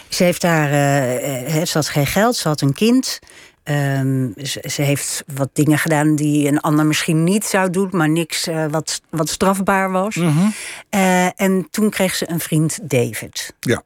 Ze 0.09 0.25
heeft 0.25 0.41
daar. 0.41 0.69
Uh, 0.69 1.65
ze 1.65 1.71
had 1.73 1.89
geen 1.89 2.07
geld, 2.07 2.37
ze 2.37 2.49
had 2.49 2.61
een 2.61 2.73
kind. 2.73 3.19
Um, 3.65 4.35
ze, 4.43 4.65
ze, 4.71 4.83
heeft 4.83 5.25
wat 5.35 5.49
dingen 5.53 5.79
gedaan 5.79 6.17
die 6.17 6.49
een 6.49 6.61
ander 6.61 6.87
misschien 6.87 7.25
niet 7.25 7.45
zou 7.45 7.71
doen, 7.71 7.89
maar 7.93 8.09
niks 8.09 8.49
uh, 8.49 8.67
wat, 8.71 9.01
wat 9.11 9.29
strafbaar 9.29 9.91
was. 9.91 10.15
Mm 10.15 10.29
-hmm. 10.29 10.55
uh, 10.91 11.41
en 11.41 11.67
toen 11.71 11.91
kreeg 11.91 12.15
ze 12.15 12.31
een 12.31 12.41
vriend, 12.41 12.79
David. 12.83 13.55
Ja. 13.61 13.83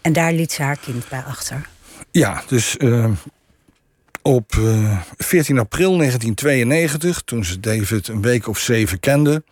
En 0.00 0.12
daar 0.12 0.32
liet 0.32 0.52
ze 0.52 0.62
haar 0.62 0.78
kind 0.78 1.08
bij 1.08 1.22
achter. 1.22 1.68
Ja, 2.10 2.42
dus 2.46 2.76
uh, 2.78 3.10
op 4.26 4.58
14 5.16 5.58
april 5.58 5.96
1992, 5.96 7.22
toen 7.24 7.44
ze 7.44 7.60
David 7.60 8.08
een 8.08 8.22
week 8.22 8.48
of 8.48 8.58
zeven 8.58 9.00
kende, 9.00 9.42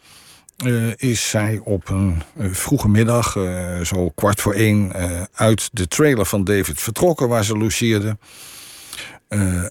is 0.96 1.28
zij 1.28 1.60
op 1.64 1.88
een 1.88 2.22
vroege 2.36 2.88
middag, 2.88 3.36
zo 3.82 4.10
kwart 4.14 4.40
voor 4.40 4.54
één, 4.54 4.92
uit 5.34 5.68
de 5.72 5.88
trailer 5.88 6.26
van 6.26 6.44
David 6.44 6.80
vertrokken 6.80 7.28
waar 7.28 7.44
ze 7.44 7.56
logeerde. 7.56 8.18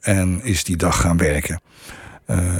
En 0.01 0.43
is 0.43 0.63
die 0.63 0.77
dag 0.77 1.01
gaan 1.01 1.17
werken. 1.17 1.61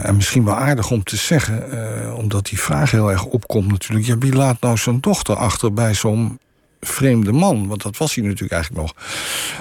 En 0.02 0.16
misschien 0.16 0.46
wel 0.46 0.56
aardig 0.56 0.92
om 0.92 1.04
te 1.04 1.18
zeggen, 1.18 2.16
omdat 2.16 2.46
die 2.46 2.60
vraag 2.60 2.92
heel 2.92 3.12
erg 3.12 3.26
opkomt 3.26 3.72
natuurlijk. 3.72 4.08
Ja, 4.08 4.18
wie 4.18 4.34
laat 4.34 4.62
nou 4.62 4.78
zijn 4.78 5.00
dochter 5.00 5.36
achter 5.36 5.74
bij 5.74 5.94
zo'n 5.94 6.40
vreemde 6.86 7.32
man? 7.32 7.68
Want 7.68 7.82
dat 7.84 7.98
was 7.98 8.16
hij 8.16 8.24
natuurlijk 8.24 8.52
eigenlijk 8.52 8.82
nog. 8.82 8.96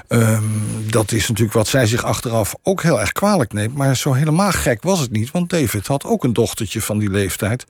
Um, 0.08 0.64
dat 0.90 1.12
is 1.12 1.28
natuurlijk 1.28 1.56
wat 1.56 1.68
zij 1.68 1.87
zich 1.87 2.04
achteraf 2.04 2.54
ook 2.62 2.82
heel 2.82 3.00
erg 3.00 3.12
kwalijk 3.12 3.52
neemt. 3.52 3.74
Maar 3.74 3.96
zo 3.96 4.12
helemaal 4.12 4.52
gek 4.52 4.82
was 4.82 5.00
het 5.00 5.11
niet. 5.11 5.30
Want 5.30 5.50
David 5.50 5.87
had 5.87 6.04
ook 6.04 6.24
een 6.24 6.32
dochtertje 6.32 6.80
van 6.80 6.98
die 6.98 7.11
leeftijd. 7.11 7.66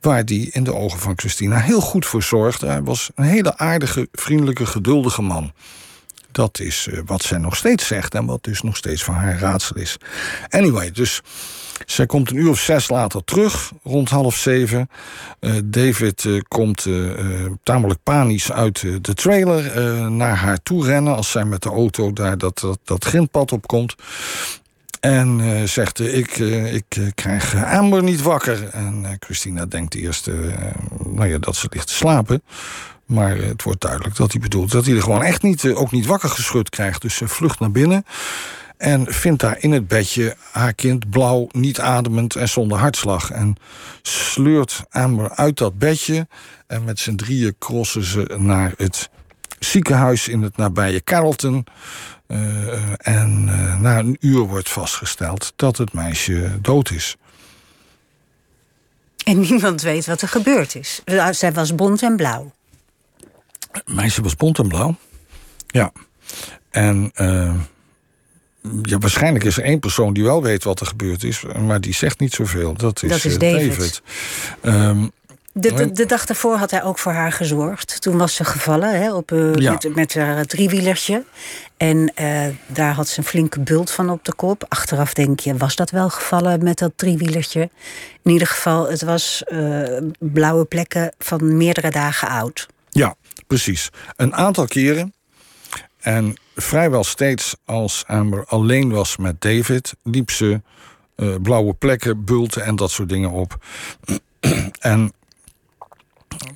Waar 0.00 0.24
die 0.24 0.50
in 0.52 0.64
de 0.64 0.74
ogen 0.74 0.98
van 0.98 1.12
Christina 1.16 1.58
heel 1.58 1.80
goed 1.80 2.06
voor 2.06 2.22
zorgde. 2.22 2.66
Hij 2.66 2.82
was 2.82 3.10
een 3.14 3.24
hele 3.24 3.58
aardige, 3.58 4.08
vriendelijke, 4.12 4.66
geduldige 4.66 5.22
man. 5.22 5.52
Dat 6.32 6.60
is 6.60 6.86
uh, 6.90 7.00
wat 7.06 7.22
zij 7.22 7.38
nog 7.38 7.56
steeds 7.56 7.86
zegt 7.86 8.14
en 8.14 8.26
wat 8.26 8.44
dus 8.44 8.62
nog 8.62 8.76
steeds 8.76 9.04
van 9.04 9.14
haar 9.14 9.38
raadsel 9.38 9.76
is. 9.76 9.96
Anyway, 10.48 10.90
dus 10.90 11.20
zij 11.86 12.06
komt 12.06 12.30
een 12.30 12.36
uur 12.36 12.50
of 12.50 12.58
zes 12.58 12.88
later 12.88 13.24
terug, 13.24 13.72
rond 13.82 14.08
half 14.08 14.36
zeven. 14.36 14.90
Uh, 15.40 15.52
David 15.64 16.24
uh, 16.24 16.40
komt 16.48 16.86
tamelijk 17.62 18.00
panisch 18.02 18.52
uit 18.52 18.80
de 19.00 19.14
trailer 19.14 19.80
naar 20.10 20.36
haar 20.36 20.62
toe 20.62 20.84
rennen... 20.84 21.16
als 21.16 21.30
zij 21.30 21.44
met 21.44 21.62
de 21.62 21.68
auto 21.68 22.12
daar 22.12 22.38
dat, 22.38 22.66
dat, 22.84 23.04
grindpad 23.04 23.52
op 23.52 23.66
komt. 23.66 23.94
En 25.00 25.40
zegt, 25.68 26.00
ik, 26.00 26.38
ik 26.72 27.12
krijg 27.14 27.64
Amber 27.64 28.02
niet 28.02 28.22
wakker. 28.22 28.68
En 28.68 29.16
Christina 29.20 29.66
denkt 29.66 29.94
eerst 29.94 30.30
nou 31.04 31.26
ja, 31.26 31.38
dat 31.38 31.56
ze 31.56 31.66
ligt 31.70 31.86
te 31.86 31.94
slapen. 31.94 32.42
Maar 33.06 33.36
het 33.36 33.62
wordt 33.62 33.80
duidelijk 33.80 34.16
dat 34.16 34.32
hij 34.32 34.40
bedoelt 34.40 34.70
dat 34.70 34.86
hij 34.86 34.94
er 34.94 35.02
gewoon 35.02 35.22
echt 35.22 35.42
niet, 35.42 35.64
ook 35.64 35.90
niet 35.90 36.06
wakker 36.06 36.28
geschud 36.28 36.70
krijgt. 36.70 37.02
Dus 37.02 37.14
ze 37.14 37.28
vlucht 37.28 37.60
naar 37.60 37.70
binnen 37.70 38.04
en 38.78 39.12
vindt 39.12 39.40
daar 39.40 39.58
in 39.58 39.72
het 39.72 39.88
bedje 39.88 40.36
haar 40.50 40.74
kind 40.74 41.10
blauw, 41.10 41.48
niet 41.52 41.80
ademend 41.80 42.34
en 42.34 42.48
zonder 42.48 42.78
hartslag. 42.78 43.30
En 43.30 43.56
sleurt 44.02 44.82
Amber 44.90 45.30
uit 45.30 45.58
dat 45.58 45.78
bedje 45.78 46.26
en 46.66 46.84
met 46.84 46.98
z'n 46.98 47.14
drieën 47.14 47.54
crossen 47.58 48.04
ze 48.04 48.34
naar 48.38 48.72
het 48.76 49.10
ziekenhuis 49.58 50.28
in 50.28 50.42
het 50.42 50.56
nabije 50.56 51.04
Carrollton. 51.04 51.66
Uh, 52.26 53.08
en 53.08 53.46
uh, 53.48 53.80
na 53.80 53.98
een 53.98 54.16
uur 54.20 54.40
wordt 54.40 54.70
vastgesteld 54.70 55.52
dat 55.56 55.76
het 55.76 55.92
meisje 55.92 56.58
dood 56.60 56.90
is. 56.90 57.16
En 59.24 59.40
niemand 59.40 59.82
weet 59.82 60.06
wat 60.06 60.22
er 60.22 60.28
gebeurd 60.28 60.74
is. 60.74 61.02
Zij 61.30 61.52
was 61.52 61.74
bont 61.74 62.02
en 62.02 62.16
blauw. 62.16 62.52
Het 63.72 63.94
meisje 63.94 64.22
was 64.22 64.36
bont 64.36 64.58
en 64.58 64.68
blauw. 64.68 64.96
Ja. 65.66 65.92
En 66.70 67.10
uh, 67.16 67.54
ja, 68.82 68.98
waarschijnlijk 68.98 69.44
is 69.44 69.56
er 69.56 69.64
één 69.64 69.78
persoon 69.78 70.12
die 70.12 70.24
wel 70.24 70.42
weet 70.42 70.64
wat 70.64 70.80
er 70.80 70.86
gebeurd 70.86 71.24
is, 71.24 71.42
maar 71.58 71.80
die 71.80 71.94
zegt 71.94 72.20
niet 72.20 72.32
zoveel. 72.32 72.74
Dat 72.74 73.02
is, 73.02 73.10
dat 73.10 73.24
is 73.24 73.38
David. 73.38 73.68
David. 73.68 74.02
Um, 74.62 75.10
de, 75.60 75.74
de, 75.74 75.92
de, 75.92 76.06
dag 76.06 76.24
daarvoor 76.24 76.56
had 76.56 76.70
hij 76.70 76.82
ook 76.82 76.98
voor 76.98 77.12
haar 77.12 77.32
gezorgd. 77.32 78.00
Toen 78.00 78.16
was 78.16 78.34
ze 78.34 78.44
gevallen 78.44 79.00
hè, 79.00 79.14
op, 79.14 79.32
uh, 79.32 79.54
ja. 79.54 79.72
met, 79.72 79.94
met 79.94 80.14
haar 80.14 80.44
driewielertje. 80.44 81.24
En 81.76 82.12
uh, 82.20 82.46
daar 82.66 82.92
had 82.94 83.08
ze 83.08 83.18
een 83.18 83.24
flinke 83.24 83.60
bult 83.60 83.90
van 83.90 84.10
op 84.10 84.24
de 84.24 84.34
kop. 84.34 84.64
Achteraf 84.68 85.14
denk 85.14 85.40
je, 85.40 85.56
was 85.56 85.76
dat 85.76 85.90
wel 85.90 86.10
gevallen 86.10 86.64
met 86.64 86.78
dat 86.78 86.92
driewielertje? 86.96 87.70
In 88.22 88.30
ieder 88.30 88.48
geval, 88.48 88.88
het 88.90 89.02
was 89.02 89.42
uh, 89.48 89.98
blauwe 90.18 90.64
plekken 90.64 91.14
van 91.18 91.56
meerdere 91.56 91.90
dagen 91.90 92.28
oud. 92.28 92.66
Ja, 92.90 93.14
precies. 93.46 93.90
Een 94.16 94.34
aantal 94.34 94.66
keren. 94.66 95.14
En 96.00 96.36
vrijwel 96.62 97.04
steeds 97.04 97.56
als 97.64 98.04
Amber 98.06 98.44
alleen 98.46 98.90
was 98.90 99.16
met 99.16 99.40
David... 99.40 99.94
liep 100.02 100.30
ze 100.30 100.60
blauwe 101.42 101.74
plekken, 101.74 102.24
bulten 102.24 102.64
en 102.64 102.76
dat 102.76 102.90
soort 102.90 103.08
dingen 103.08 103.30
op. 103.30 103.64
en 104.80 105.12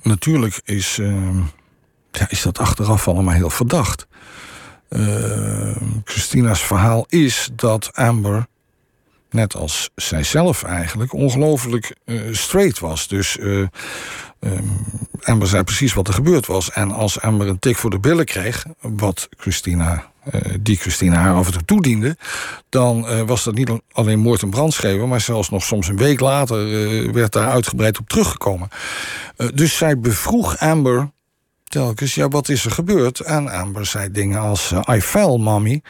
natuurlijk 0.03 0.61
is, 0.63 0.97
uh, 0.97 1.37
ja, 2.11 2.29
is 2.29 2.41
dat 2.41 2.59
achteraf 2.59 3.07
allemaal 3.07 3.33
heel 3.33 3.49
verdacht. 3.49 4.07
Uh, 4.89 5.75
Christina's 6.03 6.63
verhaal 6.63 7.05
is 7.07 7.49
dat 7.53 7.89
Amber, 7.93 8.47
net 9.33 9.55
als 9.55 9.89
zijzelf 9.95 10.63
eigenlijk, 10.63 11.13
ongelooflijk 11.13 11.95
uh, 12.05 12.21
straight 12.31 12.79
was. 12.79 13.07
Dus 13.07 13.37
um, 13.39 13.69
Amber 15.23 15.47
zei 15.47 15.63
precies 15.63 15.93
wat 15.93 16.07
er 16.07 16.13
gebeurd 16.13 16.45
was. 16.45 16.71
En 16.71 16.91
als 16.91 17.21
Amber 17.21 17.47
een 17.47 17.59
tik 17.59 17.77
voor 17.77 17.89
de 17.89 17.99
billen 17.99 18.25
kreeg, 18.25 18.65
wat 18.81 19.29
Christina, 19.37 20.11
die 20.59 20.77
Christina 20.77 21.15
haar 21.15 21.35
af 21.35 21.45
en 21.45 21.51
toe 21.51 21.65
toediende, 21.65 22.17
dan 22.69 23.25
was 23.25 23.43
dat 23.43 23.53
niet 23.53 23.71
alleen 23.91 24.19
moord 24.19 24.41
en 24.41 24.49
brandscheven, 24.49 25.07
maar 25.07 25.21
zelfs 25.21 25.49
nog 25.49 25.63
soms 25.63 25.87
een 25.87 25.97
week 25.97 26.19
later 26.19 26.57
werd 27.13 27.31
daar 27.31 27.49
uitgebreid 27.49 27.99
op 27.99 28.07
teruggekomen. 28.09 28.69
Dus 29.53 29.77
zij 29.77 29.99
bevroeg 29.99 30.57
Amber 30.57 31.11
telkens, 31.63 32.15
ja, 32.15 32.27
wat 32.27 32.49
is 32.49 32.65
er 32.65 32.71
gebeurd? 32.71 33.19
En 33.19 33.49
Amber 33.49 33.85
zei 33.85 34.11
dingen 34.11 34.39
als, 34.39 34.73
I 34.91 35.01
fell, 35.01 35.37
mommy. 35.37 35.81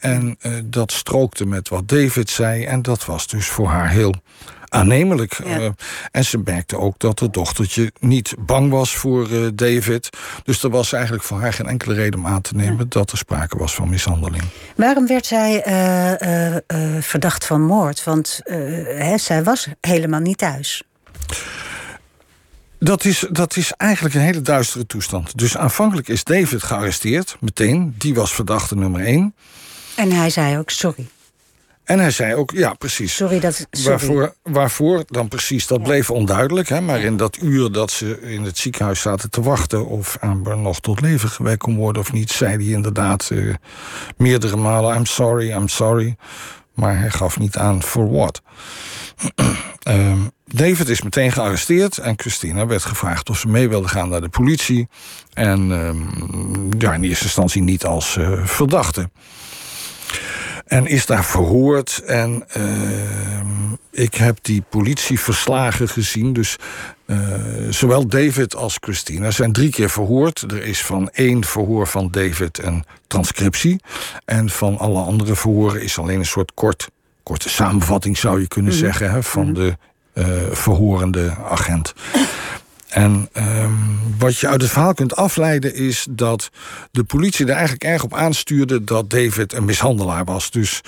En 0.00 0.36
uh, 0.42 0.52
dat 0.64 0.92
strookte 0.92 1.46
met 1.46 1.68
wat 1.68 1.88
David 1.88 2.30
zei. 2.30 2.64
En 2.64 2.82
dat 2.82 3.04
was 3.04 3.26
dus 3.26 3.46
voor 3.46 3.68
haar 3.68 3.90
heel 3.90 4.14
aannemelijk. 4.68 5.40
Ja. 5.44 5.58
Uh, 5.58 5.68
en 6.10 6.24
ze 6.24 6.38
merkte 6.44 6.78
ook 6.78 6.98
dat 6.98 7.20
haar 7.20 7.30
dochtertje 7.30 7.92
niet 7.98 8.34
bang 8.38 8.70
was 8.70 8.96
voor 8.96 9.30
uh, 9.30 9.48
David. 9.54 10.08
Dus 10.44 10.62
er 10.62 10.70
was 10.70 10.92
eigenlijk 10.92 11.24
voor 11.24 11.40
haar 11.40 11.52
geen 11.52 11.66
enkele 11.66 11.94
reden 11.94 12.20
om 12.20 12.26
aan 12.26 12.40
te 12.40 12.54
nemen... 12.54 12.78
Ja. 12.78 12.84
dat 12.88 13.10
er 13.10 13.18
sprake 13.18 13.58
was 13.58 13.74
van 13.74 13.88
mishandeling. 13.88 14.42
Waarom 14.76 15.06
werd 15.06 15.26
zij 15.26 15.66
uh, 15.66 17.00
verdacht 17.00 17.46
van 17.46 17.62
moord? 17.62 18.04
Want 18.04 18.40
hè, 18.44 19.18
zij 19.18 19.42
was 19.42 19.68
helemaal 19.80 20.20
niet 20.20 20.38
thuis. 20.38 20.82
Dat 22.78 23.04
is, 23.04 23.26
dat 23.30 23.56
is 23.56 23.72
eigenlijk 23.72 24.14
een 24.14 24.20
hele 24.20 24.40
duistere 24.40 24.86
toestand. 24.86 25.38
Dus 25.38 25.56
aanvankelijk 25.56 26.08
is 26.08 26.24
David 26.24 26.62
gearresteerd, 26.62 27.36
meteen. 27.40 27.94
Die 27.98 28.14
was 28.14 28.34
verdachte 28.34 28.76
nummer 28.76 29.00
één. 29.00 29.34
En 30.00 30.12
hij 30.12 30.30
zei 30.30 30.58
ook 30.58 30.70
sorry. 30.70 31.08
En 31.84 31.98
hij 31.98 32.10
zei 32.10 32.34
ook, 32.34 32.50
ja, 32.50 32.74
precies. 32.74 33.14
Sorry 33.14 33.40
dat. 33.40 33.66
Sorry. 33.70 33.88
Waarvoor, 33.88 34.34
waarvoor 34.42 35.04
dan 35.06 35.28
precies, 35.28 35.66
dat 35.66 35.82
bleef 35.82 36.10
onduidelijk. 36.10 36.68
Hè? 36.68 36.80
Maar 36.80 37.00
in 37.00 37.16
dat 37.16 37.38
uur 37.42 37.72
dat 37.72 37.90
ze 37.90 38.20
in 38.20 38.42
het 38.42 38.58
ziekenhuis 38.58 39.00
zaten 39.00 39.30
te 39.30 39.42
wachten... 39.42 39.86
of 39.86 40.16
Amber 40.20 40.58
nog 40.58 40.80
tot 40.80 41.00
leven 41.00 41.28
gewekt 41.28 41.58
kon 41.58 41.76
worden 41.76 42.02
of 42.02 42.12
niet... 42.12 42.30
zei 42.30 42.64
hij 42.64 42.74
inderdaad 42.74 43.30
uh, 43.32 43.54
meerdere 44.16 44.56
malen... 44.56 44.96
I'm 44.96 45.06
sorry, 45.06 45.50
I'm 45.50 45.68
sorry. 45.68 46.16
Maar 46.74 46.98
hij 46.98 47.10
gaf 47.10 47.38
niet 47.38 47.56
aan 47.56 47.82
voor 47.82 48.10
wat. 48.10 48.42
um, 49.88 50.30
David 50.44 50.88
is 50.88 51.02
meteen 51.02 51.32
gearresteerd 51.32 51.98
en 51.98 52.14
Christina 52.16 52.66
werd 52.66 52.84
gevraagd 52.84 53.30
of 53.30 53.38
ze 53.38 53.48
mee 53.48 53.68
wilde 53.68 53.88
gaan 53.88 54.08
naar 54.08 54.20
de 54.20 54.28
politie. 54.28 54.88
En 55.32 55.70
um, 55.70 56.68
ja, 56.78 56.94
in 56.94 57.02
eerste 57.02 57.24
instantie 57.24 57.62
niet 57.62 57.84
als 57.84 58.16
uh, 58.16 58.46
verdachte. 58.46 59.10
En 60.70 60.86
is 60.86 61.06
daar 61.06 61.24
verhoord. 61.24 62.02
En 62.06 62.44
uh, 62.56 62.64
ik 63.90 64.14
heb 64.14 64.38
die 64.42 64.62
politieverslagen 64.68 65.88
gezien. 65.88 66.32
Dus 66.32 66.56
uh, 67.06 67.18
zowel 67.70 68.06
David 68.06 68.56
als 68.56 68.76
Christina 68.80 69.30
zijn 69.30 69.52
drie 69.52 69.70
keer 69.70 69.90
verhoord. 69.90 70.40
Er 70.40 70.64
is 70.64 70.82
van 70.82 71.10
één 71.12 71.44
verhoor 71.44 71.86
van 71.86 72.08
David 72.10 72.62
een 72.62 72.84
transcriptie. 73.06 73.80
En 74.24 74.50
van 74.50 74.78
alle 74.78 75.00
andere 75.00 75.36
verhoren 75.36 75.82
is 75.82 75.98
alleen 75.98 76.18
een 76.18 76.24
soort 76.24 76.54
kort, 76.54 76.90
korte 77.22 77.48
samenvatting, 77.48 78.18
zou 78.18 78.40
je 78.40 78.48
kunnen 78.48 78.72
mm-hmm. 78.72 78.86
zeggen, 78.86 79.10
hè, 79.10 79.22
van 79.22 79.48
mm-hmm. 79.48 79.54
de 79.54 79.76
uh, 80.14 80.26
verhorende 80.52 81.36
agent. 81.48 81.94
En 82.90 83.28
um, 83.32 83.98
wat 84.18 84.38
je 84.38 84.48
uit 84.48 84.62
het 84.62 84.70
verhaal 84.70 84.94
kunt 84.94 85.16
afleiden 85.16 85.74
is 85.74 86.06
dat 86.10 86.50
de 86.90 87.04
politie 87.04 87.46
er 87.46 87.52
eigenlijk 87.52 87.84
erg 87.84 88.02
op 88.04 88.14
aanstuurde 88.14 88.84
dat 88.84 89.10
David 89.10 89.52
een 89.52 89.64
mishandelaar 89.64 90.24
was. 90.24 90.50
Dus 90.50 90.80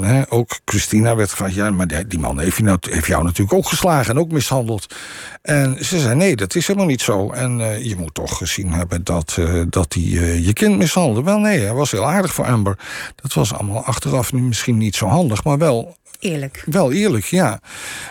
he, 0.00 0.22
ook 0.28 0.58
Christina 0.64 1.16
werd 1.16 1.30
gevraagd: 1.30 1.54
ja, 1.54 1.70
maar 1.70 2.08
die 2.08 2.18
man 2.18 2.38
heeft, 2.38 2.58
nou, 2.60 2.78
heeft 2.80 3.06
jou 3.06 3.24
natuurlijk 3.24 3.52
ook 3.52 3.68
geslagen 3.68 4.10
en 4.10 4.20
ook 4.20 4.32
mishandeld. 4.32 4.94
En 5.42 5.84
ze 5.84 6.00
zei: 6.00 6.14
nee, 6.14 6.36
dat 6.36 6.54
is 6.54 6.66
helemaal 6.66 6.88
niet 6.88 7.00
zo. 7.00 7.30
En 7.30 7.60
uh, 7.60 7.84
je 7.84 7.96
moet 7.96 8.14
toch 8.14 8.36
gezien 8.36 8.72
hebben 8.72 9.04
dat 9.04 9.34
hij 9.34 9.44
uh, 9.44 9.64
dat 9.68 9.94
uh, 9.94 10.46
je 10.46 10.52
kind 10.52 10.78
mishandelde. 10.78 11.22
Wel, 11.22 11.38
nee, 11.38 11.60
hij 11.60 11.74
was 11.74 11.90
heel 11.90 12.08
aardig 12.08 12.34
voor 12.34 12.44
Amber. 12.44 12.78
Dat 13.14 13.32
was 13.32 13.54
allemaal 13.54 13.84
achteraf 13.84 14.32
nu 14.32 14.40
misschien 14.40 14.78
niet 14.78 14.96
zo 14.96 15.06
handig, 15.06 15.44
maar 15.44 15.58
wel 15.58 15.96
Eerlijk. 16.20 16.62
Wel 16.66 16.92
eerlijk, 16.92 17.24
ja. 17.24 17.60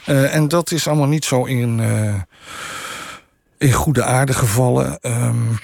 Uh, 0.07 0.35
en 0.35 0.47
dat 0.47 0.71
is 0.71 0.87
allemaal 0.87 1.07
niet 1.07 1.25
zo 1.25 1.43
in, 1.43 1.79
uh, 1.79 2.15
in 3.57 3.71
goede 3.71 4.03
aarde 4.03 4.33
gevallen. 4.33 4.99
Um, 5.01 5.59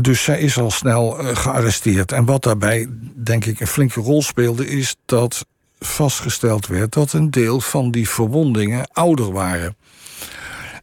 dus 0.00 0.22
zij 0.22 0.40
is 0.40 0.58
al 0.58 0.70
snel 0.70 1.20
uh, 1.20 1.36
gearresteerd. 1.36 2.12
En 2.12 2.24
wat 2.24 2.42
daarbij, 2.42 2.88
denk 3.14 3.44
ik, 3.44 3.60
een 3.60 3.66
flinke 3.66 4.00
rol 4.00 4.22
speelde... 4.22 4.66
is 4.66 4.96
dat 5.04 5.46
vastgesteld 5.78 6.66
werd 6.66 6.92
dat 6.92 7.12
een 7.12 7.30
deel 7.30 7.60
van 7.60 7.90
die 7.90 8.08
verwondingen 8.08 8.88
ouder 8.92 9.32
waren. 9.32 9.76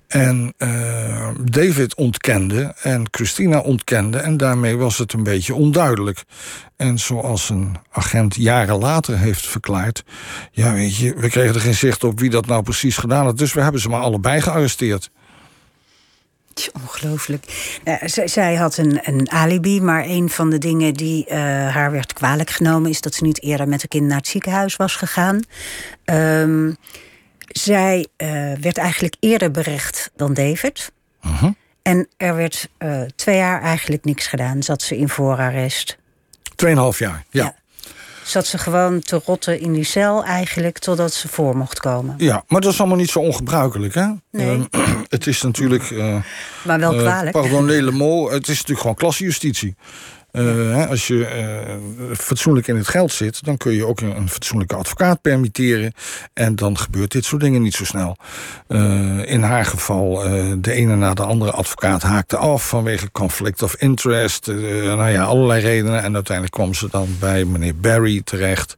En 0.09 0.53
uh, 0.57 1.29
David 1.43 1.95
ontkende 1.95 2.73
en 2.81 3.07
Christina 3.11 3.59
ontkende. 3.59 4.17
En 4.17 4.37
daarmee 4.37 4.77
was 4.77 4.97
het 4.97 5.13
een 5.13 5.23
beetje 5.23 5.53
onduidelijk. 5.53 6.23
En 6.75 6.99
zoals 6.99 7.49
een 7.49 7.77
agent 7.91 8.35
jaren 8.35 8.77
later 8.77 9.17
heeft 9.17 9.47
verklaard... 9.47 10.03
ja, 10.51 10.73
weet 10.73 10.95
je, 10.95 11.13
we 11.13 11.29
kregen 11.29 11.55
er 11.55 11.61
geen 11.61 11.73
zicht 11.73 12.03
op 12.03 12.19
wie 12.19 12.29
dat 12.29 12.45
nou 12.45 12.63
precies 12.63 12.97
gedaan 12.97 13.25
had. 13.25 13.37
Dus 13.37 13.53
we 13.53 13.61
hebben 13.61 13.81
ze 13.81 13.89
maar 13.89 14.01
allebei 14.01 14.41
gearresteerd. 14.41 15.09
Ongelooflijk. 16.81 17.43
Uh, 17.85 17.95
z- 18.05 18.23
zij 18.33 18.55
had 18.55 18.77
een, 18.77 18.99
een, 19.03 19.31
alibi, 19.31 19.81
maar 19.81 20.05
een 20.05 20.29
van 20.29 20.49
de 20.49 20.57
dingen 20.57 20.93
die 20.93 21.25
uh, 21.29 21.35
haar 21.73 21.91
werd 21.91 22.13
kwalijk 22.13 22.49
genomen... 22.49 22.89
is 22.89 23.01
dat 23.01 23.13
ze 23.13 23.23
niet 23.23 23.43
eerder 23.43 23.67
met 23.67 23.83
een 23.83 23.89
kind 23.89 24.07
naar 24.07 24.17
het 24.17 24.27
ziekenhuis 24.27 24.75
was 24.75 24.95
gegaan. 24.95 25.39
Um, 26.05 26.77
zij 27.51 28.07
uh, 28.17 28.29
werd 28.61 28.77
eigenlijk 28.77 29.15
eerder 29.19 29.51
berecht 29.51 30.11
dan 30.15 30.33
David. 30.33 30.91
Uh-huh. 31.25 31.51
En 31.81 32.07
er 32.17 32.35
werd 32.35 32.69
uh, 32.79 33.01
twee 33.15 33.35
jaar 33.35 33.61
eigenlijk 33.61 34.05
niks 34.05 34.27
gedaan. 34.27 34.63
Zat 34.63 34.81
ze 34.81 34.97
in 34.97 35.09
voorarrest. 35.09 35.97
Tweeënhalf 36.55 36.99
jaar, 36.99 37.23
ja. 37.29 37.43
ja. 37.43 37.55
Zat 38.23 38.47
ze 38.47 38.57
gewoon 38.57 38.99
te 38.99 39.21
rotten 39.25 39.59
in 39.59 39.73
die 39.73 39.83
cel 39.83 40.23
eigenlijk 40.23 40.77
totdat 40.77 41.13
ze 41.13 41.27
voor 41.27 41.57
mocht 41.57 41.79
komen. 41.79 42.15
Ja, 42.17 42.43
maar 42.47 42.61
dat 42.61 42.73
is 42.73 42.79
allemaal 42.79 42.97
niet 42.97 43.09
zo 43.09 43.19
ongebruikelijk, 43.19 43.93
hè? 43.93 44.07
Nee. 44.31 44.57
Uh, 44.57 44.65
het 45.07 45.27
is 45.27 45.41
natuurlijk... 45.41 45.89
Uh, 45.89 46.15
maar 46.63 46.79
wel 46.79 46.95
kwalijk. 46.95 47.31
pardon, 47.31 47.93
mot, 47.93 48.31
het 48.31 48.47
is 48.47 48.55
natuurlijk 48.55 48.79
gewoon 48.79 48.95
klassejustitie. 48.95 49.75
Uh, 50.31 50.87
als 50.89 51.07
je 51.07 51.15
uh, 51.15 52.15
fatsoenlijk 52.17 52.67
in 52.67 52.75
het 52.75 52.87
geld 52.87 53.11
zit, 53.11 53.43
dan 53.43 53.57
kun 53.57 53.73
je 53.73 53.85
ook 53.85 54.01
een, 54.01 54.29
fatsoenlijke 54.29 54.75
advocaat 54.75 55.21
permitteren. 55.21 55.93
En 56.33 56.55
dan 56.55 56.77
gebeurt 56.77 57.11
dit 57.11 57.25
soort 57.25 57.41
dingen 57.41 57.61
niet 57.61 57.73
zo 57.73 57.85
snel. 57.85 58.17
Uh, 58.67 59.31
in 59.31 59.41
haar 59.41 59.65
geval, 59.65 60.13
de 60.61 60.71
ene 60.71 60.95
na 60.95 61.13
de 61.13 61.23
andere 61.23 61.51
advocaat 61.51 62.01
haakte 62.01 62.37
af 62.37 62.67
vanwege 62.67 63.11
conflict 63.11 63.61
of 63.61 63.75
interest. 63.75 64.47
nou 64.47 65.09
ja, 65.09 65.23
allerlei 65.23 65.61
redenen. 65.61 66.03
En 66.03 66.13
uiteindelijk 66.13 66.55
kwam 66.55 66.73
ze 66.73 66.87
dan 66.91 67.15
bij 67.19 67.45
meneer 67.45 67.75
Barry 67.75 68.21
terecht. 68.23 68.75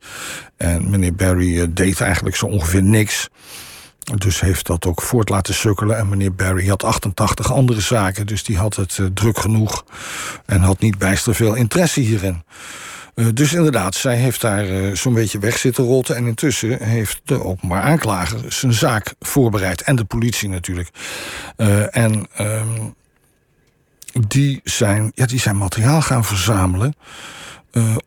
En 0.57 0.89
meneer 0.89 1.15
Barry 1.15 1.73
deed 1.73 2.01
eigenlijk 2.01 2.35
zo 2.35 2.45
ongeveer 2.45 2.83
niks. 2.83 3.29
Dus 4.03 4.39
heeft 4.39 4.65
dat 4.65 4.85
ook 4.85 5.01
voort 5.01 5.29
laten 5.29 5.53
sukkelen. 5.53 5.97
En 5.97 6.09
meneer 6.09 6.35
Barry 6.35 6.67
had 6.67 6.83
88 6.83 7.51
andere 7.51 7.81
zaken. 7.81 8.27
Dus 8.27 8.43
die 8.43 8.57
had 8.57 8.75
het 8.75 8.97
uh, 8.97 9.07
druk 9.13 9.37
genoeg. 9.39 9.85
En 10.45 10.61
had 10.61 10.79
niet 10.79 10.97
bijster 10.97 11.35
veel 11.35 11.53
interesse 11.53 11.99
hierin. 11.99 12.43
Uh, 13.15 13.27
dus 13.33 13.53
inderdaad, 13.53 13.95
zij 13.95 14.17
heeft 14.17 14.41
daar 14.41 14.69
uh, 14.69 14.95
zo'n 14.95 15.13
beetje 15.13 15.39
weg 15.39 15.57
zitten 15.57 15.83
rotten. 15.83 16.15
En 16.15 16.25
intussen 16.25 16.83
heeft 16.83 17.21
de 17.23 17.43
openbaar 17.43 17.81
aanklager 17.81 18.53
zijn 18.53 18.73
zaak 18.73 19.13
voorbereid. 19.19 19.81
En 19.81 19.95
de 19.95 20.05
politie 20.05 20.49
natuurlijk. 20.49 20.89
en 21.91 22.27
um, 22.39 22.95
die, 24.27 24.61
zijn, 24.63 25.11
ja, 25.15 25.25
die 25.25 25.39
zijn 25.39 25.57
materiaal 25.57 26.01
gaan 26.01 26.25
verzamelen. 26.25 26.95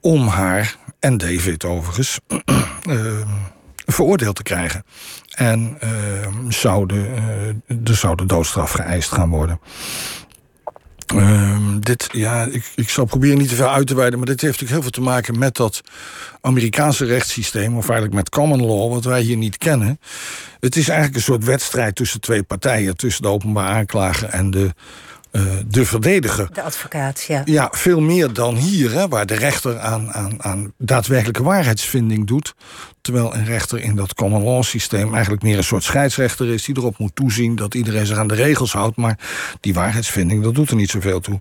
om 0.00 0.26
haar, 0.26 0.76
en 1.00 1.18
David 1.18 1.64
overigens, 1.64 2.18
veroordeeld 3.86 4.36
te 4.36 4.42
krijgen. 4.42 4.84
En 5.34 5.78
uh, 5.84 5.90
zouden, 6.48 6.96
uh, 6.96 7.88
er 7.88 7.96
zou 7.96 8.16
de 8.16 8.26
doodstraf 8.26 8.70
geëist 8.70 9.12
gaan 9.12 9.30
worden. 9.30 9.60
Uh, 11.14 11.58
dit, 11.80 12.08
ja, 12.12 12.44
ik, 12.44 12.72
ik 12.74 12.88
zal 12.88 13.04
proberen 13.04 13.38
niet 13.38 13.48
te 13.48 13.54
veel 13.54 13.70
uit 13.70 13.86
te 13.86 13.94
wijden, 13.94 14.18
maar 14.18 14.28
dit 14.28 14.40
heeft 14.40 14.60
natuurlijk 14.60 14.82
heel 14.82 14.92
veel 14.92 15.02
te 15.02 15.10
maken 15.10 15.38
met 15.38 15.56
dat 15.56 15.80
Amerikaanse 16.40 17.04
rechtssysteem, 17.04 17.76
of 17.76 17.88
eigenlijk 17.88 18.14
met 18.14 18.28
common 18.28 18.66
law, 18.66 18.92
wat 18.92 19.04
wij 19.04 19.20
hier 19.20 19.36
niet 19.36 19.56
kennen. 19.56 20.00
Het 20.60 20.76
is 20.76 20.88
eigenlijk 20.88 21.16
een 21.16 21.24
soort 21.24 21.44
wedstrijd 21.44 21.94
tussen 21.94 22.20
twee 22.20 22.42
partijen, 22.42 22.96
tussen 22.96 23.22
de 23.22 23.28
openbaar 23.28 23.68
aanklager 23.68 24.28
en 24.28 24.50
de, 24.50 24.74
de 25.66 25.84
verdediger. 25.84 26.48
De 26.52 26.62
advocaat, 26.62 27.22
ja. 27.22 27.42
Ja, 27.44 27.68
veel 27.72 28.00
meer 28.00 28.32
dan 28.32 28.56
hier, 28.56 28.92
hè, 28.92 29.08
waar 29.08 29.26
de 29.26 29.34
rechter 29.34 29.78
aan, 29.78 30.12
aan, 30.12 30.42
aan 30.42 30.72
daadwerkelijke 30.78 31.42
waarheidsvinding 31.42 32.26
doet. 32.26 32.54
Terwijl 33.00 33.34
een 33.34 33.44
rechter 33.44 33.80
in 33.80 33.96
dat 33.96 34.14
common 34.14 34.42
law 34.42 34.62
systeem 34.62 35.12
eigenlijk 35.12 35.42
meer 35.42 35.56
een 35.56 35.64
soort 35.64 35.82
scheidsrechter 35.82 36.48
is... 36.48 36.64
die 36.64 36.76
erop 36.76 36.98
moet 36.98 37.14
toezien 37.14 37.56
dat 37.56 37.74
iedereen 37.74 38.06
zich 38.06 38.18
aan 38.18 38.26
de 38.26 38.34
regels 38.34 38.72
houdt. 38.72 38.96
Maar 38.96 39.18
die 39.60 39.74
waarheidsvinding, 39.74 40.42
dat 40.42 40.54
doet 40.54 40.70
er 40.70 40.76
niet 40.76 40.90
zoveel 40.90 41.20
toe. 41.20 41.40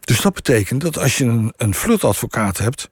Dus 0.00 0.20
dat 0.20 0.34
betekent 0.34 0.80
dat 0.80 0.98
als 0.98 1.18
je 1.18 1.24
een, 1.24 1.52
een 1.56 1.74
flirtadvocaat 1.74 2.58
hebt... 2.58 2.88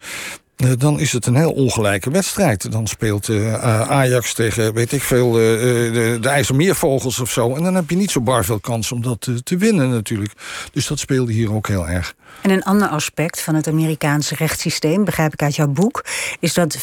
eh, 0.59 0.71
dan 0.79 1.01
is 1.01 1.12
het 1.12 1.27
een 1.27 1.37
heel 1.37 1.53
ongelijke 1.53 2.11
wedstrijd. 2.11 2.73
Dan 2.73 2.87
speelt 2.87 3.29
uh, 3.29 3.90
Ajax 3.90 4.35
tegen, 4.35 4.75
weet 4.75 4.92
ik 4.92 5.03
veel, 5.03 5.33
de, 5.33 6.18
de 6.21 6.29
IJsselmeervogels 6.29 7.18
of 7.18 7.31
zo. 7.31 7.55
En 7.55 7.62
dan 7.62 7.75
heb 7.75 7.90
je 7.90 7.97
niet 7.97 8.11
zo 8.11 8.21
bar 8.21 8.44
veel 8.44 8.61
kans 8.61 8.92
om 8.92 9.03
dat 9.03 9.29
te 9.44 9.57
winnen 9.57 9.90
natuurlijk. 9.90 10.33
Dus 10.73 10.87
dat 10.87 10.99
speelde 10.99 11.33
hier 11.33 11.53
ook 11.53 11.68
heel 11.68 11.88
erg. 11.88 12.14
En 12.42 12.51
een 12.51 12.62
ander 12.62 12.88
aspect 12.88 13.40
van 13.40 13.55
het 13.55 13.66
Amerikaanse 13.66 14.35
rechtssysteem, 14.35 15.05
begrijp 15.05 15.33
ik 15.33 15.42
uit 15.42 15.57
jouw 15.57 15.68
boek, 15.68 16.05
is 16.40 16.55
dat 16.55 16.79
95% 16.79 16.81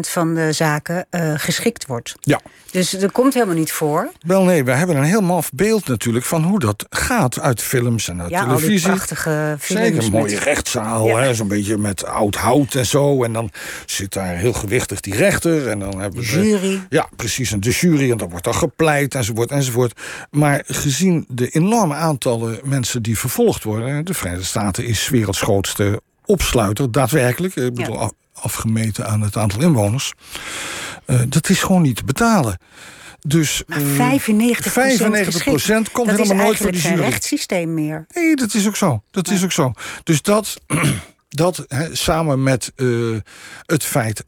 van 0.00 0.34
de 0.34 0.52
zaken 0.52 1.06
uh, 1.10 1.32
geschikt 1.36 1.86
wordt. 1.86 2.14
Ja. 2.20 2.40
Dus 2.70 2.90
dat 2.90 3.12
komt 3.12 3.34
helemaal 3.34 3.54
niet 3.54 3.72
voor. 3.72 4.10
Wel 4.20 4.42
nee, 4.42 4.64
we 4.64 4.70
hebben 4.70 4.96
een 4.96 5.02
heel 5.02 5.20
maf 5.20 5.50
beeld 5.52 5.86
natuurlijk 5.86 6.24
van 6.24 6.42
hoe 6.42 6.58
dat 6.58 6.86
gaat 6.90 7.40
uit 7.40 7.62
films 7.62 8.08
en 8.08 8.22
uit 8.22 8.30
ja, 8.30 8.44
televisie. 8.44 8.70
Die 8.70 8.80
prachtige 8.80 9.56
films. 9.58 9.82
Zeker, 9.82 10.04
een 10.04 10.10
mooie 10.10 10.38
rechtszaal, 10.38 11.06
ja. 11.06 11.32
zo'n 11.32 11.48
beetje 11.48 11.78
met 11.78 12.04
oud 12.18 12.34
hout 12.34 12.74
en 12.74 12.86
zo. 12.86 13.24
En 13.24 13.32
dan 13.32 13.50
zit 13.86 14.12
daar 14.12 14.36
heel 14.36 14.52
gewichtig 14.52 15.00
die 15.00 15.14
rechter. 15.14 15.68
En 15.68 15.78
dan 15.78 16.00
hebben 16.00 16.20
de 16.20 16.26
jury. 16.26 16.86
ja, 16.88 17.08
precies, 17.16 17.52
en 17.52 17.60
de 17.60 17.70
jury. 17.70 18.10
En 18.10 18.16
dan 18.16 18.28
wordt 18.28 18.44
dan 18.44 18.54
gepleit 18.54 19.14
enzovoort 19.14 19.50
enzovoort. 19.50 20.00
Maar 20.30 20.62
gezien 20.66 21.24
de 21.28 21.48
enorme 21.48 21.94
aantallen 21.94 22.60
mensen 22.64 23.02
die 23.02 23.18
vervolgd 23.18 23.64
worden 23.64 24.04
de 24.04 24.14
Verenigde 24.14 24.46
Staten 24.46 24.84
is 24.84 25.08
werelds 25.08 25.40
grootste 25.40 26.00
opsluiter, 26.24 26.92
daadwerkelijk. 26.92 27.56
Ik 27.56 27.74
bedoel, 27.74 28.12
afgemeten 28.32 29.06
aan 29.06 29.20
het 29.20 29.36
aantal 29.36 29.60
inwoners. 29.60 30.12
Uh, 31.06 31.20
dat 31.28 31.48
is 31.48 31.62
gewoon 31.62 31.82
niet 31.82 31.96
te 31.96 32.04
betalen. 32.04 32.58
Dus, 33.20 33.62
maar 33.66 33.80
95, 33.80 34.72
95 34.72 35.44
procent 35.44 35.90
komt 35.90 36.08
dat 36.08 36.16
helemaal 36.16 36.44
nooit 36.44 36.58
voor 36.58 36.72
de 36.72 36.78
jury. 36.78 36.96
geen 36.96 37.04
rechtssysteem 37.04 37.74
meer. 37.74 38.06
Nee, 38.14 38.36
dat 38.36 38.54
is 38.54 38.66
ook 38.66 38.76
zo. 38.76 39.02
Dat 39.10 39.30
is 39.30 39.44
ook 39.44 39.52
zo. 39.52 39.72
Dus 40.04 40.22
dat, 40.22 40.60
dat 41.28 41.64
he, 41.68 41.94
samen 41.94 42.42
met 42.42 42.72
uh, 42.76 43.20
het 43.66 43.84
feit 43.84 44.24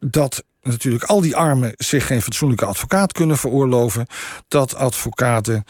dat 0.00 0.44
natuurlijk 0.64 1.04
al 1.04 1.20
die 1.20 1.36
armen 1.36 1.72
zich 1.76 2.06
geen 2.06 2.22
fatsoenlijke 2.22 2.64
advocaat 2.64 3.12
kunnen 3.12 3.38
veroorloven. 3.38 4.06
Dat 4.48 4.74
advocaten, 4.74 5.64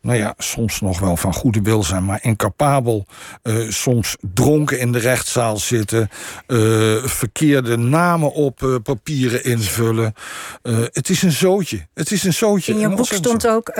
nou 0.00 0.18
ja, 0.18 0.34
soms 0.38 0.80
nog 0.80 1.00
wel 1.00 1.16
van 1.16 1.32
goede 1.32 1.60
wil 1.62 1.82
zijn, 1.82 2.04
maar 2.04 2.18
incapabel. 2.22 3.06
Uh, 3.42 3.70
soms 3.70 4.16
dronken 4.34 4.78
in 4.78 4.92
de 4.92 4.98
rechtszaal 4.98 5.56
zitten. 5.56 6.08
Uh, 6.46 7.04
verkeerde 7.04 7.76
namen 7.76 8.32
op 8.32 8.62
uh, 8.62 8.76
papieren 8.82 9.44
invullen. 9.44 10.14
het 10.92 11.08
is 11.08 11.22
een 11.22 11.32
zootje. 11.32 11.86
Het 11.94 12.10
is 12.10 12.24
een 12.24 12.32
zootje. 12.32 12.72
In 12.72 12.78
je 12.78 12.88
boek 12.88 13.06
stond 13.06 13.48
ook 13.48 13.72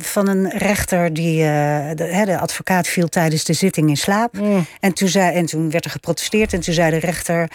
van 0.00 0.28
een 0.28 0.50
rechter 0.50 1.14
die. 1.14 1.36
De, 1.42 2.22
de, 2.24 2.38
advocaat 2.38 2.86
viel 2.86 3.08
tijdens 3.08 3.44
de 3.44 3.52
zitting 3.52 3.88
in 3.88 3.96
slaap. 3.96 4.38
Mm. 4.38 4.66
En, 4.80 4.92
toen 4.92 5.08
zei, 5.08 5.34
en 5.34 5.46
toen 5.46 5.70
werd 5.70 5.84
er 5.84 5.90
geprotesteerd. 5.90 6.52
En 6.52 6.60
toen 6.60 6.74
zei 6.74 6.90
de 6.90 6.98
rechter: 6.98 7.50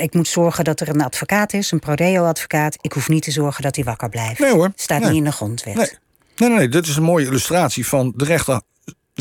Ik 0.00 0.14
moet 0.14 0.28
zorgen 0.28 0.64
dat 0.64 0.80
er 0.80 0.88
een 0.88 1.02
advocaat 1.02 1.52
is 1.52 1.69
een 1.72 1.78
Prodeo-advocaat. 1.78 2.76
Ik 2.80 2.92
hoef 2.92 3.08
niet 3.08 3.22
te 3.22 3.30
zorgen 3.30 3.62
dat 3.62 3.74
hij 3.74 3.84
wakker 3.84 4.08
blijft. 4.08 4.40
Nee 4.40 4.52
hoor. 4.52 4.72
Staat 4.74 5.00
nee. 5.00 5.08
niet 5.08 5.18
in 5.18 5.24
de 5.24 5.32
grondwet. 5.32 5.74
Nee. 5.74 5.88
nee, 6.36 6.48
nee, 6.48 6.58
nee. 6.58 6.68
Dit 6.68 6.86
is 6.86 6.96
een 6.96 7.02
mooie 7.02 7.26
illustratie 7.26 7.86
van 7.86 8.12
de 8.16 8.24
rechter 8.24 8.60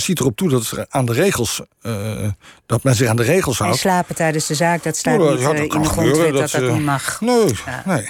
ziet 0.01 0.19
erop 0.19 0.35
toe 0.35 0.49
dat, 0.49 0.71
er 0.71 0.85
aan 0.89 1.05
de 1.05 1.13
regels, 1.13 1.61
uh, 1.81 2.27
dat 2.65 2.83
men 2.83 2.95
zich 2.95 3.07
aan 3.07 3.15
de 3.15 3.23
regels 3.23 3.57
houdt. 3.57 3.73
En 3.73 3.79
slapen 3.79 4.15
tijdens 4.15 4.47
de 4.47 4.55
zaak, 4.55 4.83
dat 4.83 4.97
staat 4.97 5.19
oh, 5.19 5.31
niet 5.31 5.39
ja, 5.39 5.47
dat 5.47 5.55
uh, 5.55 5.63
in 5.63 5.81
de 5.81 5.87
grondwet 5.87 6.33
dat 6.33 6.51
dat, 6.51 6.61
uh, 6.61 6.73
niet 6.73 6.83
mag. 6.83 7.21
Nee, 7.21 7.45
ja. 7.65 7.83
nee. 7.85 8.09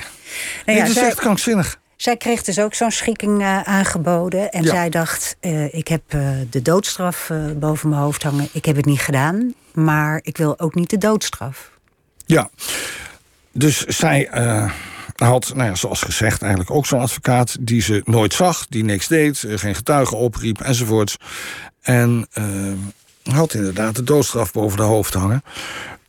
nee 0.65 0.75
ja, 0.75 0.81
het 0.81 0.87
is 0.87 0.93
zij, 0.93 1.07
echt 1.07 1.19
krankzinnig. 1.19 1.79
Zij 1.95 2.17
kreeg 2.17 2.43
dus 2.43 2.59
ook 2.59 2.73
zo'n 2.73 2.91
schikking 2.91 3.43
aangeboden. 3.63 4.51
En 4.51 4.63
ja. 4.63 4.69
zij 4.69 4.89
dacht, 4.89 5.37
ik 5.71 5.87
heb 5.87 6.01
de 6.49 6.61
doodstraf 6.61 7.31
boven 7.55 7.89
mijn 7.89 8.01
hoofd 8.01 8.23
hangen. 8.23 8.47
Ik 8.51 8.65
heb 8.65 8.75
het 8.75 8.85
niet 8.85 8.99
gedaan, 8.99 9.53
maar 9.73 10.19
ik 10.23 10.37
wil 10.37 10.59
ook 10.59 10.75
niet 10.75 10.89
de 10.89 10.97
doodstraf. 10.97 11.71
Ja, 12.25 12.49
dus 13.53 13.85
zij 13.85 14.29
uh, 14.33 14.71
had, 15.15 15.51
nou 15.55 15.69
ja, 15.69 15.75
zoals 15.75 16.01
gezegd, 16.01 16.41
eigenlijk 16.41 16.71
ook 16.71 16.85
zo'n 16.85 16.99
advocaat 16.99 17.57
die 17.59 17.81
ze 17.81 18.01
nooit 18.05 18.33
zag, 18.33 18.67
die 18.67 18.83
niks 18.83 19.07
deed, 19.07 19.45
geen 19.47 19.75
getuigen 19.75 20.17
opriep 20.17 20.61
enzovoorts. 20.61 21.17
En 21.81 22.27
uh, 22.33 23.33
had 23.33 23.53
inderdaad 23.53 23.95
de 23.95 24.03
doodstraf 24.03 24.51
boven 24.51 24.77
de 24.77 24.83
hoofd 24.83 25.13
hangen. 25.13 25.43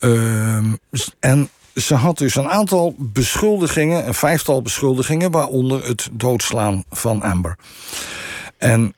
Uh, 0.00 0.57
en 1.20 1.48
ze 1.74 1.94
had 1.94 2.18
dus 2.18 2.35
een 2.35 2.48
aantal 2.48 2.94
beschuldigingen, 2.98 4.07
een 4.07 4.14
vijftal 4.14 4.62
beschuldigingen, 4.62 5.31
waaronder 5.31 5.87
het 5.87 6.09
doodslaan 6.12 6.85
van 6.90 7.22
Amber. 7.22 7.57
En 8.59 8.94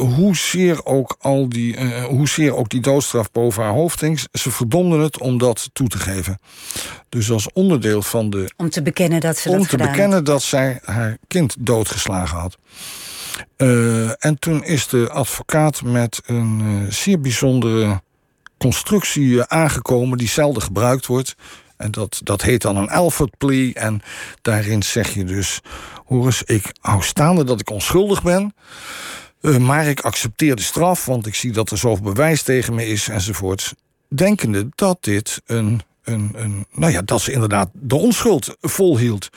hoezeer 0.00 0.84
ook, 0.84 1.16
al 1.18 1.48
die, 1.48 1.76
uh, 1.76 2.04
hoezeer 2.04 2.54
ook 2.54 2.68
die 2.68 2.80
doodstraf 2.80 3.30
boven 3.30 3.62
haar 3.62 3.72
hoofd 3.72 4.00
hing... 4.00 4.20
ze 4.32 4.50
verdomden 4.50 5.00
het 5.00 5.18
om 5.18 5.38
dat 5.38 5.70
toe 5.72 5.88
te 5.88 5.98
geven. 5.98 6.38
Dus 7.08 7.30
als 7.30 7.52
onderdeel 7.52 8.02
van 8.02 8.30
de... 8.30 8.52
Om 8.56 8.70
te 8.70 8.82
bekennen 8.82 9.20
dat 9.20 9.36
ze 9.36 9.48
om 9.48 9.58
dat 9.58 9.68
te 9.68 9.76
bekennen 9.76 10.16
had. 10.16 10.26
dat 10.26 10.42
zij 10.42 10.80
haar 10.84 11.18
kind 11.26 11.56
doodgeslagen 11.58 12.38
had. 12.38 12.58
Uh, 13.56 14.24
en 14.24 14.38
toen 14.38 14.64
is 14.64 14.88
de 14.88 15.08
advocaat 15.10 15.82
met 15.82 16.20
een 16.26 16.60
uh, 16.60 16.90
zeer 16.90 17.20
bijzondere 17.20 18.02
constructie 18.58 19.44
aangekomen... 19.44 20.18
die 20.18 20.28
zelden 20.28 20.62
gebruikt 20.62 21.06
wordt... 21.06 21.36
En 21.80 21.90
dat, 21.90 22.20
dat 22.22 22.42
heet 22.42 22.62
dan 22.62 22.76
een 22.76 22.90
Alford 22.90 23.38
plea. 23.38 23.72
En 23.72 24.02
daarin 24.42 24.82
zeg 24.82 25.14
je 25.14 25.24
dus... 25.24 25.60
hoor 26.06 26.24
eens, 26.24 26.42
ik 26.42 26.72
hou 26.80 27.02
staande 27.02 27.44
dat 27.44 27.60
ik 27.60 27.70
onschuldig 27.70 28.22
ben... 28.22 28.54
Uh, 29.40 29.56
maar 29.56 29.86
ik 29.86 30.00
accepteer 30.00 30.56
de 30.56 30.62
straf, 30.62 31.04
want 31.04 31.26
ik 31.26 31.34
zie 31.34 31.52
dat 31.52 31.70
er 31.70 31.78
zoveel 31.78 32.04
bewijs 32.04 32.42
tegen 32.42 32.74
me 32.74 32.86
is 32.86 33.08
enzovoort. 33.08 33.74
Denkende 34.08 34.68
dat 34.74 34.98
dit 35.00 35.40
een. 35.46 35.80
een, 36.04 36.30
een 36.34 36.66
nou 36.72 36.92
ja, 36.92 37.02
dat 37.02 37.20
ze 37.20 37.32
inderdaad 37.32 37.70
de 37.72 37.96
onschuld 37.96 38.56
volhield. 38.60 39.28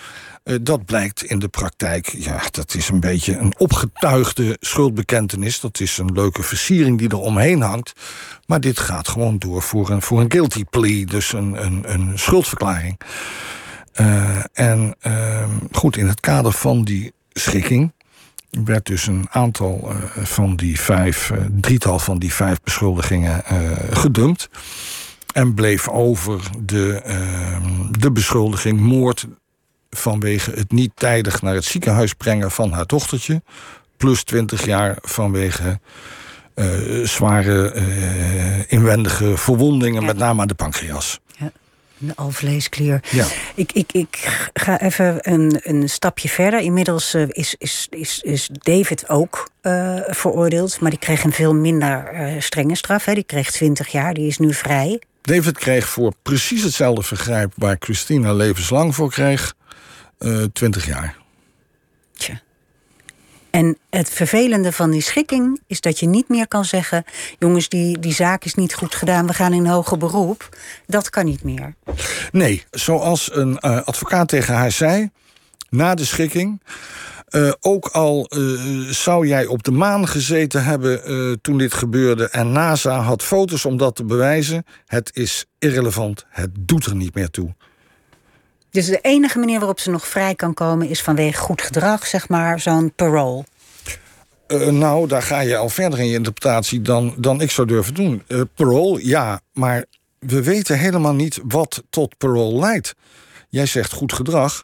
Uh, 0.44 0.56
dat 0.62 0.86
blijkt 0.86 1.24
in 1.24 1.40
de 1.40 1.48
praktijk. 1.48 2.08
Ja, 2.08 2.42
dat 2.52 2.74
is 2.74 2.90
een 2.90 3.00
beetje 3.00 3.38
een 3.38 3.54
opgetuigde 3.58 4.58
schuldbekentenis. 4.60 5.60
Dat 5.60 5.80
is 5.80 5.98
een 5.98 6.12
leuke 6.14 6.44
versiering 6.44 6.98
die 6.98 7.10
er 7.10 7.18
omheen 7.18 7.62
hangt. 7.62 7.94
Maar 8.46 8.60
dit 8.60 8.80
gaat 8.80 9.08
gewoon 9.08 9.38
door 9.38 9.62
voor 9.62 9.90
een, 9.90 10.32
guilty 10.32 10.64
plea, 10.70 11.06
dus 11.06 11.34
een, 11.34 11.66
een, 11.66 11.94
een 11.94 12.20
schuldverklaring. 12.20 13.00
Uh, 14.00 14.44
en 14.54 14.96
goed, 15.72 15.98
in 15.98 16.08
het 16.08 16.20
kader 16.20 16.52
van 16.52 16.84
die 16.84 17.14
schikking 17.32 17.92
werd 18.66 18.86
dus 18.86 19.08
een 19.08 19.28
aantal 19.30 19.92
uh, 19.92 20.24
van 20.24 20.56
die 20.56 20.80
vijf, 20.80 21.30
uh, 21.30 21.38
drietal 21.60 22.00
van 22.00 22.20
die 22.20 22.34
vijf 22.34 22.62
beschuldigingen 22.64 23.44
uh, 23.52 23.72
gedumpt. 23.92 24.50
En 25.34 25.54
bleef 25.54 25.88
over 25.88 26.42
de, 26.60 27.02
de 28.00 28.12
beschuldiging 28.12 28.80
moord 28.80 29.28
vanwege 29.90 30.52
het 30.52 30.72
niet 30.72 30.92
tijdig 30.96 31.42
naar 31.42 31.54
het 31.54 31.66
ziekenhuis 31.66 32.14
brengen 32.14 32.52
van 32.52 32.72
haar 32.72 32.86
dochtertje. 32.86 33.42
Plus 33.98 34.24
20 34.24 34.66
jaar 34.66 34.98
vanwege 35.02 35.80
zware 37.04 37.74
inwendige 38.68 39.38
verwondingen, 39.38 40.02
ja. 40.02 40.08
met 40.08 40.18
name 40.18 40.42
aan 40.42 40.48
de 40.48 40.54
pancreas. 40.54 41.20
Ja 41.38 41.52
een 42.04 42.16
alvleesklier. 42.16 43.04
Ja. 43.12 43.28
Ik, 43.56 43.72
ik, 43.72 43.92
ik 43.92 44.48
ga 44.54 44.82
even 44.82 45.32
een, 45.32 45.60
een 45.62 45.90
stapje 45.90 46.30
verder. 46.30 46.60
Inmiddels 46.60 47.16
uh, 47.16 47.24
is, 47.28 47.56
is, 47.58 47.88
is, 47.90 48.20
is 48.24 48.50
David 48.52 49.10
ook 49.10 49.50
uh, 49.62 50.00
veroordeeld, 50.08 50.80
maar 50.80 50.90
die 50.90 51.00
kreeg 51.00 51.24
een 51.24 51.32
veel 51.32 51.56
minder 51.56 52.14
uh, 52.14 52.42
strenge 52.42 52.76
straf. 52.76 53.06
Hè. 53.06 53.14
Die 53.14 53.24
kreeg 53.24 53.52
20 53.52 53.88
jaar, 53.88 54.14
die 54.14 54.28
is 54.28 54.38
nu 54.38 54.54
vrij. 54.54 55.02
David 55.22 55.58
kreeg 55.58 55.90
voor 55.90 56.14
precies 56.22 56.64
hetzelfde 56.64 57.04
vergrijp 57.04 57.54
waar 57.56 57.76
Christina 57.80 58.34
levenslang 58.34 58.96
voor 58.96 59.10
kreeg, 59.10 59.54
20 60.54 60.86
jaar. 60.86 61.23
En 63.54 63.78
het 63.90 64.10
vervelende 64.10 64.72
van 64.72 64.92
die 64.92 65.02
schikking 65.02 65.62
is 65.68 65.82
dat 65.82 66.00
je 66.00 66.08
niet 66.08 66.30
meer 66.30 66.48
kan 66.48 66.66
zeggen: 66.66 67.04
jongens, 67.40 67.70
die, 67.70 68.00
die 68.00 68.14
zaak 68.14 68.44
is 68.46 68.56
niet 68.56 68.74
goed 68.74 68.96
gedaan, 68.96 69.28
we 69.28 69.34
gaan 69.34 69.54
in 69.54 69.66
hoger 69.66 69.98
beroep. 69.98 70.58
Dat 70.86 71.10
kan 71.10 71.26
niet 71.26 71.44
meer. 71.44 71.76
Nee, 72.32 72.64
zoals 72.72 73.36
een 73.36 73.58
uh, 73.62 73.82
advocaat 73.82 74.28
tegen 74.28 74.54
haar 74.54 74.72
zei 74.72 75.10
na 75.70 75.96
de 75.96 76.06
schikking. 76.06 76.62
Uh, 77.30 77.52
ook 77.60 77.88
al 77.88 78.30
uh, 78.30 78.90
zou 78.90 79.28
jij 79.28 79.46
op 79.46 79.64
de 79.64 79.72
maan 79.72 80.08
gezeten 80.08 80.64
hebben 80.64 81.42
toen 81.42 81.58
dit 81.58 81.74
gebeurde 81.74 82.30
en 82.30 82.52
NASA 82.52 83.00
had 83.00 83.24
foto's 83.24 83.66
om 83.66 83.78
dat 83.78 83.96
te 83.96 84.06
bewijzen, 84.06 84.66
het 84.86 85.10
is 85.14 85.46
irrelevant. 85.60 86.26
Het 86.30 86.50
doet 86.60 86.86
er 86.86 86.96
niet 86.96 87.16
meer 87.16 87.30
toe. 87.30 87.56
Dus 88.74 88.86
de 88.86 89.00
enige 89.02 89.40
manier 89.40 89.60
waarop 89.60 89.80
ze 89.80 89.90
nog 89.90 90.08
vrij 90.08 90.36
kan 90.36 90.54
komen 90.54 90.88
is 90.88 91.02
vanwege 91.02 91.42
goed 91.42 91.62
gedrag, 91.62 92.08
zeg 92.08 92.30
maar, 92.30 92.60
zo'n 92.60 92.94
parole. 92.96 93.44
Uh, 94.48 94.68
nou, 94.68 95.08
daar 95.08 95.22
ga 95.22 95.40
je 95.40 95.58
al 95.58 95.70
verder 95.70 96.00
in 96.00 96.08
je 96.08 96.16
interpretatie 96.16 96.82
dan, 96.82 97.16
dan 97.18 97.42
ik 97.42 97.52
zou 97.52 97.68
durven 97.68 97.94
doen. 97.94 98.24
Uh, 98.28 98.42
parole, 98.56 99.08
ja, 99.08 99.42
maar 99.52 99.86
we 100.20 100.44
weten 100.44 100.78
helemaal 100.78 101.14
niet 101.14 101.40
wat 101.44 101.84
tot 101.90 102.18
parole 102.18 102.60
leidt. 102.60 102.94
Jij 103.50 103.66
zegt 103.66 103.92
goed 103.92 104.14
gedrag. 104.14 104.64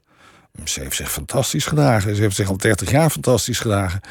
Ze 0.63 0.79
heeft 0.79 0.95
zich 0.95 1.11
fantastisch 1.11 1.65
gedragen. 1.65 2.15
Ze 2.15 2.21
heeft 2.21 2.35
zich 2.35 2.49
al 2.49 2.57
30 2.57 2.91
jaar 2.91 3.09
fantastisch 3.09 3.59
gedragen. 3.59 4.01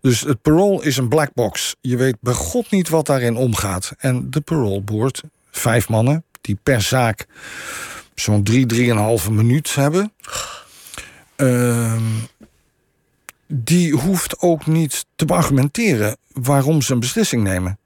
Dus 0.00 0.20
het 0.20 0.42
parole 0.42 0.84
is 0.84 0.96
een 0.96 1.08
black 1.08 1.34
box. 1.34 1.76
Je 1.80 1.96
weet 1.96 2.16
bij 2.20 2.34
God 2.34 2.70
niet 2.70 2.88
wat 2.88 3.06
daarin 3.06 3.36
omgaat. 3.36 3.92
En 3.98 4.30
de 4.30 4.40
parole 4.40 4.80
boord, 4.80 5.22
vijf 5.50 5.88
mannen, 5.88 6.24
die 6.40 6.58
per 6.62 6.82
zaak 6.82 7.26
zo'n 8.20 8.42
drie, 8.42 8.66
drieënhalve 8.66 9.32
minuut 9.32 9.74
hebben. 9.74 10.12
Ehm, 11.36 12.02
die 13.46 13.92
hoeft 13.92 14.40
ook 14.40 14.66
niet 14.66 15.06
te 15.16 15.26
argumenteren 15.26 16.16
waarom 16.32 16.82
ze 16.82 16.92
een 16.92 17.00
beslissing 17.00 17.42
nemen. 17.42 17.78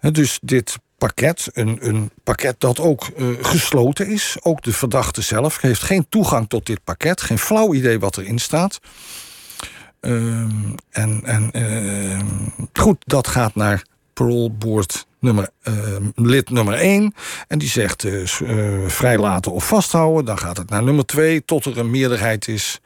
Dus 0.00 0.38
dit 0.42 0.78
pakket, 0.98 1.48
een, 1.52 1.78
een 1.80 2.10
pakket 2.24 2.60
dat 2.60 2.80
ook 2.80 3.06
eh, 3.06 3.26
gesloten 3.40 4.06
is. 4.06 4.36
Ook 4.42 4.62
de 4.62 4.72
verdachte 4.72 5.22
zelf 5.22 5.60
heeft 5.60 5.82
geen 5.82 6.06
toegang 6.08 6.48
tot 6.48 6.66
dit 6.66 6.84
pakket, 6.84 7.20
geen 7.20 7.38
flauw 7.38 7.74
idee 7.74 7.98
wat 7.98 8.16
erin 8.16 8.38
staat. 8.38 8.80
Ehm, 10.00 10.74
en 10.90 11.24
en 11.24 11.50
ehm, 11.52 12.26
goed, 12.72 12.96
dat 13.06 13.28
gaat 13.28 13.54
naar 13.54 13.84
paroolboord 14.12 15.06
nummer, 15.22 15.48
ehm, 15.62 16.02
lid 16.14 16.50
nummer 16.50 16.74
1. 16.80 17.14
En 17.48 17.58
die 17.58 17.68
zegt 17.68 18.04
eh, 18.04 18.26
s- 18.26 18.40
eh, 18.40 18.56
vrijlaten 18.86 19.52
of 19.52 19.66
vasthouden. 19.66 20.24
Dan 20.24 20.38
gaat 20.38 20.56
het 20.56 20.70
naar 20.70 20.82
nummer 20.82 21.06
2 21.06 21.44
tot 21.44 21.64
er 21.64 21.78
een 21.78 21.90
meerderheid 21.90 22.48
is. 22.48 22.80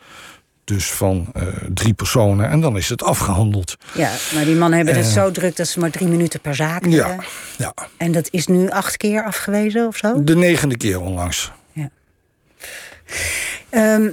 Dus 0.64 0.90
van 0.90 1.26
eh, 1.32 1.42
drie 1.74 1.94
personen. 1.94 2.48
En 2.50 2.60
dan 2.60 2.76
is 2.76 2.88
het 2.88 3.02
afgehandeld. 3.02 3.76
Ja, 3.94 4.10
maar 4.34 4.44
die 4.44 4.54
mannen 4.54 4.76
hebben 4.78 4.96
het 4.96 5.06
zo 5.12 5.30
druk 5.30 5.56
dat 5.56 5.68
ze 5.68 5.80
maar 5.80 5.90
drie 5.90 6.08
minuten 6.08 6.40
per 6.40 6.54
zaak 6.54 6.84
Eh. 6.84 6.92
Ja, 6.92 7.06
hebben. 7.08 7.24
ja. 7.58 7.74
En 7.96 8.12
dat 8.12 8.28
is 8.30 8.46
nu 8.46 8.70
acht 8.70 8.96
keer 8.96 9.24
afgewezen 9.24 9.86
of 9.86 9.96
zo? 9.96 10.24
De 10.24 10.36
negende 10.36 10.76
keer 10.76 11.00
onlangs. 11.00 11.52
Ehm, 13.70 14.08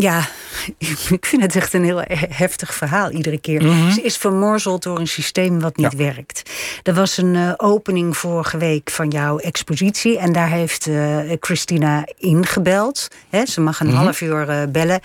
ja, 0.00 0.28
ik 1.10 1.26
vind 1.26 1.42
het 1.42 1.56
echt 1.56 1.72
een 1.72 1.84
heel 1.84 1.98
he- 2.00 2.26
heftig 2.28 2.74
verhaal 2.74 3.10
iedere 3.10 3.38
keer. 3.38 3.60
Ze 3.92 4.02
is 4.02 4.16
vermorzeld 4.16 4.82
door 4.82 4.98
een 4.98 5.06
systeem 5.08 5.60
wat 5.60 5.76
niet 5.76 5.92
Mhm. 5.92 6.02
Ja. 6.02 6.12
werkt. 6.14 6.42
Er 6.82 6.94
was 6.94 7.16
een 7.16 7.34
eh, 7.36 7.52
opening 7.56 8.16
vorige 8.16 8.56
week 8.58 8.90
van 8.90 9.08
jouw 9.08 9.38
expositie... 9.38 10.18
en 10.18 10.32
daar 10.32 10.48
heeft 10.50 10.86
eh, 10.86 11.18
Christina 11.40 12.06
ingebeld. 12.18 13.08
Hè, 13.30 13.46
ze 13.46 13.60
mag 13.60 13.80
een 13.80 13.86
Mhm. 13.86 13.96
half 13.96 14.20
uur 14.20 14.48
eh, 14.48 14.62
bellen. 14.68 15.00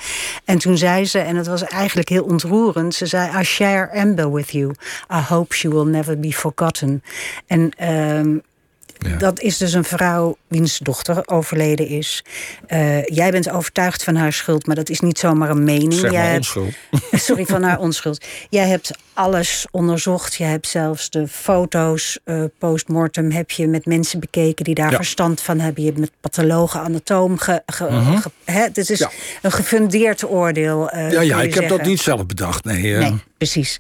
En 0.46 0.58
toen 0.58 0.78
zei 0.78 1.06
ze, 1.06 1.20
en 1.20 1.36
het 1.36 1.48
was 1.48 1.64
eigenlijk 1.64 2.10
heel 2.10 2.24
ontroerend... 2.24 2.94
ze 2.96 3.06
zei, 3.06 3.40
I 3.40 3.44
share 3.44 3.92
Amber 4.02 4.32
with 4.34 4.52
you. 4.52 4.72
I 5.14 5.20
hope 5.28 5.56
she 5.56 5.70
will 5.70 5.86
never 5.86 6.20
be 6.20 6.34
forgotten. 6.34 7.04
En... 7.48 7.70
ehm, 7.78 8.38
Ja. 8.98 9.16
dat 9.18 9.40
is 9.40 9.58
dus 9.58 9.74
een 9.74 9.84
vrouw 9.84 10.38
wiens 10.48 10.78
dochter 10.78 11.22
overleden 11.28 11.88
is. 11.88 12.24
Eh, 12.68 13.04
jij 13.06 13.32
bent 13.32 13.50
overtuigd 13.50 14.04
van 14.04 14.16
haar 14.16 14.34
schuld, 14.34 14.68
maar 14.68 14.76
dat 14.76 14.90
is 14.90 15.00
niet 15.00 15.20
zomaar 15.20 15.50
een 15.50 15.64
mening. 15.64 15.94
Zeg 15.94 16.12
jij 16.12 16.22
maar 16.22 16.32
hebt- 16.32 16.38
onschuld. 16.38 16.74
Sorry, 17.26 17.46
van 17.46 17.64
haar 17.64 17.80
onschuld. 17.80 18.26
Jij 18.50 18.68
hebt 18.68 18.92
alles 19.14 19.66
onderzocht. 19.72 20.36
Je 20.36 20.44
hebt 20.44 20.68
zelfs 20.68 21.10
de 21.10 21.28
foto's 21.28 22.20
eh, 22.24 22.44
postmortem 22.60 23.32
heb 23.32 23.52
je 23.52 23.68
met 23.68 23.86
mensen 23.86 24.20
bekeken 24.20 24.64
die 24.66 24.76
daar 24.76 24.90
Ja. 24.92 24.96
verstand 24.96 25.42
van 25.42 25.60
hebben. 25.60 25.82
Je 25.84 25.88
hebt 25.90 26.00
met 26.02 26.12
pathologen, 26.22 26.80
anatoom. 26.80 27.38
Ge, 27.38 27.62
ge- 27.66 28.18
ge- 28.22 28.32
hè, 28.52 28.68
dit 28.72 28.90
is 28.90 29.00
Ja. 29.00 29.10
een 29.42 29.52
gefundeerd 29.52 30.24
oordeel. 30.30 30.90
eh, 30.90 31.12
Ja, 31.12 31.22
ja 31.22 31.42
ik 31.42 31.54
heb 31.54 31.70
dat 31.70 31.84
niet 31.84 32.00
zelf 32.00 32.26
bedacht. 32.26 32.64
Nee. 32.66 32.94
Nee, 32.96 33.14
precies. 33.38 33.80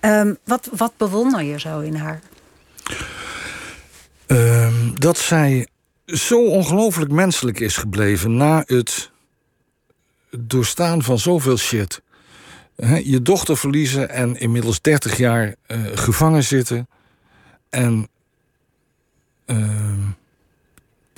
Ehm, 0.00 0.34
wat, 0.44 0.68
wat 0.76 0.92
bewonder 0.96 1.42
je 1.42 1.60
zo 1.60 1.80
in 1.80 1.94
haar? 1.94 2.20
Ehm, 4.28 4.94
dat 4.94 5.18
zij 5.18 5.66
zo 6.06 6.46
ongelooflijk 6.46 7.10
menselijk 7.10 7.60
is 7.60 7.76
gebleven 7.76 8.36
na 8.36 8.62
het 8.66 9.10
doorstaan 10.30 11.02
van 11.02 11.18
zoveel 11.18 11.56
shit. 11.56 12.02
Je 13.04 13.22
dochter 13.22 13.56
verliezen 13.56 14.10
en 14.10 14.36
inmiddels 14.36 14.80
30 14.80 15.16
jaar 15.16 15.54
eh, 15.66 15.80
gevangen 15.94 16.44
zitten. 16.44 16.88
En 17.70 18.08
ehm, 19.44 20.00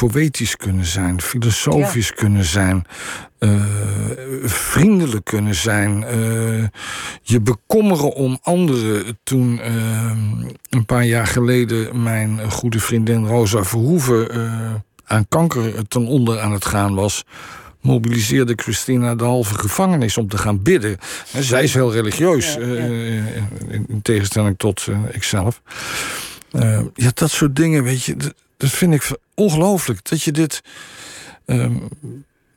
poëtisch 0.09 0.57
kunnen 0.57 0.85
zijn, 0.85 1.21
filosofisch 1.21 2.13
kunnen 2.13 2.45
zijn, 2.45 2.85
eh, 3.39 3.63
vriendelijk 4.43 5.25
kunnen 5.25 5.55
zijn, 5.55 6.05
eh, 6.05 6.65
je 7.23 7.41
bekommeren 7.41 8.13
om 8.13 8.39
anderen. 8.43 9.19
Toen 9.23 9.61
eh, 9.61 10.11
een 10.71 10.85
paar 10.87 11.05
jaar 11.05 11.27
geleden 11.27 12.03
mijn 12.03 12.51
goede 12.51 12.81
vriendin 12.81 13.27
Rosa 13.27 13.65
Verhoeven 13.65 14.29
aan 15.05 15.29
kanker 15.29 15.89
ten 15.89 16.07
onder 16.07 16.41
aan 16.41 16.53
het 16.53 16.65
gaan 16.65 16.95
was. 16.95 17.25
Mobiliseerde 17.81 18.53
Christina 18.57 19.15
de 19.15 19.25
halve 19.25 19.55
gevangenis 19.55 20.19
om 20.19 20.29
te 20.29 20.39
gaan 20.39 20.63
bidden. 20.63 20.99
En 21.33 21.43
zij 21.43 21.63
is 21.63 21.75
heel 21.75 21.93
religieus, 21.93 22.55
Ja, 22.55 22.61
ja. 22.61 22.85
in, 23.69 23.85
in 23.89 24.03
tegenstelling 24.03 24.59
tot 24.59 24.87
ikzelf. 25.13 25.63
Ja, 26.95 27.11
dat 27.15 27.31
soort 27.31 27.57
dingen, 27.57 27.83
weet 27.83 28.05
je, 28.05 28.17
dat, 28.61 28.71
vind 28.71 28.95
ik 28.95 29.11
ongelooflijk. 29.35 30.09
Dat 30.09 30.23
je 30.23 30.33
dit. 30.33 30.61
ehm, 31.47 31.77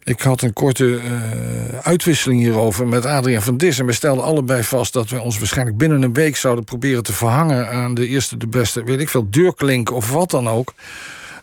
ik 0.03 0.21
had 0.21 0.41
een 0.41 0.53
korte 0.53 0.97
eh, 0.97 1.79
uitwisseling 1.79 2.41
hierover 2.41 2.87
met 2.87 3.05
Adriaan 3.05 3.41
van 3.41 3.57
Dis. 3.57 3.79
En 3.79 3.85
we 3.85 3.91
stelden 3.93 4.23
allebei 4.23 4.63
vast 4.63 4.93
dat 4.93 5.09
we 5.09 5.21
ons 5.21 5.37
waarschijnlijk 5.37 5.77
binnen 5.77 6.01
een 6.01 6.13
week 6.13 6.35
zouden 6.35 6.63
proberen 6.63 7.03
te 7.03 7.13
verhangen 7.13 7.69
aan 7.69 7.93
de 7.93 8.07
eerste, 8.07 8.37
de 8.37 8.47
beste, 8.47 8.83
weet 8.83 8.99
ik 8.99 9.09
veel, 9.09 9.29
deurklink 9.29 9.91
of 9.91 10.11
wat 10.11 10.29
dan 10.31 10.47
ook. 10.49 10.73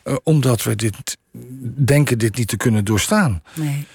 Eh, 0.03 0.15
omdat 0.23 0.63
we 0.63 0.77
dit 0.77 1.17
denken 1.77 2.19
dit 2.19 2.37
niet 2.37 2.49
te 2.49 2.57
kunnen 2.57 2.85
doorstaan. 2.85 3.43
Nee. 3.55 3.87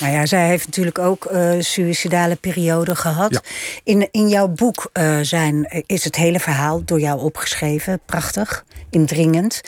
Nou 0.00 0.12
ja, 0.12 0.26
zij 0.26 0.48
heeft 0.48 0.66
natuurlijk 0.66 0.98
ook 0.98 1.24
eh 1.24 1.52
suïcidale 1.58 2.36
periode 2.36 2.94
gehad. 2.96 3.32
Ja. 3.32 3.40
In, 3.84 4.08
in 4.10 4.28
jouw 4.28 4.48
boek 4.48 4.90
eh, 4.92 5.18
zijn, 5.22 5.82
is 5.86 6.04
het 6.04 6.16
hele 6.16 6.40
verhaal 6.40 6.84
door 6.84 7.00
jou 7.00 7.20
opgeschreven. 7.20 8.00
Prachtig, 8.06 8.64
indringend. 8.90 9.60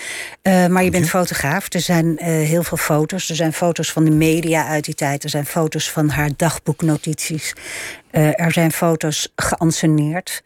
Eh, 0.42 0.66
maar 0.66 0.84
je 0.84 0.90
bent 0.90 1.08
fotograaf. 1.08 1.72
Er 1.72 1.80
zijn 1.80 2.18
heel 2.22 2.62
veel 2.62 2.76
foto's. 2.76 3.28
Er 3.28 3.36
zijn 3.36 3.52
foto's 3.52 3.92
van 3.92 4.04
de 4.04 4.10
media 4.10 4.66
uit 4.66 4.84
die 4.84 4.94
tijd. 4.94 5.24
Er 5.24 5.30
zijn 5.30 5.46
foto's 5.46 5.90
van 5.90 6.08
haar 6.08 6.30
dagboeknotities. 6.36 7.54
Eh, 8.16 8.40
er 8.40 8.52
zijn 8.52 8.72
foto's 8.72 9.32
geanceneerd. 9.36 10.42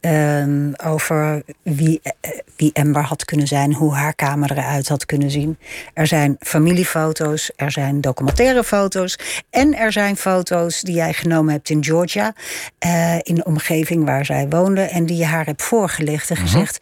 ehm, 0.00 0.72
over 0.84 1.42
wie, 1.62 2.00
eh, 2.02 2.30
wie 2.56 2.70
Amber 2.74 3.02
had 3.02 3.24
kunnen 3.24 3.46
zijn, 3.46 3.74
hoe 3.74 3.94
haar 3.94 4.14
kamer 4.14 4.50
eruit 4.50 4.88
had 4.88 5.06
kunnen 5.06 5.30
zien. 5.30 5.58
Er 5.94 6.06
zijn 6.06 6.36
familiefoto's, 6.40 7.50
er 7.56 7.70
zijn 7.70 8.00
documentaire 8.00 8.64
foto's 8.64 9.18
en 9.50 9.76
er 9.78 9.92
zijn 9.92 10.16
foto's 10.16 10.80
die 10.80 10.94
jij 10.94 11.12
genomen 11.12 11.52
hebt 11.52 11.70
in 11.70 11.84
Georgia, 11.84 12.34
eh, 12.78 13.14
in 13.22 13.34
de 13.34 13.44
omgeving 13.44 14.04
waar 14.04 14.24
zij 14.24 14.48
woonde 14.48 14.80
en 14.82 15.06
die 15.06 15.16
je 15.16 15.24
haar 15.24 15.46
hebt 15.46 15.62
voorgelegd 15.62 16.30
en 16.30 16.36
gezegd. 16.36 16.78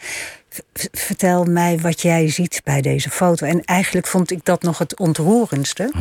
"V- 0.51 0.85
Vertel 0.93 1.45
mij 1.45 1.79
wat 1.79 2.01
jij 2.03 2.29
ziet 2.29 2.61
bij 2.65 2.81
deze 2.81 3.11
foto. 3.11 3.47
En 3.47 3.65
eigenlijk 3.65 4.07
vond 4.07 4.31
ik 4.31 4.45
dat 4.45 4.63
nog 4.63 4.79
het 4.79 4.99
ontroerendste. 4.99 5.93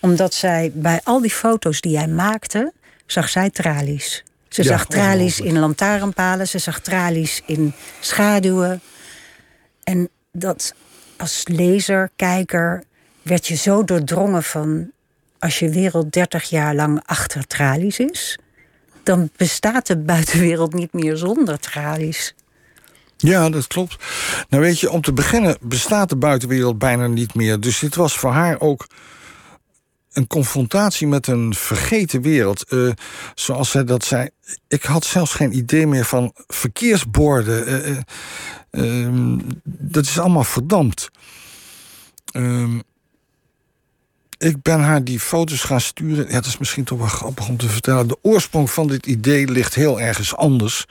Omdat 0.00 0.34
zij 0.34 0.70
bij 0.74 1.00
al 1.04 1.20
die 1.20 1.30
foto's 1.30 1.80
die 1.80 1.92
jij 1.92 2.08
maakte, 2.08 2.72
zag 3.06 3.28
zij 3.28 3.50
tralies. 3.50 4.24
Ze 4.48 4.62
Ja, 4.62 4.68
zag 4.68 4.86
tralies 4.86 5.40
in 5.40 5.58
lantaarnpalen, 5.58 6.48
ze 6.48 6.58
zag 6.58 6.80
tralies 6.80 7.42
in 7.46 7.72
schaduwen. 8.00 8.80
En 9.84 10.08
dat 10.32 10.74
als 11.16 11.42
lezer, 11.48 12.10
kijker, 12.16 12.84
werd 13.22 13.46
je 13.46 13.54
zo 13.54 13.84
doordrongen 13.84 14.42
van... 14.42 14.90
als 15.38 15.58
je 15.58 15.68
wereld 15.68 16.12
30 16.12 16.42
jaar 16.48 16.74
lang 16.74 17.02
achter 17.06 17.46
tralies 17.46 17.98
is... 17.98 18.38
dan 19.02 19.30
bestaat 19.36 19.86
de 19.86 19.96
buitenwereld 19.96 20.74
niet 20.74 20.92
meer 20.92 21.16
zonder 21.16 21.58
tralies. 21.58 22.34
Ja, 23.16 23.50
dat 23.50 23.66
klopt. 23.66 23.96
Nou 24.48 24.62
weet 24.62 24.80
je, 24.80 24.90
om 24.90 25.00
te 25.00 25.12
beginnen 25.12 25.56
bestaat 25.60 26.08
de 26.08 26.16
buitenwereld 26.16 26.78
bijna 26.78 27.06
niet 27.06 27.34
meer. 27.34 27.60
Dus 27.60 27.78
dit 27.78 27.94
was 27.94 28.18
voor 28.18 28.30
haar 28.30 28.60
ook 28.60 28.86
een 30.14 30.26
confrontatie 30.26 31.06
met 31.06 31.26
een 31.26 31.54
vergeten 31.54 32.22
wereld. 32.22 32.68
Eh, 32.68 32.90
zoals 33.34 33.70
zij 33.70 33.84
dat 33.84 34.04
zei. 34.04 34.28
Ik 34.68 34.82
had 34.82 35.04
zelfs 35.04 35.32
geen 35.32 35.56
idee 35.56 35.86
meer 35.86 36.04
van 36.04 36.32
verkeersborden. 36.46 37.66
Eh, 37.66 37.90
eh, 37.90 37.96
ehm, 38.70 39.38
dat 39.64 40.04
is 40.04 40.18
allemaal 40.18 40.44
verdampt. 40.44 41.10
Ehm, 42.32 42.78
ik 44.38 44.62
ben 44.62 44.80
haar 44.80 45.04
die 45.04 45.20
foto's 45.20 45.62
gaan 45.62 45.80
sturen. 45.80 46.26
Ja, 46.26 46.32
dat 46.32 46.46
is 46.46 46.58
misschien 46.58 46.84
toch 46.84 46.98
wel 46.98 47.06
grappig 47.06 47.48
om 47.48 47.56
te 47.56 47.68
vertellen. 47.68 48.08
De 48.08 48.18
oorsprong 48.22 48.70
van 48.70 48.86
dit 48.86 49.06
idee 49.06 49.46
ligt 49.46 49.74
heel 49.74 50.00
ergens 50.00 50.36
anders. 50.36 50.86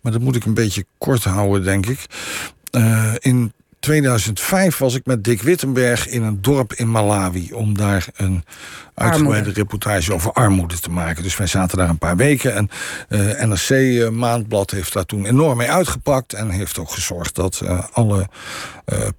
Maar 0.00 0.12
dat 0.12 0.20
moet 0.20 0.36
ik 0.36 0.44
een 0.44 0.54
beetje 0.54 0.86
kort 0.98 1.24
houden, 1.24 1.64
denk 1.64 1.86
ik. 1.86 2.06
In 3.18 3.52
2005 3.80 4.78
was 4.78 4.94
ik 4.94 5.06
met 5.06 5.24
Dick 5.24 5.42
Wittenberg 5.42 6.08
in 6.08 6.22
een 6.22 6.42
dorp 6.42 6.72
in 6.72 6.90
Malawi... 6.90 7.52
om 7.52 7.76
daar 7.76 8.06
een 8.16 8.44
uitgebreide 8.94 9.50
reportage 9.52 10.12
over 10.12 10.32
armoede 10.32 10.80
te 10.80 10.90
maken. 10.90 11.22
Dus 11.22 11.36
wij 11.36 11.46
zaten 11.46 11.78
daar 11.78 11.88
een 11.88 11.98
paar 11.98 12.16
weken. 12.16 12.54
En 12.54 12.68
eh 13.08 13.46
NRC 13.46 13.70
eh, 13.70 14.08
Maandblad 14.08 14.70
heeft 14.70 14.92
daar 14.92 15.04
toen 15.04 15.26
enorm 15.26 15.56
mee 15.56 15.70
uitgepakt... 15.70 16.32
en 16.32 16.50
heeft 16.50 16.78
ook 16.78 16.90
gezorgd 16.90 17.34
dat 17.34 17.60
eh, 17.64 17.84
alle 17.92 18.28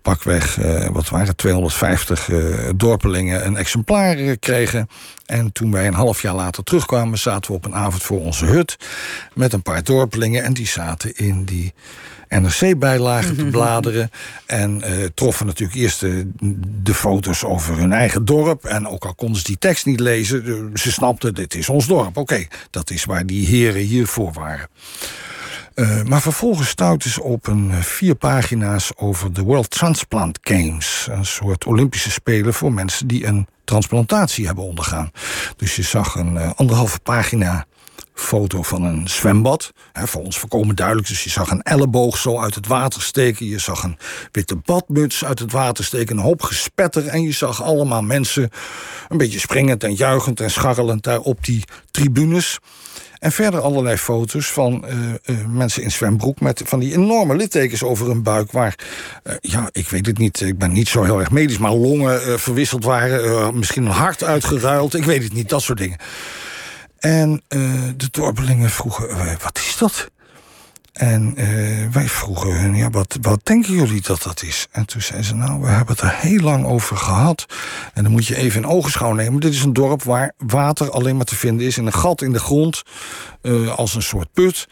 pakweg, 0.01 0.55
wat 0.91 1.09
waren 1.09 1.27
het, 1.27 1.37
250 1.37 2.29
eh, 2.29 2.69
dorpelingen... 2.75 3.45
een 3.45 3.57
exemplaar 3.57 4.37
kregen. 4.37 4.89
En 5.25 5.51
toen 5.51 5.71
wij 5.71 5.87
een 5.87 5.93
half 5.93 6.21
jaar 6.21 6.35
later 6.35 6.63
terugkwamen... 6.63 7.17
zaten 7.17 7.51
we 7.51 7.57
op 7.57 7.65
een 7.65 7.75
avond 7.75 8.03
voor 8.03 8.19
onze 8.19 8.45
hut 8.45 8.77
met 9.33 9.53
een 9.53 9.61
paar 9.61 9.83
dorpelingen... 9.83 10.43
en 10.43 10.53
die 10.53 10.67
zaten 10.67 11.15
in 11.15 11.43
die 11.43 11.73
NRC-bijlagen 12.29 13.35
te 13.35 13.45
bladeren. 13.45 14.11
En 14.45 14.81
eh, 14.81 15.05
troffen 15.13 15.45
natuurlijk 15.45 15.79
eerst 15.79 15.99
de, 15.99 16.31
de, 16.83 16.93
foto's 16.93 17.43
over 17.43 17.77
hun 17.77 17.93
eigen 17.93 18.25
dorp. 18.25 18.65
En 18.65 18.87
ook 18.87 19.05
al 19.05 19.15
konden 19.15 19.37
ze 19.37 19.43
die 19.43 19.57
tekst 19.57 19.85
niet 19.85 19.99
lezen, 19.99 20.71
ze 20.73 20.91
snapten, 20.91 21.33
dit 21.35 21.55
is 21.55 21.69
ons 21.69 21.87
dorp. 21.87 22.17
Oké, 22.17 22.47
dat 22.69 22.89
is 22.89 23.05
waar 23.05 23.25
die 23.25 23.47
heren 23.47 23.81
hiervoor 23.81 24.33
waren. 24.33 24.67
Uh, 25.75 26.03
maar 26.03 26.21
vervolgens 26.21 26.69
stuiten 26.69 27.09
ze 27.09 27.23
op 27.23 27.47
een 27.47 27.83
vier 27.83 28.15
pagina's 28.15 28.91
over 28.95 29.33
de 29.33 29.41
World 29.41 29.69
Transplant 29.69 30.39
Games. 30.41 31.07
Een 31.11 31.25
soort 31.25 31.65
Olympische 31.65 32.11
Spelen 32.11 32.53
voor 32.53 32.73
mensen 32.73 33.07
die 33.07 33.25
een 33.25 33.47
transplantatie 33.63 34.45
hebben 34.45 34.63
ondergaan. 34.63 35.11
Dus 35.57 35.75
je 35.75 35.81
zag 35.81 36.15
een 36.15 36.33
uh, 36.33 36.51
anderhalve 36.55 36.99
pagina 36.99 37.65
foto 38.19 38.61
van 38.61 38.83
een 38.83 39.07
zwembad. 39.07 39.71
Voor 39.93 40.23
ons 40.23 40.39
voorkomen 40.39 40.75
duidelijk. 40.75 41.07
Dus 41.07 41.23
je 41.23 41.29
zag 41.29 41.51
een 41.51 41.61
elleboog 41.61 42.17
zo 42.17 42.39
uit 42.39 42.55
het 42.55 42.67
water 42.67 43.01
steken. 43.01 43.45
Je 43.45 43.59
zag 43.59 43.83
een 43.83 43.97
witte 44.31 44.55
badmuts 44.55 45.25
uit 45.25 45.39
het 45.39 45.51
water 45.51 45.83
steken. 45.83 46.17
Een 46.17 46.23
hoop 46.23 46.41
gespetter. 46.41 47.07
En 47.07 47.21
je 47.21 47.31
zag 47.31 47.63
allemaal 47.63 48.01
mensen 48.01 48.49
een 49.07 49.17
beetje 49.17 49.39
springend 49.39 49.83
en 49.83 49.95
juichend 49.95 50.39
en 50.39 50.51
scharrelend 50.51 51.03
daar 51.03 51.19
op 51.19 51.45
die 51.45 51.63
tribunes. 51.91 52.59
En 53.19 53.31
verder 53.31 53.59
allerlei 53.59 53.97
foto's 53.97 54.47
van 54.47 54.85
uh, 54.85 54.93
uh, 55.25 55.45
mensen 55.45 55.83
in 55.83 55.91
zwembroek... 55.91 56.39
met 56.39 56.61
van 56.65 56.79
die 56.79 56.93
enorme 56.93 57.35
littekens 57.35 57.83
over 57.83 58.07
hun 58.07 58.23
buik... 58.23 58.51
waar, 58.51 58.75
uh, 59.23 59.33
ja, 59.41 59.69
ik 59.71 59.89
weet 59.89 60.05
het 60.05 60.17
niet, 60.17 60.41
ik 60.41 60.57
ben 60.57 60.71
niet 60.71 60.87
zo 60.87 61.03
heel 61.03 61.19
erg 61.19 61.31
medisch... 61.31 61.57
maar 61.57 61.73
longen 61.73 62.39
verwisseld 62.39 62.83
waren, 62.83 63.57
misschien 63.57 63.85
een 63.85 63.91
hart 63.91 64.23
uitgeruild. 64.23 64.95
Ik 64.95 65.03
weet 65.03 65.23
het 65.23 65.33
niet, 65.33 65.49
dat 65.49 65.61
soort 65.61 65.77
dingen. 65.77 65.97
En 66.99 67.41
de 67.97 68.07
dorpelingen 68.11 68.69
vroegen, 68.69 69.37
wat 69.41 69.57
is 69.57 69.77
dat? 69.77 70.09
En 70.99 71.33
uh, 71.37 71.87
wij 71.91 72.07
vroegen 72.07 72.59
hun, 72.59 72.75
ja, 72.75 72.89
wat, 72.89 73.17
wat 73.21 73.39
denken 73.43 73.73
jullie 73.73 74.01
dat 74.01 74.23
dat 74.23 74.43
is? 74.43 74.67
En 74.71 74.85
toen 74.85 75.01
zeiden 75.01 75.27
ze, 75.27 75.35
nou, 75.35 75.61
we 75.61 75.67
hebben 75.67 75.95
het 75.95 76.03
er 76.03 76.15
heel 76.15 76.39
lang 76.39 76.65
over 76.65 76.97
gehad. 76.97 77.45
En 77.93 78.03
dan 78.03 78.11
moet 78.11 78.25
je 78.25 78.35
even 78.35 78.61
in 78.61 78.67
ogenschouw 78.67 79.13
nemen. 79.13 79.39
Dit 79.39 79.53
is 79.53 79.63
een 79.63 79.73
dorp 79.73 80.03
waar 80.03 80.33
water 80.37 80.91
alleen 80.91 81.15
maar 81.15 81.25
te 81.25 81.35
vinden 81.35 81.65
is... 81.65 81.77
in 81.77 81.85
een 81.85 81.93
gat 81.93 82.21
in 82.21 82.33
de 82.33 82.39
grond, 82.39 82.83
uh, 83.41 83.77
als 83.77 83.95
een 83.95 84.01
soort 84.01 84.33
put. 84.33 84.67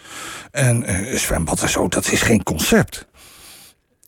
En 0.51 0.85
zwembad 1.19 1.61
en 1.61 1.69
zo, 1.69 1.87
dat 1.87 2.11
is 2.11 2.21
geen 2.21 2.43
concept. 2.43 3.07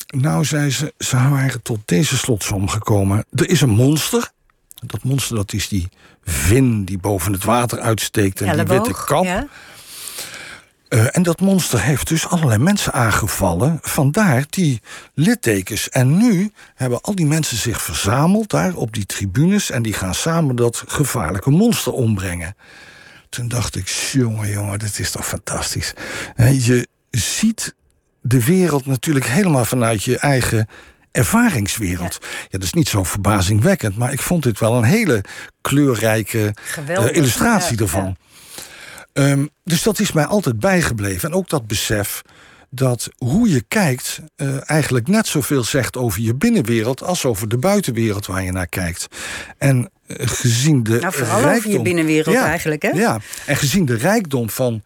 Nou, 0.08 0.46
zei 0.46 0.72
ze, 0.72 0.94
ze 0.98 1.16
waren 1.30 1.62
tot 1.62 1.80
deze 1.86 2.18
slotsom 2.18 2.70
gekomen. 2.70 3.26
Er 3.32 3.50
is 3.50 3.62
een 3.62 3.70
monster. 3.70 4.32
Dat 4.86 5.04
monster, 5.04 5.36
dat 5.36 5.54
is 5.54 5.68
die 5.68 5.90
vin 6.24 6.86
die 6.86 6.98
boven 6.98 7.34
het 7.34 7.44
water 7.44 7.80
uitsteekt... 7.80 8.42
en 8.42 8.56
die 8.56 8.66
witte 8.66 9.04
kap... 9.06 9.24
Ja. 9.24 9.48
Uh, 10.90 11.06
en 11.12 11.24
dat 11.24 11.40
monster 11.40 11.82
heeft 11.82 12.08
dus 12.08 12.28
allerlei 12.28 12.58
mensen 12.58 12.94
aangevallen. 12.94 13.80
Vandaar 13.82 14.46
die 14.50 14.82
littekens. 15.14 15.90
En 15.90 16.18
nu 16.18 16.52
hebben 16.76 17.02
al 17.02 17.16
die 17.16 17.26
mensen 17.26 17.58
zich 17.58 17.82
verzameld 17.82 18.50
daar 18.50 18.76
op 18.76 18.94
die 18.94 19.06
tribunes. 19.06 19.72
En 19.72 19.82
die 19.82 19.94
gaan 19.94 20.16
samen 20.16 20.56
dat 20.56 20.84
gevaarlijke 20.88 21.50
monster 21.50 21.94
ombrengen. 21.94 22.56
Toen 23.30 23.48
dacht 23.48 23.76
ik, 23.76 23.88
jongen, 23.88 24.50
jongen, 24.50 24.80
dit 24.80 25.00
is 25.00 25.12
toch 25.12 25.28
fantastisch. 25.28 25.94
Je 26.36 26.88
ziet 27.12 27.76
de 28.22 28.46
wereld 28.46 28.86
natuurlijk 28.86 29.26
helemaal 29.26 29.66
vanuit 29.66 30.04
je 30.04 30.18
eigen 30.18 30.68
ervaringswereld. 31.12 32.18
Ja. 32.22 32.28
ja, 32.42 32.48
dat 32.50 32.64
is 32.64 32.74
niet 32.74 32.90
zo 32.90 33.04
verbazingwekkend. 33.04 33.98
Maar 33.98 34.14
ik 34.14 34.22
vond 34.22 34.44
dit 34.44 34.60
wel 34.60 34.76
een 34.76 34.84
hele 34.84 35.24
kleurrijke 35.62 36.54
uh, 36.90 37.06
illustratie. 37.12 37.86
Ja. 37.86 38.14
Um, 39.14 39.50
dus 39.64 39.84
dat 39.84 40.00
is 40.00 40.12
mij 40.12 40.26
altijd 40.26 40.60
bijgebleven. 40.60 41.30
En 41.30 41.36
ook 41.36 41.50
dat 41.50 41.68
besef 41.68 42.22
dat 42.70 43.10
hoe 43.18 43.50
je 43.50 43.64
kijkt 43.68 44.20
uh, 44.38 44.70
eigenlijk 44.70 45.08
net 45.08 45.28
zoveel 45.28 45.64
zegt 45.64 45.98
over 45.98 46.22
je 46.22 46.36
binnenwereld 46.36 47.04
als 47.04 47.26
over 47.26 47.48
de 47.48 47.58
buitenwereld 47.58 48.26
waar 48.26 48.44
je 48.44 48.52
naar 48.52 48.68
kijkt. 48.68 49.08
En 49.58 49.90
uh, 50.08 50.18
gezien 50.28 50.84
de. 50.84 51.00
Nou, 51.00 51.14
vooral 51.14 51.42
rijkdom, 51.42 51.56
over 51.58 51.72
je 51.72 51.82
binnenwereld 51.82 52.36
ja, 52.36 52.46
eigenlijk, 52.46 52.82
hè? 52.82 52.90
Ja, 52.90 53.20
en 53.46 53.56
gezien 53.56 53.86
de 53.86 53.96
rijkdom 53.96 54.50
van. 54.50 54.84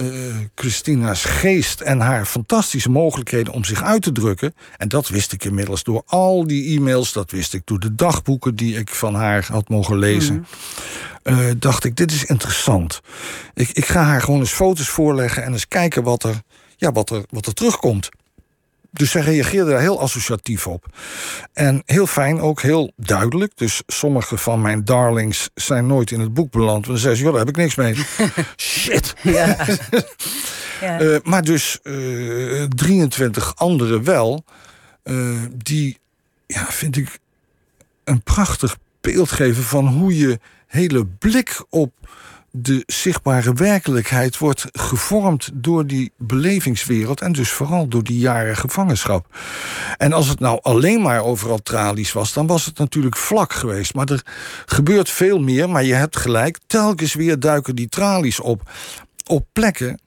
Uh, 0.00 0.36
Christina's 0.54 1.24
geest 1.24 1.80
en 1.80 2.00
haar 2.00 2.26
fantastische 2.26 2.90
mogelijkheden 2.90 3.52
om 3.52 3.64
zich 3.64 3.82
uit 3.82 4.02
te 4.02 4.12
drukken. 4.12 4.54
En 4.76 4.88
dat 4.88 5.08
wist 5.08 5.32
ik 5.32 5.44
inmiddels 5.44 5.82
door 5.82 6.02
al 6.06 6.46
die 6.46 6.76
e-mails, 6.78 7.12
dat 7.12 7.30
wist 7.30 7.54
ik 7.54 7.62
door 7.64 7.80
de 7.80 7.94
dagboeken 7.94 8.54
die 8.54 8.78
ik 8.78 8.88
van 8.88 9.14
haar 9.14 9.46
had 9.50 9.68
mogen 9.68 9.98
lezen. 9.98 10.34
Mm. 10.34 11.38
Uh, 11.38 11.50
dacht 11.58 11.84
ik, 11.84 11.96
dit 11.96 12.12
is 12.12 12.24
interessant. 12.24 13.00
Ik, 13.54 13.70
ik 13.70 13.86
ga 13.86 14.02
haar 14.02 14.22
gewoon 14.22 14.40
eens 14.40 14.52
foto's 14.52 14.88
voorleggen 14.88 15.42
en 15.42 15.52
eens 15.52 15.68
kijken 15.68 16.02
wat 16.02 16.22
er, 16.22 16.42
ja, 16.76 16.92
wat 16.92 17.10
er, 17.10 17.24
wat 17.30 17.46
er 17.46 17.54
terugkomt. 17.54 18.08
Dus 18.92 19.10
zij 19.10 19.22
reageerde 19.22 19.70
daar 19.70 19.80
heel 19.80 20.00
associatief 20.00 20.66
op. 20.66 20.86
En 21.52 21.82
heel 21.86 22.06
fijn, 22.06 22.40
ook 22.40 22.62
heel 22.62 22.92
duidelijk. 22.96 23.52
Dus 23.54 23.82
sommige 23.86 24.36
van 24.36 24.60
mijn 24.60 24.84
darlings 24.84 25.50
zijn 25.54 25.86
nooit 25.86 26.10
in 26.10 26.20
het 26.20 26.34
boek 26.34 26.50
beland. 26.50 26.72
Want 26.72 26.86
dan 26.86 26.98
zei 26.98 27.14
ze, 27.14 27.22
joh, 27.22 27.30
daar 27.30 27.40
heb 27.40 27.48
ik 27.48 27.56
niks 27.56 27.74
mee. 27.74 27.94
Shit. 28.56 29.14
Ja. 29.22 29.56
ja. 30.80 31.00
Uh, 31.00 31.18
maar 31.22 31.44
dus 31.44 31.78
uh, 31.82 32.64
23 32.64 33.56
anderen 33.56 34.04
wel. 34.04 34.44
Uh, 35.04 35.42
die, 35.56 35.98
ja, 36.46 36.66
vind 36.66 36.96
ik, 36.96 37.18
een 38.04 38.22
prachtig 38.22 38.76
beeld 39.00 39.32
geven 39.32 39.62
van 39.62 39.86
hoe 39.86 40.16
je 40.16 40.38
hele 40.66 41.06
blik 41.06 41.64
op 41.68 41.92
de 42.50 42.82
zichtbare 42.86 43.52
werkelijkheid 43.52 44.38
wordt 44.38 44.66
gevormd 44.72 45.50
door 45.54 45.86
die 45.86 46.12
belevingswereld 46.16 47.20
en 47.20 47.32
dus 47.32 47.50
vooral 47.50 47.88
door 47.88 48.04
die 48.04 48.18
jaren 48.18 48.56
gevangenschap. 48.56 49.26
En 49.96 50.12
als 50.12 50.28
het 50.28 50.40
nou 50.40 50.58
alleen 50.62 51.02
maar 51.02 51.24
overal 51.24 51.62
tralies 51.62 52.12
was, 52.12 52.32
dan 52.32 52.46
was 52.46 52.66
het 52.66 52.78
natuurlijk 52.78 53.16
vlak 53.16 53.52
geweest. 53.52 53.94
Maar 53.94 54.08
er 54.08 54.22
gebeurt 54.66 55.10
veel 55.10 55.38
meer, 55.38 55.70
maar 55.70 55.84
je 55.84 55.94
hebt 55.94 56.16
gelijk, 56.16 56.58
telkens 56.66 57.14
weer 57.14 57.40
duiken 57.40 57.76
die 57.76 57.88
tralies 57.88 58.40
op. 58.40 58.70
Op 59.26 59.46
plekken 59.52 59.98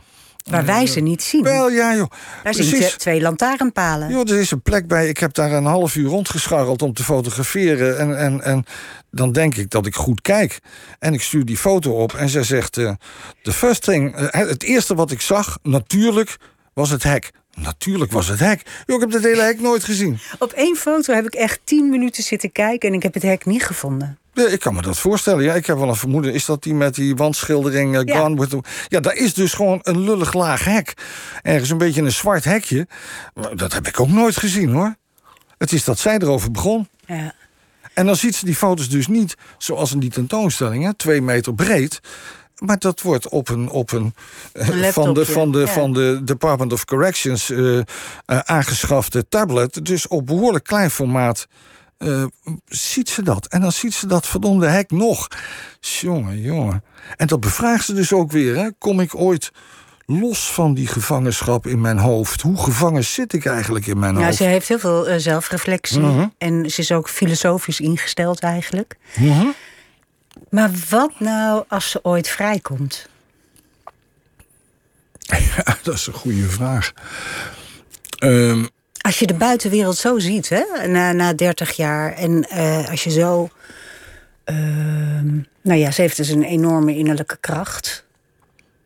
Waar 0.44 0.66
wij 0.66 0.86
ze 0.86 1.00
niet 1.00 1.24
zien. 1.24 1.44
Wel, 1.44 1.70
ja, 1.70 1.96
joh. 1.96 2.12
Daar 2.44 2.54
zien 2.54 2.90
twee 2.98 3.22
lantaarnpalen. 3.22 4.10
Joh, 4.10 4.30
er 4.30 4.40
is 4.40 4.52
een 4.52 4.62
plek 4.62 4.88
bij. 4.88 5.08
Ik 5.08 5.18
heb 5.18 5.34
daar 5.34 5.52
een 5.52 5.66
half 5.66 5.96
uur 5.96 6.10
rondgescharreld 6.10 6.82
om 6.82 6.94
te 6.94 7.04
fotograferen. 7.04 7.98
En, 8.00 8.18
en, 8.18 8.42
en 8.42 8.66
dan 9.12 9.32
denk 9.32 9.56
ik 9.56 9.70
dat 9.70 9.86
ik 9.86 9.96
goed 9.96 10.22
kijk. 10.22 10.60
En 11.00 11.14
ik 11.14 11.22
stuur 11.22 11.46
die 11.46 11.58
foto 11.58 11.92
op 11.92 12.14
en 12.14 12.30
zij 12.30 12.44
zegt... 12.44 12.74
De 12.74 12.98
uh, 13.44 13.54
first 13.54 13.84
thing, 13.84 14.20
uh, 14.20 14.28
het 14.30 14.64
eerste 14.64 14.96
wat 14.96 15.12
ik 15.12 15.22
zag, 15.22 15.58
natuurlijk, 15.62 16.38
was 16.74 16.90
het 16.90 17.04
hek. 17.04 17.32
Natuurlijk 17.54 18.12
was 18.12 18.28
het 18.28 18.40
hek. 18.40 18.84
Yo, 18.86 18.96
ik 18.96 19.02
heb 19.02 19.12
het 19.12 19.24
hele 19.24 19.42
hek 19.42 19.60
nooit 19.60 19.84
gezien. 19.84 20.20
Op 20.40 20.52
één 20.52 20.76
foto 20.76 21.14
heb 21.14 21.26
ik 21.26 21.34
echt 21.34 21.60
tien 21.64 21.90
minuten 21.90 22.24
zitten 22.24 22.52
kijken... 22.52 22.90
en 22.90 22.96
ik 22.96 23.04
heb 23.04 23.14
het 23.14 23.24
hek 23.24 23.46
niet 23.46 23.64
gevonden. 23.64 24.18
Ja, 24.34 24.48
ik 24.48 24.60
kan 24.60 24.74
me 24.74 24.82
dat 24.82 25.00
voorstellen. 25.00 25.44
Ja, 25.44 25.54
ik 25.54 25.66
heb 25.66 25.78
wel 25.78 25.90
een 25.90 25.96
vermoeden. 25.96 26.34
Is 26.34 26.46
dat 26.46 26.64
die 26.64 26.74
met 26.74 26.96
die 26.96 27.16
wandschildering 27.16 27.96
uh, 27.96 28.02
ja. 28.04 28.20
Gone 28.20 28.40
with 28.40 28.50
the... 28.50 28.60
Ja, 28.88 29.00
daar 29.00 29.16
is 29.16 29.34
dus 29.34 29.54
gewoon 29.54 29.80
een 29.84 30.00
lullig 30.00 30.34
laag 30.34 30.64
hek. 30.64 30.94
Ergens 31.42 31.70
een 31.70 31.78
beetje 31.78 32.02
een 32.02 32.12
zwart 32.12 32.44
hekje. 32.44 32.88
Dat 33.56 33.74
heb 33.74 33.88
ik 33.88 34.00
ook 34.00 34.10
nooit 34.10 34.38
gezien, 34.38 34.70
hoor. 34.70 34.96
Het 35.58 35.72
is 35.72 35.84
dat 35.84 36.00
zij 36.00 36.18
erover 36.18 36.52
begon. 36.52 36.88
Ja. 37.06 37.34
En 37.94 38.06
dan 38.06 38.16
ziet 38.16 38.36
ze 38.36 38.46
die 38.46 38.56
foto's 38.56 38.90
dus 38.90 39.08
niet 39.08 39.36
zoals 39.58 39.92
in 39.92 40.00
die 40.00 40.10
tentoonstelling, 40.10 40.84
hè, 40.84 40.94
twee 40.94 41.22
meter 41.22 41.54
breed. 41.54 42.00
Maar 42.58 42.80
dat 42.80 43.02
wordt 43.02 43.30
op 43.30 43.50
een, 43.50 43.70
op 43.70 43.92
een, 43.92 44.14
een 44.54 44.94
van, 44.94 45.14
de, 45.14 45.26
van, 45.26 45.52
de, 45.52 45.60
ja. 45.60 45.68
van 45.68 45.94
de 45.94 46.22
Department 46.24 46.74
of 46.74 46.86
Corrections 46.86 47.50
uh, 47.50 47.76
uh, 47.78 47.84
aangeschafte 48.26 49.28
tablet. 49.30 49.86
Dus 49.86 50.08
op 50.08 50.26
behoorlijk 50.26 50.64
klein 50.64 50.92
formaat 50.92 51.48
uh, 51.98 52.24
ziet 52.66 53.10
ze 53.10 53.24
dat. 53.24 53.46
En 53.46 53.62
dan 53.62 53.72
ziet 53.72 53.94
ze 53.94 54.08
dat 54.08 54.28
verdomde 54.28 54.68
hek 54.68 54.92
nog. 54.92 55.28
Jongen, 55.80 56.42
jongen. 56.42 56.84
En 57.16 57.28
dat 57.28 57.40
bevraagt 57.40 57.86
ze 57.86 57.94
dus 57.94 58.14
ook 58.14 58.32
weer. 58.32 58.56
Hè? 58.56 58.70
Kom 58.78 59.00
ik 59.00 59.16
ooit 59.16 59.52
los 60.06 60.52
van 60.52 60.74
die 60.74 60.88
gevangenschap 60.88 61.68
in 61.68 61.82
mijn 61.82 61.98
hoofd? 61.98 62.42
Hoe 62.42 62.58
gevangen 62.58 63.04
zit 63.04 63.34
ik 63.34 63.46
eigenlijk 63.46 63.88
in 63.88 64.00
mijn 64.00 64.18
ja, 64.18 64.26
hoofd? 64.26 64.38
Ze 64.38 64.44
heeft 64.44 64.68
heel 64.68 64.80
veel 64.80 65.10
uh, 65.10 65.16
zelfreflectie. 65.18 66.00
Mhm. 66.00 66.10
Uh 66.10 66.16
-huh. 66.16 66.28
En 66.38 66.72
ze 66.72 66.82
is 66.82 66.92
ook 66.92 67.10
filosofisch 67.10 67.80
ingesteld 67.80 68.40
eigenlijk. 68.40 68.98
Uh 69.20 69.40
-huh. 69.40 69.50
Maar 70.50 70.72
wat 70.90 71.20
nou 71.20 71.64
als 71.68 71.90
ze 71.90 72.00
ooit 72.04 72.28
vrijkomt? 72.28 73.08
Ja, 75.56 75.78
dat 75.84 75.94
is 75.94 76.08
een 76.08 76.14
goede 76.14 76.50
vraag. 76.50 76.94
Um, 78.20 78.70
als 79.02 79.20
je 79.20 79.28
de 79.28 79.34
buitenwereld 79.34 79.98
zo 79.98 80.20
ziet, 80.20 80.50
hè, 80.50 80.88
na, 80.88 81.12
na 81.12 81.34
30 81.34 81.72
jaar. 81.72 82.14
En 82.14 82.48
uh, 82.54 82.90
als 82.90 83.04
je 83.04 83.10
zo. 83.10 83.50
Uh, 84.46 84.56
nou 85.62 85.80
ja, 85.80 85.92
ze 85.92 86.02
heeft 86.02 86.18
dus 86.18 86.30
een 86.30 86.44
enorme 86.44 86.96
innerlijke 86.96 87.38
kracht. 87.40 88.06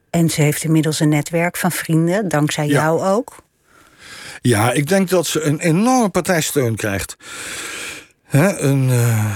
En 0.10 0.30
ze 0.30 0.42
heeft 0.42 0.64
inmiddels 0.64 1.00
een 1.00 1.10
netwerk 1.10 1.58
van 1.58 1.72
vrienden, 1.72 2.28
dankzij 2.28 2.68
ja. 2.68 2.74
jou 2.74 3.02
ook. 3.06 3.36
Ja, 4.42 4.72
ik 4.72 4.88
denk 4.88 5.10
dat 5.10 5.28
ze 5.28 5.42
een 5.42 5.60
enorme 5.60 6.10
partijsteun 6.10 6.76
krijgt. 6.76 7.18
Hè, 8.24 8.58
een, 8.60 8.90
uh, 8.90 9.36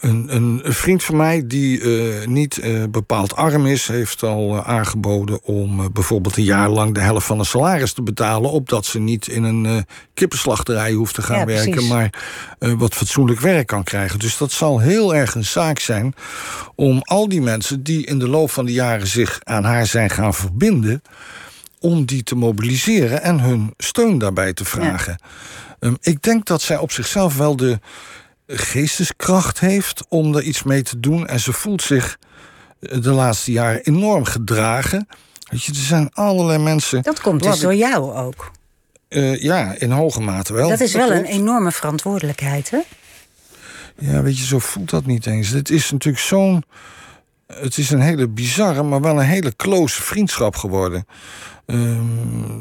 een, 0.00 0.36
een 0.36 0.62
vriend 0.64 1.04
van 1.04 1.16
mij 1.16 1.46
die 1.46 1.80
uh, 1.80 2.26
niet 2.26 2.58
uh, 2.58 2.84
bepaald 2.90 3.36
arm 3.36 3.66
is, 3.66 3.86
heeft 3.86 4.22
al 4.22 4.54
uh, 4.54 4.68
aangeboden 4.68 5.42
om 5.42 5.92
bijvoorbeeld 5.92 6.36
een 6.36 6.44
jaar 6.44 6.68
lang 6.68 6.94
de 6.94 7.00
helft 7.00 7.26
van 7.26 7.38
een 7.38 7.44
salaris 7.44 7.92
te 7.92 8.02
betalen, 8.02 8.50
opdat 8.50 8.86
ze 8.86 8.98
niet 8.98 9.28
in 9.28 9.42
een 9.42 9.86
kippenslachterij 10.14 10.92
hoeft 10.92 11.14
te 11.14 11.22
gaan 11.22 11.38
Ja, 11.38 11.44
werken, 11.44 11.70
precies. 11.70 11.90
maar 11.90 12.10
wat 12.58 12.94
fatsoenlijk 12.94 13.40
werk 13.40 13.66
kan 13.66 13.82
krijgen. 13.82 14.18
Dus 14.18 14.36
dat 14.36 14.52
zal 14.52 14.78
heel 14.78 15.14
erg 15.14 15.34
een 15.34 15.44
zaak 15.44 15.78
zijn 15.78 16.14
om 16.74 17.00
al 17.02 17.28
die 17.28 17.42
mensen 17.42 17.82
die 17.82 18.06
in 18.06 18.18
de 18.18 18.28
loop 18.28 18.50
van 18.50 18.66
de 18.66 18.72
jaren 18.72 19.06
zich 19.06 19.40
aan 19.42 19.64
haar 19.64 19.86
zijn 19.86 20.10
gaan 20.10 20.34
verbinden, 20.34 21.02
om 21.80 22.04
die 22.04 22.22
te 22.22 22.34
mobiliseren 22.34 23.22
en 23.22 23.40
hun 23.40 23.74
steun 23.76 24.18
daarbij 24.18 24.52
te 24.52 24.64
vragen. 24.64 25.18
Um, 25.80 25.96
ik 26.00 26.22
denk 26.22 26.46
dat 26.46 26.62
zij 26.62 26.78
op 26.78 26.92
zichzelf 26.92 27.36
wel 27.36 27.56
de 27.56 27.78
geesteskracht 28.58 29.60
heeft 29.60 30.04
om 30.08 30.34
er 30.36 30.42
iets 30.42 30.62
mee 30.62 30.82
te 30.82 31.00
doen. 31.00 31.26
En 31.26 31.40
ze 31.40 31.52
voelt 31.52 31.82
zich 31.82 32.18
eh, 32.80 33.02
de 33.02 33.10
laatste 33.10 33.52
jaren 33.52 33.80
enorm 33.82 34.24
gedragen. 34.24 35.08
Weet 35.50 35.64
je, 35.64 35.72
er 35.72 35.78
zijn 35.78 36.10
allerlei 36.12 36.58
mensen. 36.58 37.02
Dat 37.02 37.20
komt 37.20 37.42
dus 37.42 37.54
ik- 37.54 37.60
door 37.60 37.74
jou 37.74 38.12
ook. 38.14 38.50
Eh, 39.08 39.42
ja, 39.42 39.74
in 39.78 39.90
hoge 39.90 40.20
mate 40.20 40.52
wel. 40.52 40.68
dat 40.68 40.80
is 40.80 40.92
wel 40.94 41.10
een 41.12 41.24
enorme 41.24 41.72
verantwoordelijkheid, 41.72 42.70
hè? 42.70 42.78
Ja, 43.98 44.22
weet 44.22 44.38
je, 44.38 44.44
zo 44.46 44.58
voelt 44.58 44.90
dat 44.90 45.06
niet 45.06 45.26
eens. 45.26 45.48
Het 45.48 45.70
is 45.70 45.90
natuurlijk 45.90 46.24
zo'n. 46.24 46.64
Het 47.46 47.78
is 47.78 47.90
een 47.90 48.00
hele 48.00 48.28
bizarre, 48.28 48.82
maar 48.82 49.00
wel 49.00 49.18
een 49.18 49.26
hele 49.26 49.56
close 49.56 50.02
vriendschap 50.02 50.56
geworden. 50.56 51.06
Ehm, 51.66 52.58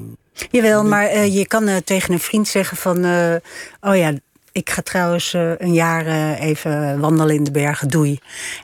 Jawel, 0.52 0.84
maar 0.84 1.06
eh, 1.06 1.36
je 1.36 1.48
kan 1.48 1.82
tegen 1.84 2.14
een 2.14 2.20
vriend 2.20 2.48
zeggen 2.48 2.78
van... 2.78 2.98
oh 3.82 3.96
ja, 3.96 4.14
ik 4.52 4.70
ga 4.70 4.82
trouwens 4.82 5.34
eh, 5.34 5.52
een 5.58 5.74
jaar 5.74 6.06
eh, 6.06 6.42
even 6.42 7.00
wandelen 7.00 7.36
in 7.36 7.44
de 7.44 7.52
bergen, 7.52 7.88
doei. 7.88 8.20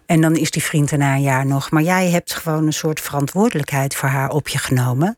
En 0.05 0.21
dan 0.21 0.35
is 0.35 0.51
die 0.51 0.63
vriend 0.63 0.91
er 0.91 0.97
na 0.97 1.15
een 1.15 1.21
jaar 1.21 1.45
nog. 1.45 1.71
Maar 1.71 1.81
jij 1.81 2.09
hebt 2.09 2.33
gewoon 2.33 2.65
een 2.65 2.73
soort 2.73 3.01
verantwoordelijkheid 3.01 3.95
voor 3.95 4.09
haar 4.09 4.29
op 4.29 4.47
je 4.47 4.57
genomen... 4.57 5.17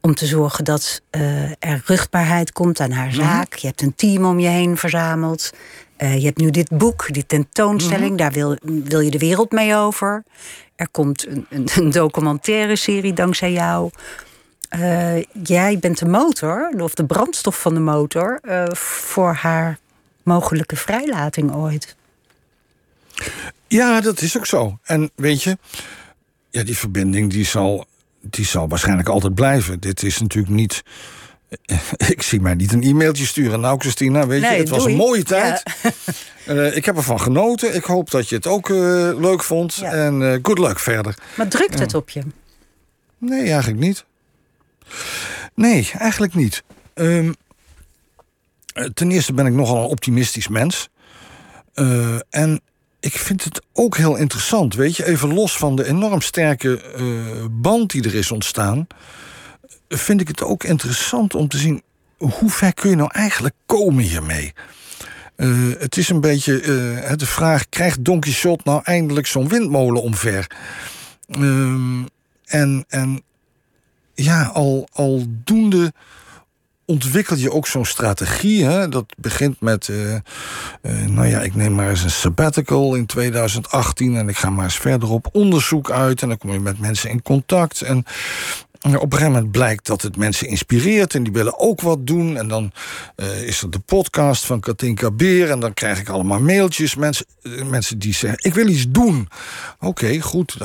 om 0.00 0.14
te 0.14 0.26
zorgen 0.26 0.64
dat 0.64 1.02
eh, 1.10 1.50
er 1.50 1.82
ruchtbaarheid 1.84 2.52
komt 2.52 2.80
aan 2.80 2.90
haar 2.90 3.12
zaak. 3.12 3.54
Je 3.54 3.66
hebt 3.66 3.82
een 3.82 3.94
team 3.94 4.24
om 4.24 4.38
je 4.38 4.48
heen 4.48 4.76
verzameld. 4.76 5.52
Je 5.98 6.24
hebt 6.24 6.38
nu 6.38 6.50
dit 6.50 6.68
boek, 6.68 7.12
die 7.12 7.26
tentoonstelling. 7.26 8.18
Daar 8.18 8.32
wil, 8.32 8.56
wil 8.62 9.00
je 9.00 9.10
de 9.10 9.18
wereld 9.18 9.52
mee 9.52 9.76
over. 9.76 10.24
Er 10.76 10.88
komt 10.88 11.26
een, 11.26 11.46
een, 11.50 11.68
een 11.76 11.90
documentaire 11.90 12.76
serie 12.76 13.12
dankzij 13.12 13.52
jou... 13.52 13.90
Jij 15.42 15.78
bent 15.78 15.98
de 15.98 16.06
motor, 16.06 16.72
of 16.78 16.94
de 16.94 17.06
brandstof 17.06 17.60
van 17.60 17.74
de 17.74 17.80
motor, 17.80 18.40
voor 18.72 19.32
haar 19.32 19.78
mogelijke 20.26 20.76
vrijlating 20.76 21.52
ooit. 21.54 21.96
Ja, 23.66 24.00
dat 24.00 24.20
is 24.20 24.36
ook 24.36 24.46
zo. 24.46 24.78
En 24.82 25.10
weet 25.14 25.42
je, 25.42 25.58
ja, 26.50 26.62
die 26.62 26.76
verbinding 26.76 27.30
die 27.30 27.44
zal, 27.44 27.86
die 28.20 28.44
zal 28.44 28.68
waarschijnlijk 28.68 29.08
altijd 29.08 29.34
blijven. 29.34 29.80
Dit 29.80 30.02
is 30.02 30.20
natuurlijk 30.20 30.54
niet. 30.54 30.82
Ik 32.14 32.22
zie 32.22 32.40
mij 32.40 32.54
niet 32.54 32.72
een 32.72 32.82
e-mailtje 32.82 33.26
sturen. 33.26 33.60
Nou, 33.60 33.78
Christina, 33.78 34.26
weet 34.26 34.40
je, 34.40 34.46
het 34.46 34.68
was 34.68 34.84
een 34.84 34.96
mooie 34.96 35.24
tijd. 35.24 35.62
Eh, 36.46 36.76
ik 36.76 36.84
heb 36.84 36.96
ervan 36.96 37.20
genoten. 37.20 37.74
Ik 37.74 37.84
hoop 37.84 38.10
dat 38.10 38.28
je 38.28 38.34
het 38.34 38.46
ook 38.46 38.70
eh, 38.70 38.76
leuk 39.18 39.42
vond. 39.42 39.74
Ja. 39.74 39.92
En 39.92 40.32
eh, 40.32 40.38
good 40.42 40.58
luck 40.58 40.78
verder. 40.78 41.14
Maar 41.36 41.48
drukt 41.48 41.78
het 41.78 41.94
op 41.94 42.10
je? 42.10 42.22
Nee, 43.18 43.50
eigenlijk 43.50 43.80
niet. 43.80 44.04
Nee, 45.54 45.90
eigenlijk 45.98 46.34
niet. 46.34 46.62
Eh, 46.94 47.28
ten 48.94 49.10
eerste 49.10 49.32
ben 49.32 49.46
ik 49.46 49.52
nogal 49.52 49.82
een 49.82 49.90
optimistisch 49.90 50.48
mens. 50.48 50.88
Eh, 51.74 52.14
en 52.30 52.60
ik 53.00 53.18
vind 53.18 53.44
het 53.44 53.62
ook 53.72 53.96
heel 53.96 54.16
interessant, 54.16 54.74
weet 54.74 54.96
je, 54.96 55.06
even 55.06 55.34
los 55.34 55.56
van 55.56 55.76
de 55.76 55.86
enorm 55.86 56.20
sterke 56.20 56.80
eh, 56.80 57.04
band 57.50 57.90
die 57.90 58.04
er 58.04 58.14
is 58.14 58.30
ontstaan, 58.30 58.86
vind 59.88 60.20
ik 60.20 60.28
het 60.28 60.42
ook 60.42 60.64
interessant 60.64 61.34
om 61.34 61.48
te 61.48 61.58
zien 61.58 61.82
hoe 62.18 62.50
ver 62.50 62.74
kun 62.74 62.90
je 62.90 62.96
nou 62.96 63.10
eigenlijk 63.12 63.54
komen 63.66 64.04
hiermee. 64.04 64.52
Eh, 65.36 65.48
het 65.78 65.96
is 65.96 66.08
een 66.08 66.20
beetje 66.20 66.60
eh, 66.60 67.16
de 67.16 67.26
vraag: 67.26 67.68
krijgt 67.68 68.04
Don 68.04 68.20
Quixote 68.20 68.62
nou 68.64 68.80
eindelijk 68.84 69.26
zo'n 69.26 69.48
windmolen 69.48 70.02
omver? 70.02 70.46
Ehm, 71.28 72.04
en, 72.44 72.84
en 72.88 73.22
ja, 74.14 74.44
al, 74.44 74.88
aldoende 74.92 75.92
ontwikkel 76.86 77.36
je 77.36 77.52
ook 77.52 77.66
zo'n 77.66 77.84
strategie. 77.84 78.64
Hè? 78.64 78.88
Dat 78.88 79.04
begint 79.16 79.60
met, 79.60 79.88
eh, 79.88 80.14
eh, 80.14 80.20
nou 81.08 81.26
ja, 81.26 81.40
ik 81.40 81.54
neem 81.54 81.74
maar 81.74 81.90
eens 81.90 82.02
een 82.02 82.10
sabbatical 82.10 82.94
in 82.94 83.06
2018 83.06 84.16
en 84.16 84.28
ik 84.28 84.36
ga 84.36 84.50
maar 84.50 84.64
eens 84.64 84.78
verder 84.78 85.10
op 85.10 85.28
onderzoek 85.32 85.90
uit 85.90 86.22
en 86.22 86.28
dan 86.28 86.38
kom 86.38 86.52
je 86.52 86.60
met 86.60 86.78
mensen 86.78 87.10
in 87.10 87.22
contact. 87.22 87.82
En 87.82 88.04
op 88.82 88.92
een 88.92 89.12
gegeven 89.12 89.32
moment 89.32 89.50
blijkt 89.50 89.86
dat 89.86 90.02
het 90.02 90.16
mensen 90.16 90.48
inspireert 90.48 91.14
en 91.14 91.22
die 91.22 91.32
willen 91.32 91.58
ook 91.58 91.80
wat 91.80 92.06
doen. 92.06 92.36
En 92.36 92.48
dan 92.48 92.72
eh, 93.16 93.42
is 93.42 93.62
er 93.62 93.70
de 93.70 93.78
podcast 93.78 94.44
van 94.44 94.60
Katinka 94.60 95.10
Beer 95.10 95.50
en 95.50 95.60
dan 95.60 95.74
krijg 95.74 96.00
ik 96.00 96.08
allemaal 96.08 96.40
mailtjes. 96.40 96.94
Mensen, 96.94 97.26
mensen 97.70 97.98
die 97.98 98.14
zeggen, 98.14 98.38
ik 98.42 98.54
wil 98.54 98.68
iets 98.68 98.86
doen. 98.88 99.28
Oké, 99.80 100.20
goed. 100.20 100.56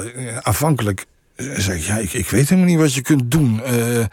Aanvankelijk 0.41 1.05
eh, 1.35 1.59
zeg 1.59 1.75
ik, 1.75 1.81
ja, 1.81 1.97
ik, 1.97 2.13
ik 2.13 2.29
weet 2.29 2.49
helemaal 2.49 2.69
niet 2.69 2.79
wat 2.79 2.93
je 2.93 3.01
kunt 3.01 3.31
doen. 3.31 3.63
Eh, 3.63 4.05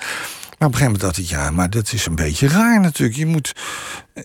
maar 0.59 0.68
op 0.68 0.74
een 0.74 0.78
gegeven 0.80 0.84
moment 0.84 1.00
dacht 1.00 1.18
ik, 1.18 1.24
ja, 1.26 1.50
maar 1.50 1.70
dat 1.70 1.92
is 1.92 2.06
een 2.06 2.14
beetje 2.14 2.48
raar 2.48 2.80
natuurlijk. 2.80 3.18
Je 3.18 3.26
moet. 3.26 3.52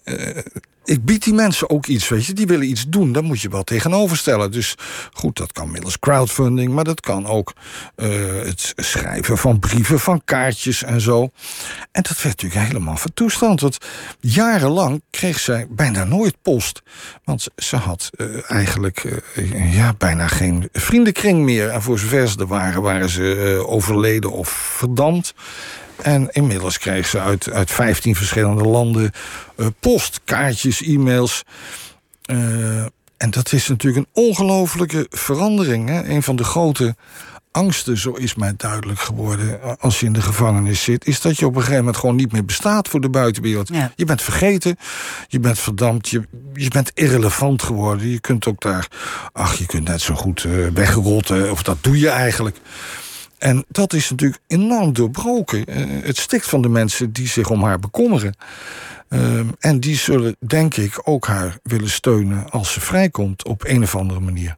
eh, 0.03 0.37
ik 0.85 1.05
bied 1.05 1.23
die 1.23 1.33
mensen 1.33 1.69
ook 1.69 1.85
iets, 1.85 2.09
weet 2.09 2.25
je. 2.25 2.33
Die 2.33 2.45
willen 2.45 2.69
iets 2.69 2.85
doen, 2.87 3.11
daar 3.11 3.23
moet 3.23 3.41
je 3.41 3.49
wel 3.49 3.63
tegenover 3.63 4.17
stellen. 4.17 4.51
Dus 4.51 4.75
goed, 5.13 5.37
dat 5.37 5.51
kan 5.51 5.71
middels 5.71 5.99
crowdfunding, 5.99 6.73
maar 6.73 6.83
dat 6.83 6.99
kan 6.99 7.25
ook 7.27 7.53
eh, 7.95 8.09
het 8.43 8.73
schrijven 8.75 9.37
van 9.37 9.59
brieven, 9.59 9.99
van 9.99 10.21
kaartjes 10.25 10.83
en 10.83 11.01
zo. 11.01 11.21
En 11.91 12.01
dat 12.01 12.21
werd 12.21 12.41
natuurlijk 12.41 12.67
helemaal 12.67 12.97
van 12.97 13.13
toestand. 13.13 13.61
Want 13.61 13.77
jarenlang 14.19 15.01
kreeg 15.09 15.39
zij 15.39 15.67
bijna 15.69 16.03
nooit 16.03 16.35
post. 16.41 16.81
Want 17.23 17.47
ze 17.55 17.75
had 17.75 18.09
eh, 18.11 18.51
eigenlijk 18.51 19.23
ja, 19.71 19.93
bijna 19.97 20.27
geen 20.27 20.69
vriendenkring 20.71 21.43
meer. 21.43 21.69
En 21.69 21.81
voor 21.81 21.99
zover 21.99 22.27
ze 22.27 22.39
er 22.39 22.47
waren, 22.47 22.81
waren 22.81 23.09
ze 23.09 23.63
overleden 23.67 24.31
of 24.31 24.49
verdampt. 24.49 25.33
En 26.01 26.29
inmiddels 26.31 26.77
kreeg 26.77 27.07
ze 27.07 27.19
uit, 27.19 27.51
uit 27.51 27.71
15 27.71 28.15
verschillende 28.15 28.63
landen 28.63 29.11
eh, 29.55 29.67
post, 29.79 30.21
kaartjes, 30.23 30.81
e-mails. 30.81 31.43
Eh, 32.21 32.81
en 33.17 33.29
dat 33.29 33.51
is 33.51 33.67
natuurlijk 33.67 34.05
een 34.05 34.23
ongelofelijke 34.23 35.07
verandering. 35.09 35.89
Hè? 35.89 36.03
Een 36.03 36.23
van 36.23 36.35
de 36.35 36.43
grote 36.43 36.95
angsten, 37.53 37.97
zo 37.97 38.11
is 38.11 38.35
mij 38.35 38.53
duidelijk 38.57 38.99
geworden... 38.99 39.61
eh, 39.61 39.71
als 39.79 39.99
je 39.99 40.05
in 40.05 40.13
de 40.13 40.21
gevangenis 40.21 40.83
zit... 40.83 41.05
is 41.05 41.21
dat 41.21 41.37
je 41.37 41.45
op 41.45 41.51
een 41.51 41.59
gegeven 41.59 41.79
moment 41.79 41.97
gewoon 41.97 42.15
niet 42.15 42.31
meer 42.31 42.45
bestaat 42.45 42.87
voor 42.87 43.01
de 43.01 43.09
buitenwereld. 43.09 43.67
Ja. 43.67 43.91
Je 43.95 44.05
bent 44.05 44.21
vergeten, 44.21 44.77
je 45.27 45.39
bent 45.39 45.59
verdampt, 45.59 46.09
je, 46.09 46.21
je 46.53 46.69
bent 46.69 46.91
irrelevant 46.93 47.63
geworden. 47.63 48.09
Je 48.09 48.19
kunt 48.19 48.47
ook 48.47 48.61
daar... 48.61 48.87
Ach, 49.33 49.53
je 49.53 49.65
kunt 49.65 49.87
net 49.87 50.01
zo 50.01 50.15
goed 50.15 50.43
eh, 50.43 50.51
wegrotten, 50.73 51.51
of 51.51 51.63
dat 51.63 51.77
doe 51.81 51.99
je 51.99 52.09
eigenlijk... 52.09 52.57
En 53.43 53.65
dat 53.67 53.93
is 53.93 54.09
natuurlijk 54.09 54.41
enorm 54.47 54.93
doorbroken. 54.93 55.65
Eh, 55.65 55.85
het 56.03 56.17
stikt 56.17 56.45
van 56.45 56.61
de 56.61 56.69
mensen 56.69 57.11
die 57.11 57.27
zich 57.27 57.49
om 57.49 57.63
haar 57.63 57.79
bekommeren. 57.79 58.35
Ehm, 59.09 59.47
en 59.59 59.79
die 59.79 59.95
zullen, 59.95 60.35
denk 60.39 60.75
ik, 60.75 61.01
ook 61.03 61.27
haar 61.27 61.57
willen 61.63 61.89
steunen 61.89 62.49
als 62.49 62.73
ze 62.73 62.79
vrijkomt 62.79 63.45
op 63.45 63.63
een 63.65 63.83
of 63.83 63.95
andere 63.95 64.19
manier. 64.19 64.55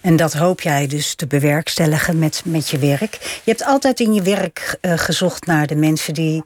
En 0.00 0.16
dat 0.16 0.32
hoop 0.32 0.60
jij 0.60 0.86
dus 0.86 1.14
te 1.14 1.26
bewerkstelligen 1.26 2.18
met, 2.18 2.42
met 2.44 2.68
je 2.68 2.78
werk. 2.78 3.18
Je 3.20 3.50
hebt 3.50 3.64
altijd 3.64 4.00
in 4.00 4.14
je 4.14 4.22
werk 4.22 4.78
eh, 4.80 4.98
gezocht 4.98 5.46
naar 5.46 5.66
de 5.66 5.76
mensen 5.76 6.14
die 6.14 6.42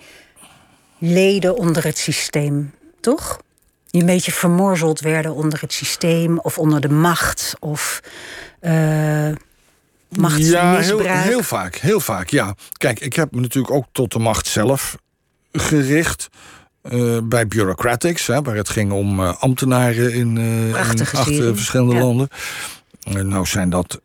leden 0.98 1.56
onder 1.56 1.84
het 1.84 1.98
systeem, 1.98 2.72
toch? 3.00 3.40
Die 3.90 4.00
een 4.00 4.06
beetje 4.06 4.32
vermorzeld 4.32 5.00
werden 5.00 5.34
onder 5.34 5.60
het 5.60 5.72
systeem 5.72 6.38
of 6.38 6.58
onder 6.58 6.80
de 6.80 6.90
macht 6.90 7.54
of 7.60 8.00
eh 8.60 9.32
Ja, 10.36 10.78
heel, 10.78 10.98
heel 11.00 11.42
vaak, 11.42 11.74
heel 11.76 12.00
vaak, 12.00 12.28
ja. 12.28 12.54
Kijk, 12.72 13.00
ik 13.00 13.12
heb 13.12 13.32
me 13.34 13.40
natuurlijk 13.40 13.74
ook 13.74 13.84
tot 13.92 14.12
de 14.12 14.18
macht 14.18 14.46
zelf 14.46 14.96
gericht. 15.52 16.28
eh, 16.82 17.18
bij 17.24 17.46
bureaucratics, 17.46 18.26
hè, 18.26 18.42
waar 18.42 18.56
het 18.56 18.68
ging 18.68 18.92
om 18.92 19.20
eh, 19.20 19.36
ambtenaren 19.42 20.12
in, 20.14 20.36
eh, 20.38 20.68
in 20.68 20.74
acht 21.00 21.34
verschillende 21.34 21.94
Ja. 21.94 22.00
landen. 22.00 22.28
En 23.02 23.28
nou 23.28 23.46
zijn 23.46 23.70
dat 23.70 24.00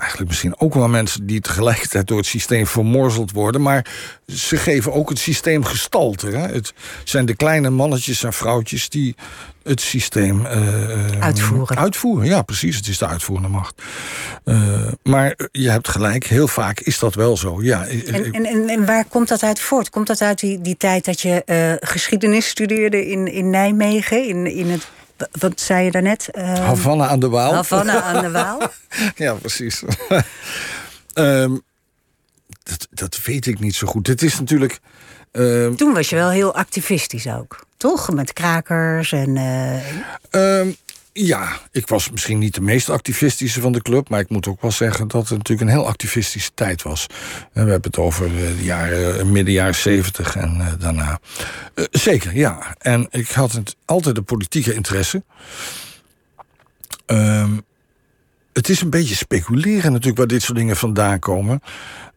eigenlijk 0.00 0.28
misschien 0.28 0.60
ook 0.60 0.74
wel 0.74 0.88
mensen 0.88 1.26
die 1.26 1.40
tegelijkertijd 1.40 2.06
door 2.06 2.18
het 2.18 2.26
systeem 2.26 2.66
vermorzeld 2.66 3.32
worden. 3.32 3.62
Maar 3.62 3.86
ze 4.26 4.56
geven 4.56 4.92
ook 4.92 5.08
het 5.08 5.18
systeem 5.18 5.64
gestalte. 5.64 6.26
Hè. 6.26 6.46
Het 6.46 6.74
zijn 7.04 7.26
de 7.26 7.34
kleine 7.34 7.70
mannetjes 7.70 8.24
en 8.24 8.32
vrouwtjes 8.32 8.88
die 8.88 9.14
het 9.62 9.80
systeem 9.80 10.46
eh, 10.46 11.20
Uitvoeren. 11.20 11.76
Uitvoeren, 11.76 12.26
ja, 12.26 12.42
precies. 12.42 12.76
Het 12.76 12.86
is 12.86 12.98
de 12.98 13.06
uitvoerende 13.06 13.48
macht. 13.48 13.82
Eh, 14.44 14.86
maar 15.02 15.36
je 15.52 15.70
hebt 15.70 15.88
gelijk, 15.88 16.24
heel 16.24 16.48
vaak 16.48 16.80
is 16.80 16.98
dat 16.98 17.14
wel 17.14 17.36
zo. 17.36 17.62
Ja, 17.62 17.86
En, 17.86 18.32
en, 18.32 18.44
en, 18.44 18.68
en 18.68 18.86
waar 18.86 19.04
komt 19.04 19.28
dat 19.28 19.42
uit 19.42 19.60
voort? 19.60 19.90
Komt 19.90 20.06
dat 20.06 20.20
uit 20.20 20.38
die, 20.38 20.60
die 20.60 20.76
tijd 20.76 21.04
dat 21.04 21.20
je 21.20 21.44
eh, 21.44 21.88
geschiedenis 21.88 22.48
studeerde 22.48 23.06
in, 23.06 23.32
in 23.32 23.50
Nijmegen, 23.50 24.28
in, 24.28 24.46
in 24.46 24.70
het 24.70 24.88
Wat 25.38 25.60
zei 25.60 25.84
je 25.84 25.90
daarnet? 25.90 26.28
Uh, 26.32 26.54
Havana 26.54 27.08
aan 27.08 27.20
de 27.20 27.28
Waal. 27.28 27.54
Havana 27.54 28.02
aan 28.02 28.22
de 28.22 28.30
Waal. 28.30 28.60
ja, 29.16 29.34
precies. 29.34 29.82
um, 31.14 31.62
dat, 32.62 32.88
dat 32.90 33.22
weet 33.22 33.46
ik 33.46 33.60
niet 33.60 33.74
zo 33.74 33.86
goed. 33.86 34.06
Het 34.06 34.22
is 34.22 34.38
natuurlijk. 34.38 34.80
Uh, 35.32 35.68
Toen 35.68 35.92
was 35.92 36.10
je 36.10 36.16
wel 36.16 36.30
heel 36.30 36.54
activistisch 36.54 37.26
ook, 37.26 37.64
toch? 37.76 38.12
Met 38.12 38.32
krakers 38.32 39.12
en. 39.12 39.36
Uh... 40.30 40.66
Ja, 41.12 41.60
ik 41.70 41.88
was 41.88 42.10
misschien 42.10 42.38
niet 42.38 42.54
de 42.54 42.60
meest 42.60 42.90
activistische 42.90 43.60
van 43.60 43.72
de 43.72 43.82
club, 43.82 44.08
maar 44.08 44.20
ik 44.20 44.28
moet 44.28 44.46
ook 44.46 44.62
wel 44.62 44.70
zeggen 44.70 45.08
dat 45.08 45.28
het 45.28 45.38
natuurlijk 45.38 45.68
een 45.68 45.76
heel 45.76 45.86
activistische 45.86 46.50
tijd 46.54 46.82
was. 46.82 47.06
We 47.52 47.60
hebben 47.60 47.80
het 47.82 47.98
over 47.98 48.28
de 48.28 48.56
jaren, 48.62 49.32
midden 49.32 49.54
jaren 49.54 49.74
zeventig 49.74 50.36
en 50.36 50.76
daarna. 50.78 51.20
Zeker, 51.90 52.36
ja. 52.36 52.74
En 52.78 53.06
ik 53.10 53.28
had 53.28 53.60
altijd 53.84 54.14
de 54.14 54.22
politieke 54.22 54.74
interesse. 54.74 55.22
Uh, 57.06 57.48
het 58.60 58.68
is 58.68 58.80
een 58.80 58.90
beetje 58.90 59.14
speculeren 59.14 59.90
natuurlijk 59.90 60.18
waar 60.18 60.26
dit 60.26 60.42
soort 60.42 60.58
dingen 60.58 60.76
vandaan 60.76 61.18
komen. 61.18 61.60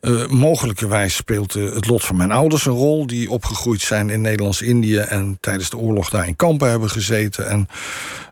Uh, 0.01 0.27
mogelijkerwijs 0.27 1.15
speelt 1.15 1.55
uh, 1.55 1.73
het 1.73 1.87
lot 1.87 2.03
van 2.03 2.15
mijn 2.15 2.31
ouders 2.31 2.65
een 2.65 2.73
rol... 2.73 3.07
die 3.07 3.29
opgegroeid 3.29 3.81
zijn 3.81 4.09
in 4.09 4.21
Nederlands-Indië... 4.21 4.97
en 4.97 5.37
tijdens 5.39 5.69
de 5.69 5.77
oorlog 5.77 6.09
daar 6.09 6.27
in 6.27 6.35
kampen 6.35 6.69
hebben 6.69 6.89
gezeten. 6.89 7.49
En, 7.49 7.67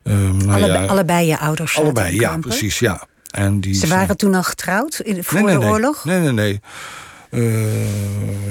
uh, 0.04 0.14
nou 0.32 0.52
allebei, 0.52 0.84
ja, 0.84 0.86
allebei 0.86 1.28
je 1.28 1.38
ouders 1.38 1.78
Allebei, 1.78 2.20
ja, 2.20 2.38
precies, 2.38 2.80
ja. 2.80 3.08
En 3.30 3.60
die 3.60 3.74
Ze 3.74 3.88
waren 3.88 4.18
toen 4.18 4.36
al 4.36 4.44
getrouwd 4.44 5.00
in, 5.00 5.24
voor 5.24 5.42
nee, 5.42 5.58
nee, 5.58 5.66
de 5.66 5.72
oorlog? 5.72 6.06
Nee, 6.06 6.20
nee, 6.20 6.32
nee. 6.32 6.60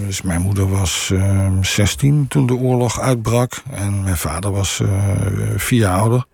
dus 0.06 0.22
mijn 0.22 0.40
moeder 0.40 0.68
was 0.68 1.12
16 1.60 2.28
toen 2.28 2.46
de 2.46 2.54
oorlog 2.54 3.00
uitbrak. 3.00 3.62
En 3.70 4.02
mijn 4.02 4.16
vader 4.16 4.50
was 4.50 4.80
vier 5.56 5.80
jaar 5.80 5.98
ouder, 5.98 6.24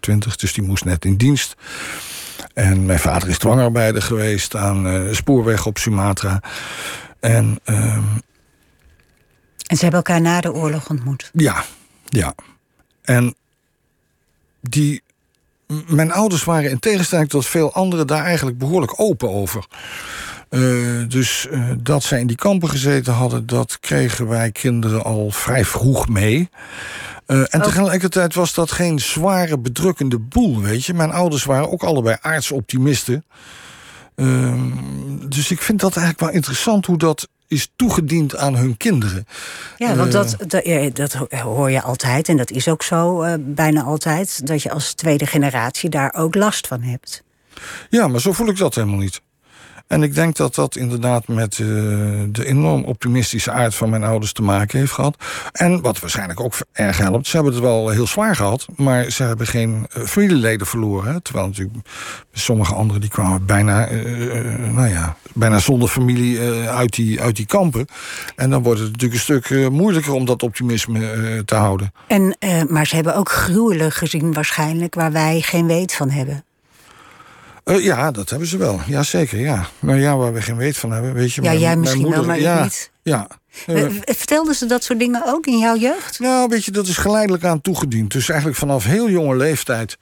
20, 0.00 0.36
dus 0.36 0.52
die 0.52 0.64
moest 0.64 0.84
net 0.84 1.04
in 1.04 1.16
dienst. 1.16 1.56
En 2.54 2.86
mijn 2.86 2.98
vader 2.98 3.28
is 3.28 3.38
dwangarbeider 3.38 4.02
geweest 4.02 4.56
aan 4.56 4.86
uh, 4.86 5.14
spoorweg 5.14 5.66
op 5.66 5.78
Sumatra. 5.78 6.40
En, 7.20 7.60
uh, 7.64 7.96
en 9.66 9.76
ze 9.76 9.82
hebben 9.82 9.92
elkaar 9.92 10.20
na 10.20 10.40
de 10.40 10.52
oorlog 10.52 10.90
ontmoet? 10.90 11.30
Ja, 11.32 11.64
ja. 12.04 12.34
En 13.02 13.34
die, 14.60 15.02
mijn 15.86 16.12
ouders 16.12 16.44
waren 16.44 16.70
in 16.70 16.78
tegenstelling 16.78 17.28
tot 17.28 17.46
veel 17.46 17.72
anderen 17.72 18.06
daar 18.06 18.24
eigenlijk 18.24 18.58
behoorlijk 18.58 19.00
open 19.00 19.30
over. 19.30 19.66
Uh, 20.54 21.08
dus 21.08 21.46
uh, 21.50 21.70
dat 21.78 22.02
zij 22.02 22.20
in 22.20 22.26
die 22.26 22.36
kampen 22.36 22.68
gezeten 22.68 23.12
hadden, 23.12 23.46
dat 23.46 23.80
kregen 23.80 24.28
wij 24.28 24.50
kinderen 24.50 25.04
al 25.04 25.30
vrij 25.30 25.64
vroeg 25.64 26.08
mee. 26.08 26.48
Uh, 27.26 27.38
en 27.38 27.60
oh. 27.60 27.62
tegelijkertijd 27.62 28.34
was 28.34 28.54
dat 28.54 28.70
geen 28.72 28.98
zware, 28.98 29.58
bedrukkende 29.58 30.18
boel, 30.18 30.60
weet 30.60 30.84
je. 30.84 30.94
Mijn 30.94 31.10
ouders 31.10 31.44
waren 31.44 31.72
ook 31.72 31.82
allebei 31.82 32.16
aardsoptimisten. 32.20 33.24
Uh, 34.16 34.54
dus 35.28 35.50
ik 35.50 35.60
vind 35.62 35.80
dat 35.80 35.96
eigenlijk 35.96 36.26
wel 36.26 36.36
interessant 36.36 36.86
hoe 36.86 36.98
dat 36.98 37.28
is 37.48 37.72
toegediend 37.76 38.36
aan 38.36 38.56
hun 38.56 38.76
kinderen. 38.76 39.26
Ja, 39.76 39.94
want 39.96 40.12
dat, 40.12 40.36
dat, 40.46 40.96
dat 40.96 41.12
hoor 41.30 41.70
je 41.70 41.82
altijd, 41.82 42.28
en 42.28 42.36
dat 42.36 42.50
is 42.50 42.68
ook 42.68 42.82
zo 42.82 43.24
bijna 43.38 43.82
altijd... 43.82 44.46
dat 44.46 44.62
je 44.62 44.70
als 44.70 44.92
tweede 44.92 45.26
generatie 45.26 45.90
daar 45.90 46.14
ook 46.16 46.34
last 46.34 46.66
van 46.66 46.82
hebt. 46.82 47.22
Ja, 47.90 48.08
maar 48.08 48.20
zo 48.20 48.32
voel 48.32 48.48
ik 48.48 48.56
dat 48.56 48.74
helemaal 48.74 48.98
niet. 48.98 49.20
En 49.86 50.02
ik 50.02 50.14
denk 50.14 50.36
dat 50.36 50.54
dat 50.54 50.76
inderdaad 50.76 51.28
met 51.28 51.58
uh, 51.58 51.68
de 52.30 52.46
enorm 52.46 52.84
optimistische 52.84 53.50
aard 53.50 53.74
van 53.74 53.90
mijn 53.90 54.04
ouders 54.04 54.32
te 54.32 54.42
maken 54.42 54.78
heeft 54.78 54.92
gehad. 54.92 55.16
En 55.52 55.80
wat 55.80 56.00
waarschijnlijk 56.00 56.40
ook 56.40 56.54
erg 56.72 56.98
helpt, 56.98 57.26
ze 57.26 57.36
hebben 57.36 57.52
het 57.54 57.62
wel 57.62 57.88
heel 57.88 58.06
zwaar 58.06 58.36
gehad, 58.36 58.66
maar 58.76 59.10
ze 59.10 59.22
hebben 59.22 59.46
geen 59.46 59.86
uh, 59.96 60.04
familieleden 60.04 60.66
verloren. 60.66 61.22
Terwijl 61.22 61.46
natuurlijk 61.46 61.76
sommige 62.32 62.74
anderen 62.74 63.00
die 63.00 63.10
kwamen 63.10 63.46
bijna, 63.46 63.90
uh, 63.90 64.72
nou 64.72 64.88
ja, 64.88 65.16
bijna 65.32 65.58
zonder 65.58 65.88
familie 65.88 66.40
uit, 66.68 66.94
die, 66.94 67.20
uit 67.20 67.36
die 67.36 67.46
kampen. 67.46 67.86
En 68.36 68.50
dan 68.50 68.62
wordt 68.62 68.80
het 68.80 68.90
natuurlijk 68.90 69.20
een 69.28 69.40
stuk 69.40 69.70
moeilijker 69.70 70.12
om 70.12 70.24
dat 70.24 70.42
optimisme 70.42 71.42
te 71.44 71.54
houden. 71.54 71.92
En, 72.06 72.36
maar 72.68 72.86
ze 72.86 72.94
hebben 72.94 73.16
ook 73.16 73.30
gruwelen 73.30 73.92
gezien 73.92 74.32
waarschijnlijk 74.32 74.94
waar 74.94 75.12
wij 75.12 75.40
geen 75.40 75.66
weet 75.66 75.94
van 75.94 76.10
hebben. 76.10 76.44
Uh, 77.64 77.84
ja, 77.84 78.10
dat 78.10 78.30
hebben 78.30 78.48
ze 78.48 78.56
wel. 78.56 78.80
Jazeker, 78.86 79.38
ja. 79.38 79.68
Maar 79.78 79.98
ja, 79.98 80.16
waar 80.16 80.32
we 80.32 80.42
geen 80.42 80.56
weet 80.56 80.76
van 80.76 80.92
hebben, 80.92 81.14
weet 81.14 81.32
je... 81.32 81.42
Ja, 81.42 81.48
mijn, 81.48 81.60
jij 81.60 81.76
misschien 81.76 82.02
mijn 82.02 82.14
moeder, 82.14 82.36
wel, 82.36 82.44
maar 82.44 82.52
ja, 82.52 82.56
ik 82.56 82.62
niet. 82.62 82.90
Ja. 83.02 83.28
Uh, 83.66 83.90
Vertelden 84.04 84.54
ze 84.54 84.66
dat 84.66 84.84
soort 84.84 84.98
dingen 84.98 85.22
ook 85.26 85.46
in 85.46 85.58
jouw 85.58 85.76
jeugd? 85.76 86.18
Nou, 86.18 86.48
weet 86.48 86.64
je, 86.64 86.70
dat 86.70 86.86
is 86.86 86.96
geleidelijk 86.96 87.44
aan 87.44 87.60
toegediend. 87.60 88.12
Dus 88.12 88.28
eigenlijk 88.28 88.58
vanaf 88.58 88.84
heel 88.84 89.10
jonge 89.10 89.36
leeftijd... 89.36 89.98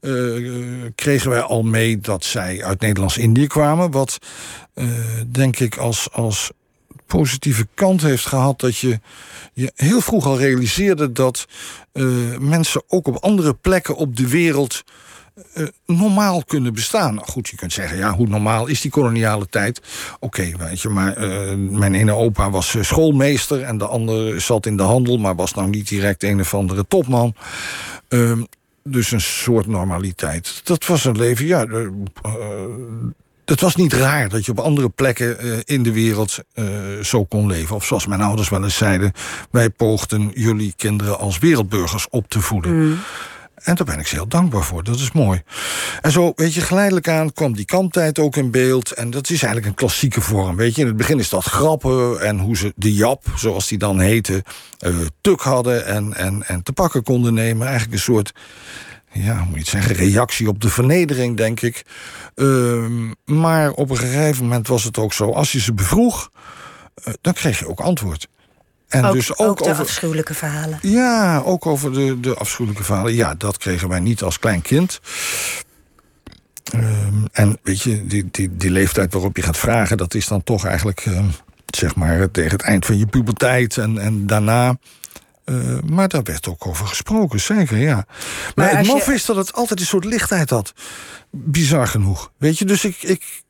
Uh, 0.00 0.82
kregen 0.94 1.30
wij 1.30 1.40
al 1.40 1.62
mee 1.62 1.98
dat 1.98 2.24
zij 2.24 2.64
uit 2.64 2.80
Nederlands-Indië 2.80 3.46
kwamen. 3.46 3.90
Wat, 3.90 4.18
denk 5.26 5.58
ik, 5.58 5.76
als, 5.76 6.08
als 6.12 6.50
positieve 7.06 7.66
kant 7.74 8.02
heeft 8.02 8.26
gehad... 8.26 8.60
dat 8.60 8.76
je 8.76 9.00
je 9.52 9.72
heel 9.74 10.00
vroeg 10.00 10.26
al 10.26 10.38
realiseerde 10.38 11.12
dat 11.12 11.46
mensen 12.38 12.82
ook 12.88 13.06
op 13.06 13.16
andere 13.16 13.54
plekken 13.54 13.96
op 13.96 14.16
de 14.16 14.28
wereld 14.28 14.82
uh, 15.54 15.66
normaal 15.86 16.44
kunnen 16.44 16.74
bestaan. 16.74 17.14
Nou, 17.14 17.26
goed, 17.26 17.48
je 17.48 17.56
kunt 17.56 17.72
zeggen, 17.72 17.98
ja, 17.98 18.14
hoe 18.14 18.26
normaal 18.26 18.66
is 18.66 18.80
die 18.80 18.90
koloniale 18.90 19.46
tijd? 19.48 19.80
Oké, 20.20 20.52
weet 20.58 20.80
je, 20.80 20.88
maar 20.88 21.24
uh, 21.24 21.54
mijn 21.54 21.94
ene 21.94 22.12
opa 22.12 22.50
was 22.50 22.74
uh, 22.74 22.82
schoolmeester... 22.82 23.62
en 23.62 23.78
de 23.78 23.86
andere 23.86 24.40
zat 24.40 24.66
in 24.66 24.76
de 24.76 24.82
handel, 24.82 25.18
maar 25.18 25.34
was 25.34 25.54
nou 25.54 25.68
niet 25.68 25.88
direct 25.88 26.22
een 26.22 26.40
of 26.40 26.54
andere 26.54 26.84
topman. 26.88 27.34
Ehm, 28.08 28.42
dus 28.82 29.12
een 29.12 29.20
soort 29.20 29.66
normaliteit. 29.66 30.60
Dat 30.64 30.86
was 30.86 31.04
een 31.04 31.16
leven, 31.16 31.46
ja... 31.46 31.66
dat 33.44 33.60
was 33.60 33.76
niet 33.76 33.92
raar 33.92 34.28
dat 34.28 34.44
je 34.44 34.50
op 34.50 34.58
andere 34.58 34.88
plekken 34.88 35.64
in 35.64 35.82
de 35.82 35.92
wereld 35.92 36.38
zo 37.02 37.24
kon 37.24 37.46
leven. 37.46 37.76
Of 37.76 37.84
zoals 37.84 38.06
mijn 38.06 38.20
ouders 38.20 38.48
wel 38.48 38.64
eens 38.64 38.76
zeiden... 38.76 39.12
wij 39.50 39.70
poogden 39.70 40.30
jullie 40.34 40.74
kinderen 40.76 41.18
als 41.18 41.38
wereldburgers 41.38 42.06
op 42.10 42.28
te 42.28 42.40
voeden. 42.40 42.86
Mm. 42.86 42.98
En 43.56 43.74
daar 43.74 43.86
ben 43.86 43.98
ik 43.98 44.06
ze 44.06 44.14
heel 44.14 44.28
dankbaar 44.28 44.62
voor. 44.62 44.84
Dat 44.84 44.98
is 44.98 45.12
mooi. 45.12 45.42
En 46.00 46.12
zo, 46.12 46.32
weet 46.36 46.54
je, 46.54 46.60
geleidelijk 46.60 47.08
aan 47.08 47.32
kwam 47.32 47.52
die 47.52 47.64
kamptijd 47.64 48.18
ook 48.18 48.36
in 48.36 48.50
beeld. 48.50 48.90
En 48.90 49.10
dat 49.10 49.24
is 49.24 49.42
eigenlijk 49.42 49.66
een 49.66 49.74
klassieke 49.74 50.20
vorm. 50.20 50.56
Weet 50.56 50.74
je, 50.74 50.80
in 50.80 50.86
het 50.86 50.96
begin 50.96 51.18
is 51.18 51.28
dat 51.28 51.44
grappen 51.44 52.20
en 52.20 52.38
hoe 52.38 52.56
ze 52.56 52.72
de 52.76 52.94
Jap, 52.94 53.24
zoals 53.36 53.68
die 53.68 53.78
dan 53.78 54.00
heette, 54.00 54.44
uh, 54.86 54.96
tuk 55.20 55.40
hadden 55.40 55.86
en, 55.86 56.14
en, 56.14 56.46
en 56.46 56.62
te 56.62 56.72
pakken 56.72 57.02
konden 57.02 57.34
nemen. 57.34 57.66
Eigenlijk 57.66 57.96
een 57.96 58.14
soort, 58.14 58.32
ja, 59.12 59.44
moet 59.44 59.52
je 59.52 59.58
het 59.58 59.68
zeggen, 59.68 59.94
reactie 59.94 60.48
op 60.48 60.60
de 60.60 60.68
vernedering, 60.68 61.36
denk 61.36 61.60
ik. 61.60 61.84
Uh, 62.34 62.86
maar 63.24 63.70
op 63.70 63.90
een 63.90 63.98
gegeven 63.98 64.42
moment 64.42 64.68
was 64.68 64.84
het 64.84 64.98
ook 64.98 65.12
zo, 65.12 65.32
als 65.32 65.52
je 65.52 65.60
ze 65.60 65.74
bevroeg, 65.74 66.30
uh, 67.04 67.14
dan 67.20 67.32
kreeg 67.32 67.58
je 67.58 67.68
ook 67.68 67.80
antwoord. 67.80 68.28
En 68.88 69.04
ook, 69.04 69.12
dus 69.12 69.36
ook, 69.36 69.48
ook 69.48 69.58
de 69.58 69.70
over, 69.70 69.82
afschuwelijke 69.82 70.34
verhalen. 70.34 70.78
Ja, 70.82 71.42
ook 71.44 71.66
over 71.66 71.92
de, 71.92 72.20
de 72.20 72.34
afschuwelijke 72.34 72.84
verhalen. 72.84 73.14
Ja, 73.14 73.34
dat 73.34 73.58
kregen 73.58 73.88
wij 73.88 74.00
niet 74.00 74.22
als 74.22 74.38
klein 74.38 74.62
kind. 74.62 75.00
Um, 76.74 77.24
en 77.32 77.58
weet 77.62 77.82
je, 77.82 78.06
die, 78.06 78.28
die, 78.30 78.56
die 78.56 78.70
leeftijd 78.70 79.12
waarop 79.12 79.36
je 79.36 79.42
gaat 79.42 79.56
vragen... 79.56 79.96
dat 79.96 80.14
is 80.14 80.26
dan 80.26 80.42
toch 80.42 80.64
eigenlijk, 80.64 81.06
um, 81.06 81.32
zeg 81.66 81.94
maar, 81.94 82.30
tegen 82.30 82.50
het 82.50 82.62
eind 82.62 82.86
van 82.86 82.98
je 82.98 83.06
puberteit 83.06 83.78
en, 83.78 83.98
en 83.98 84.26
daarna... 84.26 84.76
Uh, 85.44 85.78
maar 85.84 86.08
daar 86.08 86.22
werd 86.22 86.48
ook 86.48 86.66
over 86.66 86.86
gesproken, 86.86 87.40
zeker, 87.40 87.76
ja. 87.76 87.94
Maar, 87.94 88.06
maar 88.54 88.76
het 88.76 88.86
mof 88.86 89.06
je... 89.06 89.12
is 89.12 89.24
dat 89.24 89.36
het 89.36 89.52
altijd 89.52 89.80
een 89.80 89.86
soort 89.86 90.04
lichtheid 90.04 90.50
had. 90.50 90.72
Bizar 91.30 91.86
genoeg. 91.86 92.30
Weet 92.38 92.58
je, 92.58 92.64
dus 92.64 92.84
ik... 92.84 93.02
ik 93.02 93.42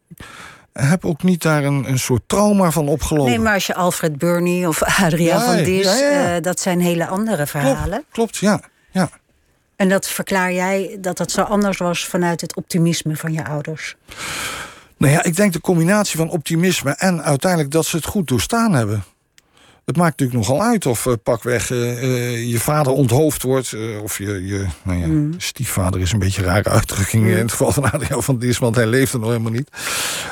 heb 0.77 1.05
ook 1.05 1.23
niet 1.23 1.43
daar 1.43 1.65
een, 1.65 1.89
een 1.89 1.99
soort 1.99 2.23
trauma 2.27 2.71
van 2.71 2.89
opgelopen. 2.89 3.31
Nee, 3.31 3.39
maar 3.39 3.55
als 3.55 3.67
je 3.67 3.75
Alfred 3.75 4.19
Burney 4.19 4.67
of 4.67 4.83
Adriaan 4.83 5.41
ja, 5.41 5.55
van 5.55 5.65
Dis... 5.65 5.85
Ja, 5.85 6.11
ja. 6.11 6.37
Uh, 6.37 6.43
dat 6.43 6.61
zijn 6.61 6.81
hele 6.81 7.07
andere 7.07 7.47
verhalen. 7.47 7.89
Klopt, 7.89 8.11
klopt, 8.11 8.37
ja. 8.37 8.61
ja. 8.91 9.11
En 9.77 9.89
dat 9.89 10.09
verklaar 10.09 10.53
jij 10.53 10.97
dat 11.01 11.17
dat 11.17 11.31
zo 11.31 11.43
anders 11.43 11.79
was... 11.79 12.07
vanuit 12.07 12.41
het 12.41 12.57
optimisme 12.57 13.17
van 13.17 13.33
je 13.33 13.45
ouders? 13.45 13.97
Nou 14.97 15.13
ja, 15.13 15.23
ik 15.23 15.37
denk 15.37 15.53
de 15.53 15.61
combinatie 15.61 16.17
van 16.17 16.31
optimisme... 16.31 16.91
en 16.91 17.23
uiteindelijk 17.23 17.71
dat 17.71 17.87
ze 17.87 17.97
het 17.97 18.07
goed 18.07 18.29
doorstaan 18.29 18.73
hebben 18.73 19.05
het 19.87 19.97
maakt 19.97 20.21
natuurlijk 20.21 20.49
nogal 20.49 20.63
uit 20.63 20.87
of 20.87 21.07
uh, 21.07 21.13
pakweg 21.23 21.71
uh, 21.71 22.03
uh, 22.03 22.51
je 22.51 22.61
vader 22.61 22.93
onthoofd 22.93 23.43
wordt. 23.43 23.77
of 24.03 24.19
je, 24.19 24.47
je 24.47 24.67
nou 24.83 24.99
ja, 24.99 25.07
mm. 25.07 25.35
stiefvader 25.37 26.01
is 26.01 26.13
een 26.13 26.19
beetje 26.19 26.43
een 26.43 26.49
rare 26.49 26.69
uitdrukking 26.69 27.23
mm. 27.23 27.31
in 27.31 27.37
het 27.37 27.51
geval 27.51 27.73
van 27.73 27.91
Adriaan 27.93 28.23
van 28.23 28.39
Dis, 28.39 28.59
want 28.59 28.77
hij 28.77 28.87
leefde 28.87 29.19
nog 29.19 29.29
helemaal 29.29 29.53
niet. 29.53 29.71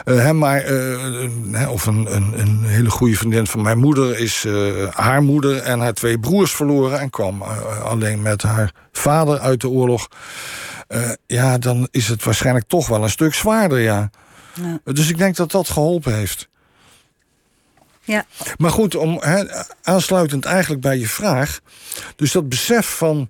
Hè, 0.05 0.32
maar, 0.32 0.64
of 1.68 1.86
een, 1.86 2.14
een, 2.14 2.40
een, 2.40 2.64
hele 2.64 2.90
goede 2.90 3.16
vriendin 3.16 3.46
van 3.46 3.62
mijn 3.62 3.78
moeder 3.78 4.18
is 4.18 4.46
haar 4.90 5.22
moeder 5.22 5.57
en 5.57 5.80
haar 5.80 5.94
twee 5.94 6.18
broers 6.18 6.52
verloren. 6.52 7.00
En 7.00 7.11
kwam 7.11 7.42
alleen 7.82 8.22
met 8.22 8.42
haar 8.42 8.72
vader 8.92 9.38
uit 9.38 9.61
de 9.61 9.68
oorlog. 9.68 10.09
ja, 11.26 11.59
dan 11.59 11.88
is 11.90 12.09
het 12.09 12.24
waarschijnlijk 12.24 12.68
toch 12.68 12.86
wel 12.86 13.02
een 13.02 13.11
stuk 13.11 13.34
zwaarder, 13.34 13.78
ja. 13.78 14.11
ja. 14.55 14.92
Dus 14.92 15.09
ik 15.09 15.18
denk 15.18 15.36
dat 15.36 15.50
dat 15.50 15.68
geholpen 15.68 16.14
heeft. 16.14 16.48
Ja. 18.05 18.26
Maar 18.57 18.70
goed, 18.70 18.94
om, 18.94 19.16
he, 19.20 19.64
aansluitend 19.82 20.44
eigenlijk 20.44 20.82
bij 20.82 20.98
je 20.98 21.09
vraag. 21.09 21.61
Dus 22.16 22.32
dat 22.32 22.48
besef 22.48 22.96
van 22.96 23.28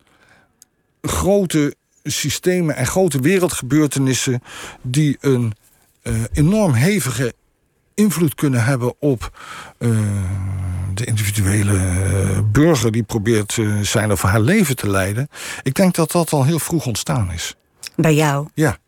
grote 1.03 1.75
systemen 2.03 2.77
en 2.77 2.87
grote 2.87 3.21
wereldgebeurtenissen 3.21 4.43
die 4.83 5.17
een 5.21 5.55
eh, 6.03 6.15
enorm 6.33 6.73
hevige 6.73 7.35
invloed 7.95 8.35
kunnen 8.35 8.65
hebben 8.65 8.95
op 8.99 9.39
eh, 9.79 9.91
de 10.95 11.05
individuele 11.05 11.77
eh, 11.77 12.39
burger 12.53 12.93
die 12.93 13.03
probeert 13.03 13.59
zijn 13.83 14.13
of 14.13 14.23
haar 14.23 14.41
leven 14.41 14.77
te 14.77 14.91
leiden. 14.91 15.29
Ik 15.63 15.75
denk 15.75 15.95
dat 15.95 16.11
dat 16.11 16.33
al 16.33 16.45
heel 16.45 16.59
vroeg 16.59 16.87
ontstaan 16.87 17.33
is. 17.33 17.55
Bij 17.97 18.15
jou? 18.15 18.49
Ja. 18.55 18.79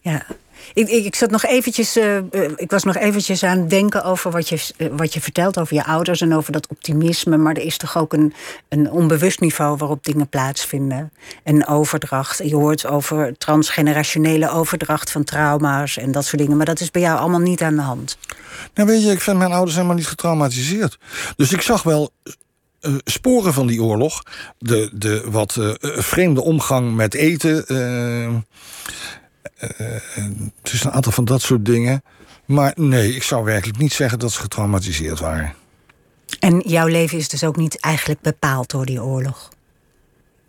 Ja. 0.00 0.26
Ik, 0.74 0.88
ik, 0.88 1.14
zat 1.14 1.30
nog 1.30 1.44
eventjes, 1.44 1.96
eh, 1.96 2.16
eh, 2.16 2.24
ik 2.56 2.70
was 2.70 2.84
nog 2.84 2.96
eventjes 2.96 3.42
aan 3.42 3.58
het 3.58 3.70
denken 3.70 4.04
over 4.04 4.30
wat 4.30 4.48
je, 4.48 4.72
eh, 4.76 4.88
wat 4.92 5.14
je 5.14 5.20
vertelt 5.20 5.58
over 5.58 5.74
je 5.74 5.84
ouders 5.84 6.20
en 6.20 6.34
over 6.34 6.52
dat 6.52 6.66
optimisme. 6.68 7.36
Maar 7.36 7.54
er 7.54 7.62
is 7.62 7.76
toch 7.76 7.96
ook 7.96 8.12
een, 8.12 8.34
een 8.68 8.90
onbewust 8.90 9.40
niveau 9.40 9.76
waarop 9.76 10.04
dingen 10.04 10.28
plaatsvinden. 10.28 11.12
En 11.42 11.66
overdracht. 11.66 12.38
Je 12.44 12.54
hoort 12.54 12.86
over 12.86 13.38
transgenerationele 13.38 14.50
overdracht 14.50 15.10
van 15.10 15.24
trauma's 15.24 15.96
en 15.96 16.12
dat 16.12 16.24
soort 16.24 16.42
dingen. 16.42 16.56
Maar 16.56 16.66
dat 16.66 16.80
is 16.80 16.90
bij 16.90 17.02
jou 17.02 17.18
allemaal 17.18 17.40
niet 17.40 17.62
aan 17.62 17.74
de 17.74 17.82
hand. 17.82 18.18
Nou 18.74 18.88
weet 18.88 19.02
je, 19.02 19.10
ik 19.10 19.20
vind 19.20 19.38
mijn 19.38 19.52
ouders 19.52 19.74
helemaal 19.74 19.96
niet 19.96 20.06
getraumatiseerd. 20.06 20.98
Dus 21.36 21.52
ik 21.52 21.62
zag 21.62 21.82
wel 21.82 22.10
sporen 23.04 23.52
van 23.52 23.66
die 23.66 23.82
oorlog. 23.82 24.22
De, 24.58 24.90
de 24.92 25.24
wat 25.30 25.56
vreemde 25.80 26.42
omgang 26.42 26.94
met 26.94 27.14
eten. 27.14 27.64
Eh, 29.54 29.68
het 30.62 30.72
is 30.72 30.84
een 30.84 30.90
aantal 30.90 31.12
van 31.12 31.24
dat 31.24 31.42
soort 31.42 31.64
dingen. 31.64 32.02
Maar 32.44 32.72
nee, 32.76 33.14
ik 33.14 33.22
zou 33.22 33.44
werkelijk 33.44 33.78
niet 33.78 33.92
zeggen 33.92 34.18
dat 34.18 34.32
ze 34.32 34.40
getraumatiseerd 34.40 35.18
waren. 35.18 35.54
En 36.40 36.62
jouw 36.66 36.86
leven 36.86 37.18
is 37.18 37.28
dus 37.28 37.44
ook 37.44 37.56
niet 37.56 37.80
eigenlijk 37.80 38.20
bepaald 38.20 38.70
door 38.70 38.86
die 38.86 39.02
oorlog. 39.02 39.48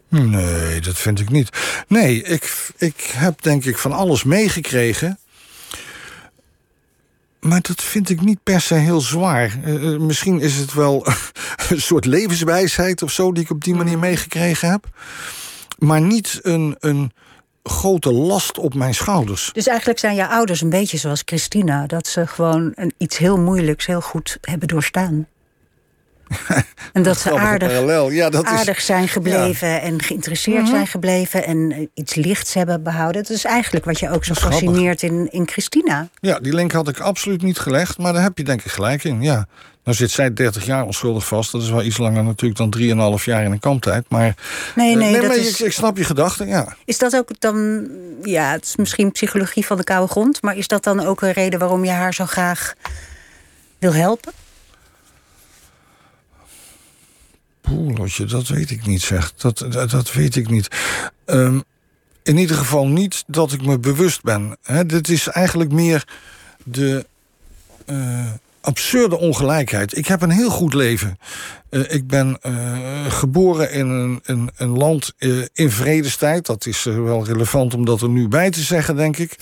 Nee, 0.09 0.81
dat 0.81 0.97
vind 0.97 1.19
ik 1.19 1.29
niet. 1.29 1.49
Nee, 1.87 2.23
ik, 2.23 2.71
ik 2.77 3.11
heb 3.13 3.41
denk 3.41 3.65
ik 3.65 3.77
van 3.77 3.91
alles 3.91 4.23
meegekregen. 4.23 5.19
Maar 7.39 7.61
dat 7.61 7.83
vind 7.83 8.09
ik 8.09 8.21
niet 8.21 8.43
per 8.43 8.61
se 8.61 8.73
heel 8.73 9.01
zwaar. 9.01 9.57
Eh, 9.63 9.93
eh, 9.93 9.99
misschien 9.99 10.39
is 10.39 10.55
het 10.55 10.73
wel 10.73 11.07
een 11.69 11.81
soort 11.81 12.05
levenswijsheid 12.05 13.01
of 13.01 13.11
zo 13.11 13.31
die 13.31 13.43
ik 13.43 13.49
op 13.49 13.63
die 13.63 13.75
manier 13.75 13.99
meegekregen 13.99 14.69
heb. 14.69 14.87
Maar 15.77 16.01
niet 16.01 16.39
een, 16.41 16.75
een 16.79 17.11
grote 17.69 18.11
last 18.11 18.57
op 18.57 18.73
mijn 18.73 18.93
schouders. 18.93 19.49
Dus 19.53 19.67
eigenlijk 19.67 19.99
zijn 19.99 20.15
jouw 20.15 20.29
ouders 20.29 20.61
een 20.61 20.69
beetje 20.69 20.97
zoals 20.97 21.21
Christina. 21.25 21.85
Dat 21.85 22.07
ze 22.07 22.27
gewoon 22.27 22.71
een, 22.75 22.93
iets 22.97 23.17
heel 23.17 23.37
moeilijks 23.37 23.85
heel 23.85 24.01
goed 24.01 24.37
hebben 24.41 24.67
doorstaan. 24.67 25.27
en 26.93 27.03
dat 27.03 27.19
ze 27.19 27.37
aardig, 27.37 27.67
parallel. 27.67 28.09
Ja, 28.11 28.29
dat 28.29 28.43
is- 28.43 28.49
aardig 28.49 28.81
zijn 28.81 29.07
gebleven 29.07 29.81
en 29.81 30.01
geïnteresseerd 30.01 30.67
zijn 30.67 30.87
gebleven 30.87 31.45
en 31.45 31.71
eh, 31.71 31.87
iets 31.93 32.15
lichts 32.15 32.53
hebben 32.53 32.83
behouden. 32.83 33.21
Dat 33.23 33.31
is 33.31 33.43
eigenlijk 33.45 33.85
wat 33.85 33.99
je 33.99 34.09
ook 34.09 34.25
zo 34.25 34.33
Dat 34.33 34.43
fascineert 34.43 35.03
in, 35.03 35.27
in 35.31 35.47
Christina. 35.47 36.07
Ja, 36.19 36.39
die 36.39 36.53
link 36.53 36.71
had 36.71 36.87
ik 36.87 36.99
absoluut 36.99 37.41
niet 37.41 37.59
gelegd, 37.59 37.97
maar 37.97 38.13
daar 38.13 38.23
heb 38.23 38.37
je 38.37 38.43
denk 38.43 38.63
ik 38.63 38.71
gelijk 38.71 39.03
in. 39.03 39.21
Ja. 39.21 39.47
Nou 39.83 39.97
zit 39.97 40.11
zij 40.11 40.33
30 40.33 40.65
jaar 40.65 40.85
onschuldig 40.85 41.27
vast. 41.27 41.51
Dat 41.51 41.61
is 41.61 41.69
wel 41.69 41.83
iets 41.83 41.97
langer 41.97 42.23
natuurlijk 42.23 42.59
dan 42.59 42.69
3,5 43.19 43.23
jaar 43.25 43.43
in 43.43 43.51
een 43.51 43.59
kamptijd. 43.59 44.05
Maar, 44.09 44.35
Nee, 44.75 44.91
eh, 44.91 44.97
nee, 44.97 45.13
dat 45.13 45.27
maar 45.27 45.37
is- 45.37 45.59
ik, 45.59 45.65
ik 45.65 45.71
snap 45.73 45.97
je 45.97 46.03
gedachten, 46.03 46.47
ja. 46.47 46.75
Is 46.85 46.97
dat 46.97 47.15
ook 47.15 47.29
dan, 47.39 47.87
ja, 48.23 48.51
het 48.51 48.63
is 48.65 48.75
misschien 48.75 49.11
psychologie 49.11 49.65
van 49.65 49.77
de 49.77 49.83
koude 49.83 50.11
grond, 50.11 50.41
maar 50.41 50.57
is 50.57 50.67
dat 50.67 50.83
dan 50.83 50.99
ook 51.05 51.21
een 51.21 51.31
reden 51.31 51.59
waarom 51.59 51.83
je 51.85 51.91
haar 51.91 52.13
zo 52.13 52.25
graag 52.25 52.73
wil 53.79 53.93
helpen? 53.93 54.31
Poeh, 57.69 57.97
Lotje, 57.97 58.25
dat 58.25 58.47
weet 58.47 58.71
ik 58.71 58.85
niet, 58.85 59.01
zeg. 59.01 59.33
Dat, 59.33 59.65
dat, 59.89 60.11
weet 60.11 60.35
ik 60.35 60.49
niet. 60.49 60.67
Ehm, 61.25 61.59
in 62.23 62.37
ieder 62.37 62.55
geval 62.55 62.87
niet 62.87 63.23
dat 63.27 63.51
ik 63.51 63.65
me 63.65 63.79
bewust 63.79 64.21
ben. 64.21 64.57
Hè, 64.63 64.85
dit 64.85 65.09
is 65.09 65.27
eigenlijk 65.27 65.71
meer 65.71 66.07
de 66.63 67.05
eh, 67.85 68.31
absurde 68.61 69.17
ongelijkheid. 69.17 69.97
Ik 69.97 70.07
heb 70.07 70.21
een 70.21 70.29
heel 70.29 70.49
goed 70.49 70.73
leven. 70.73 71.17
Eh, 71.69 71.81
ik 71.87 72.07
ben 72.07 72.37
eh, 72.41 73.05
geboren 73.09 73.71
in 73.71 73.89
een, 73.89 74.19
een, 74.23 74.49
een 74.57 74.77
land 74.77 75.13
eh, 75.17 75.29
in 75.53 75.71
vredestijd. 75.71 76.45
Dat 76.45 76.65
is 76.65 76.83
wel 76.83 77.25
relevant 77.25 77.73
om 77.73 77.85
dat 77.85 78.01
er 78.01 78.09
nu 78.09 78.27
bij 78.27 78.49
te 78.49 78.61
zeggen, 78.61 78.95
denk 78.95 79.17
ik. 79.17 79.35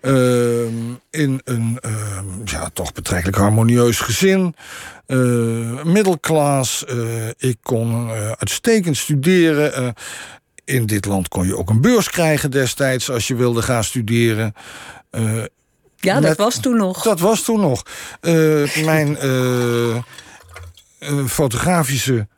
Ehm, 0.00 0.74
in 1.10 1.40
een 1.44 1.78
ehm, 1.80 2.26
ja, 2.44 2.70
toch 2.72 2.92
betrekkelijk 2.92 3.36
harmonieus 3.36 4.00
gezin. 4.00 4.54
Middelklas. 5.84 6.84
ik 7.36 7.56
kon 7.62 8.10
uitstekend 8.10 8.96
studeren. 8.96 9.94
In 10.64 10.86
dit 10.86 11.04
land 11.04 11.28
kon 11.28 11.46
je 11.46 11.56
ook 11.56 11.70
een 11.70 11.80
beurs 11.80 12.10
krijgen 12.10 12.50
destijds 12.50 13.10
als 13.10 13.28
je 13.28 13.34
wilde 13.34 13.62
gaan 13.62 13.84
studeren. 13.84 14.54
Eh, 15.10 15.42
Ja, 16.00 16.14
dat 16.14 16.22
Met- 16.22 16.36
was 16.36 16.60
toen 16.60 16.76
nog. 16.76 17.02
dat 17.02 17.20
was 17.20 17.42
toen 17.42 17.60
nog. 17.60 17.82
Eh, 18.20 18.84
mijn 18.84 19.16
eh, 19.16 19.96
eh, 19.96 20.02
fotografische 21.26 22.28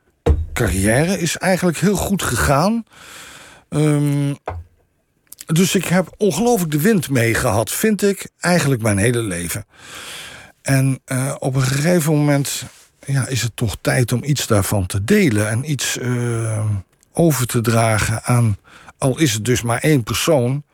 carrière 0.52 1.18
is 1.18 1.36
eigenlijk 1.36 1.78
heel 1.78 1.96
goed 1.96 2.22
gegaan. 2.22 2.84
Ehm, 3.68 4.34
dus 5.46 5.74
ik 5.74 5.84
heb 5.84 6.14
ongelooflijk 6.16 6.70
de 6.70 6.80
wind 6.80 7.10
mee 7.10 7.34
gehad, 7.34 7.70
vind 7.70 8.02
ik, 8.02 8.30
eigenlijk 8.40 8.82
mijn 8.82 8.98
hele 8.98 9.22
leven. 9.22 9.66
En 10.62 11.00
op 11.38 11.54
een 11.54 11.62
gegeven 11.62 12.12
moment 12.12 12.62
ja, 13.06 13.26
is 13.26 13.42
het 13.42 13.56
toch 13.56 13.76
tijd 13.80 14.12
om 14.12 14.24
iets 14.24 14.46
daarvan 14.46 14.86
te 14.86 15.04
delen 15.04 15.48
en 15.48 15.70
iets 15.70 15.98
over 17.12 17.46
te 17.46 17.60
dragen 17.60 18.22
aan, 18.24 18.56
al 18.98 19.18
is 19.18 19.32
het 19.32 19.44
dus 19.44 19.62
maar 19.62 19.78
één 19.78 20.02
persoon, 20.02 20.64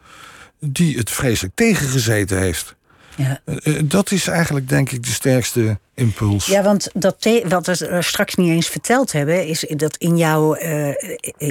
die 0.60 0.96
het 0.96 1.10
vreselijk 1.10 1.54
tegengezeten 1.54 2.38
heeft. 2.38 2.75
Ja. 3.16 3.40
Eh, 3.44 3.76
eh, 3.76 3.82
dat 3.84 4.10
is 4.10 4.26
eigenlijk, 4.26 4.68
denk 4.68 4.90
ik, 4.90 5.02
de 5.02 5.10
sterkste 5.10 5.78
impuls. 5.94 6.46
Ja, 6.46 6.62
want 6.62 6.88
dat 6.94 7.28
wat 7.48 7.66
we 7.66 7.98
straks 8.02 8.34
niet 8.34 8.50
eens 8.50 8.68
verteld 8.68 9.12
hebben, 9.12 9.46
is 9.46 9.64
dat 9.68 9.96
in 9.96 10.16
jouw, 10.16 10.54
eh, 10.54 10.88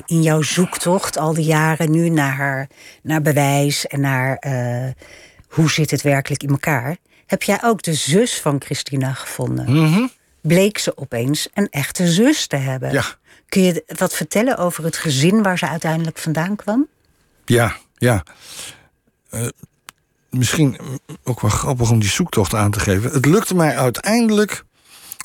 in 0.06 0.22
jouw 0.22 0.42
zoektocht 0.42 1.18
al 1.18 1.34
die 1.34 1.46
jaren 1.46 1.92
nu 1.92 2.10
naar, 2.10 2.68
naar 3.02 3.22
bewijs 3.22 3.88
en 3.88 4.00
naar 4.00 4.40
hoe 5.48 5.72
zit 5.72 5.92
het 5.92 6.02
werkelijk 6.02 6.44
in 6.44 6.50
elkaar, 6.50 6.98
heb 7.26 7.44
jij 7.44 7.60
ook 7.64 7.82
de 7.82 7.94
zus 7.94 8.40
van 8.40 8.62
Christina 8.62 9.14
gevonden. 9.14 9.72
Mhm. 9.72 10.08
Bleek 10.42 10.78
ze 10.78 10.98
opeens 10.98 11.48
een 11.54 11.68
echte 11.70 12.08
zus 12.08 12.48
te 12.48 12.56
hebben. 12.56 12.92
Ja. 12.92 13.04
Kun 13.50 13.62
je 13.62 13.84
wat 13.98 14.14
vertellen 14.14 14.58
over 14.58 14.84
het 14.84 14.98
gezin 14.98 15.44
waar 15.44 15.58
ze 15.58 15.68
uiteindelijk 15.68 16.18
vandaan 16.18 16.56
kwam? 16.56 16.88
Ja, 17.46 17.76
ja. 17.98 18.24
Misschien 20.38 20.78
ook 21.24 21.42
wel 21.42 21.52
grappig 21.52 21.92
om 21.92 22.00
die 22.00 22.10
zoektocht 22.10 22.54
aan 22.54 22.72
te 22.72 22.80
geven. 22.80 23.12
Het 23.12 23.26
lukte 23.26 23.56
mij 23.56 23.78
uiteindelijk 23.78 24.64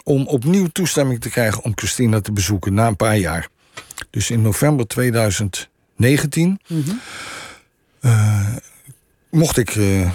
om 0.05 0.27
opnieuw 0.27 0.67
toestemming 0.67 1.21
te 1.21 1.31
krijgen 1.31 1.63
om 1.63 1.73
Christina 1.75 2.21
te 2.21 2.33
bezoeken 2.33 2.75
na 2.75 2.87
een 2.87 2.97
paar 2.97 3.17
jaar. 3.17 3.49
Dus 4.11 4.31
in 4.31 4.43
november 4.43 4.87
2019 4.87 6.61
eh, 8.01 8.47
mocht 9.31 9.57
ik 9.57 9.69
eh, 9.69 9.77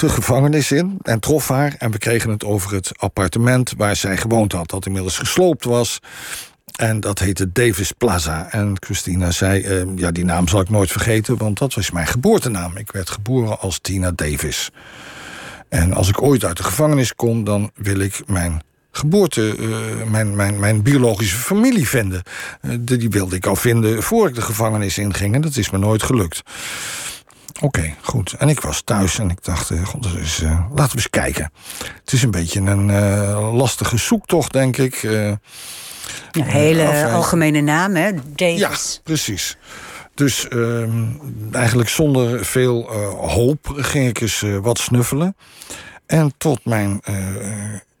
de 0.00 0.08
gevangenis 0.08 0.72
in 0.72 0.98
en 1.02 1.20
trof 1.20 1.48
haar. 1.48 1.74
En 1.78 1.90
we 1.90 1.98
kregen 1.98 2.30
het 2.30 2.44
over 2.44 2.74
het 2.74 2.92
appartement 2.96 3.74
waar 3.76 3.96
zij 3.96 4.16
gewoond 4.16 4.52
had, 4.52 4.70
dat 4.70 4.86
inmiddels 4.86 5.18
gesloopt 5.18 5.64
was. 5.64 6.00
En 6.76 7.00
dat 7.00 7.18
heette 7.18 7.52
Davis 7.52 7.92
Plaza. 7.92 8.52
En 8.52 8.76
Christina 8.80 9.30
zei, 9.30 9.62
eh, 9.62 9.82
ja, 9.96 10.10
die 10.10 10.24
naam 10.24 10.48
zal 10.48 10.60
ik 10.60 10.70
nooit 10.70 10.90
vergeten... 10.90 11.36
want 11.36 11.58
dat 11.58 11.74
was 11.74 11.90
mijn 11.90 12.06
geboortenaam. 12.06 12.76
Ik 12.76 12.92
werd 12.92 13.10
geboren 13.10 13.60
als 13.60 13.78
Tina 13.78 14.10
Davis. 14.10 14.70
En 15.68 15.92
als 15.92 16.08
ik 16.08 16.22
ooit 16.22 16.44
uit 16.44 16.56
de 16.56 16.62
gevangenis 16.62 17.14
kom... 17.14 17.44
dan 17.44 17.70
wil 17.74 17.98
ik 17.98 18.22
mijn 18.26 18.62
geboorte, 18.90 19.56
eh, 19.58 20.10
mijn, 20.10 20.36
mijn, 20.36 20.58
mijn 20.58 20.82
biologische 20.82 21.36
familie 21.36 21.88
vinden. 21.88 22.22
Eh, 22.60 22.70
die 22.80 23.08
wilde 23.08 23.36
ik 23.36 23.46
al 23.46 23.56
vinden 23.56 24.02
voor 24.02 24.28
ik 24.28 24.34
de 24.34 24.42
gevangenis 24.42 24.98
inging. 24.98 25.34
En 25.34 25.40
dat 25.40 25.56
is 25.56 25.70
me 25.70 25.78
nooit 25.78 26.02
gelukt. 26.02 26.42
Oké, 27.60 27.94
goed. 28.02 28.32
En 28.32 28.48
ik 28.48 28.60
was 28.60 28.82
thuis 28.82 29.18
en 29.18 29.30
ik 29.30 29.44
dacht, 29.44 29.70
eh, 29.70 29.84
god, 29.84 30.02
dus, 30.02 30.40
laten 30.74 30.90
we 30.90 30.96
eens 30.96 31.10
kijken. 31.10 31.50
Het 32.00 32.12
is 32.12 32.22
een 32.22 32.30
beetje 32.30 32.60
een 32.60 32.90
eh, 32.90 33.54
lastige 33.54 33.96
zoektocht, 33.96 34.52
denk 34.52 34.76
ik... 34.76 35.08
Een 36.36 36.44
hele 36.44 37.06
algemene 37.06 37.60
naam, 37.60 37.94
hè? 37.94 38.06
ja, 38.06 38.14
Davis. 38.34 39.00
precies. 39.04 39.56
Dus 40.16 40.48
ehm, 40.48 41.04
eigenlijk 41.52 41.88
zonder 41.88 42.44
veel 42.44 42.88
eh, 42.90 43.32
hoop 43.34 43.72
ging 43.76 44.08
ik 44.08 44.20
eens 44.20 44.42
eh, 44.42 44.58
wat 44.58 44.78
snuffelen. 44.78 45.36
En 46.06 46.32
tot 46.38 46.64
mijn 46.64 47.00
eh, 47.04 47.14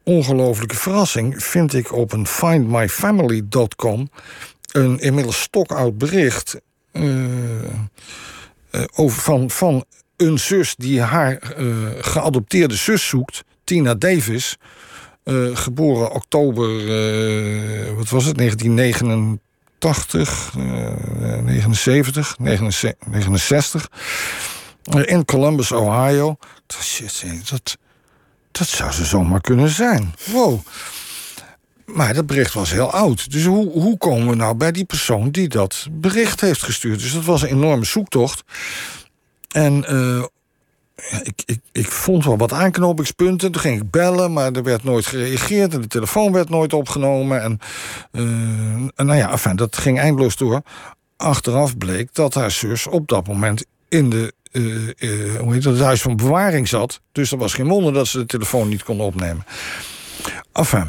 ongelofelijke 0.04 0.76
verrassing 0.76 1.42
vind 1.42 1.74
ik 1.74 1.92
op 1.92 2.12
een 2.12 2.26
findmyfamily.com 2.26 4.10
een 4.72 4.98
inmiddels 4.98 5.40
stokoud 5.40 5.98
bericht 5.98 6.60
over 8.94 9.20
van, 9.22 9.50
van 9.50 9.84
een 10.16 10.38
zus 10.38 10.74
die 10.76 11.00
haar 11.00 11.38
geadopteerde 12.00 12.74
zus 12.74 13.08
zoekt, 13.08 13.44
Tina 13.64 13.94
Davis. 13.94 14.58
Eh, 15.26 15.56
geboren 15.56 16.10
oktober, 16.10 16.68
eh, 16.68 17.92
wat 17.96 18.08
was 18.08 18.24
het, 18.24 18.36
1989 18.36 19.44
89, 19.78 20.54
uh, 20.58 21.42
79, 21.42 22.38
69. 22.38 23.88
in 25.04 25.24
Columbus, 25.24 25.72
Ohio. 25.72 26.36
Shit, 26.80 27.24
dat, 27.50 27.76
dat 28.50 28.66
zou 28.66 28.92
ze 28.92 29.04
zomaar 29.04 29.40
kunnen 29.40 29.68
zijn. 29.68 30.14
Wow. 30.24 30.60
Maar 31.84 32.14
dat 32.14 32.26
bericht 32.26 32.52
was 32.52 32.70
heel 32.70 32.90
oud. 32.90 33.30
Dus 33.30 33.44
hoe, 33.44 33.70
hoe 33.70 33.98
komen 33.98 34.28
we 34.28 34.34
nou 34.34 34.54
bij 34.54 34.72
die 34.72 34.84
persoon 34.84 35.30
die 35.30 35.48
dat 35.48 35.86
bericht 35.90 36.40
heeft 36.40 36.62
gestuurd? 36.62 37.00
Dus 37.00 37.12
dat 37.12 37.24
was 37.24 37.42
een 37.42 37.48
enorme 37.48 37.84
zoektocht. 37.84 38.42
En 39.50 39.84
uh, 39.88 40.24
ik, 41.22 41.42
ik, 41.44 41.60
ik 41.72 41.90
vond 41.90 42.24
wel 42.24 42.36
wat 42.36 42.52
aanknopingspunten. 42.52 43.52
Toen 43.52 43.60
ging 43.60 43.80
ik 43.80 43.90
bellen, 43.90 44.32
maar 44.32 44.52
er 44.52 44.62
werd 44.62 44.84
nooit 44.84 45.06
gereageerd. 45.06 45.74
En 45.74 45.80
de 45.80 45.86
telefoon 45.86 46.32
werd 46.32 46.48
nooit 46.48 46.72
opgenomen. 46.72 47.42
En 47.42 47.58
uh, 48.12 49.06
nou 49.06 49.18
ja, 49.18 49.30
enfin, 49.30 49.56
dat 49.56 49.76
ging 49.76 49.98
eindeloos 49.98 50.36
door. 50.36 50.62
Achteraf 51.16 51.76
bleek 51.76 52.14
dat 52.14 52.34
haar 52.34 52.50
zus 52.50 52.86
op 52.86 53.08
dat 53.08 53.26
moment 53.26 53.64
in 53.88 54.10
de 54.10 54.34
uh, 54.52 54.88
uh, 54.98 55.40
hoe 55.40 55.52
heet 55.52 55.62
dat, 55.62 55.72
het 55.72 55.82
huis 55.82 56.02
van 56.02 56.16
bewaring 56.16 56.68
zat. 56.68 57.00
Dus 57.12 57.32
er 57.32 57.38
was 57.38 57.54
geen 57.54 57.68
wonder 57.68 57.92
dat 57.92 58.06
ze 58.06 58.18
de 58.18 58.26
telefoon 58.26 58.68
niet 58.68 58.82
kon 58.82 59.00
opnemen. 59.00 59.44
Enfin, 60.52 60.88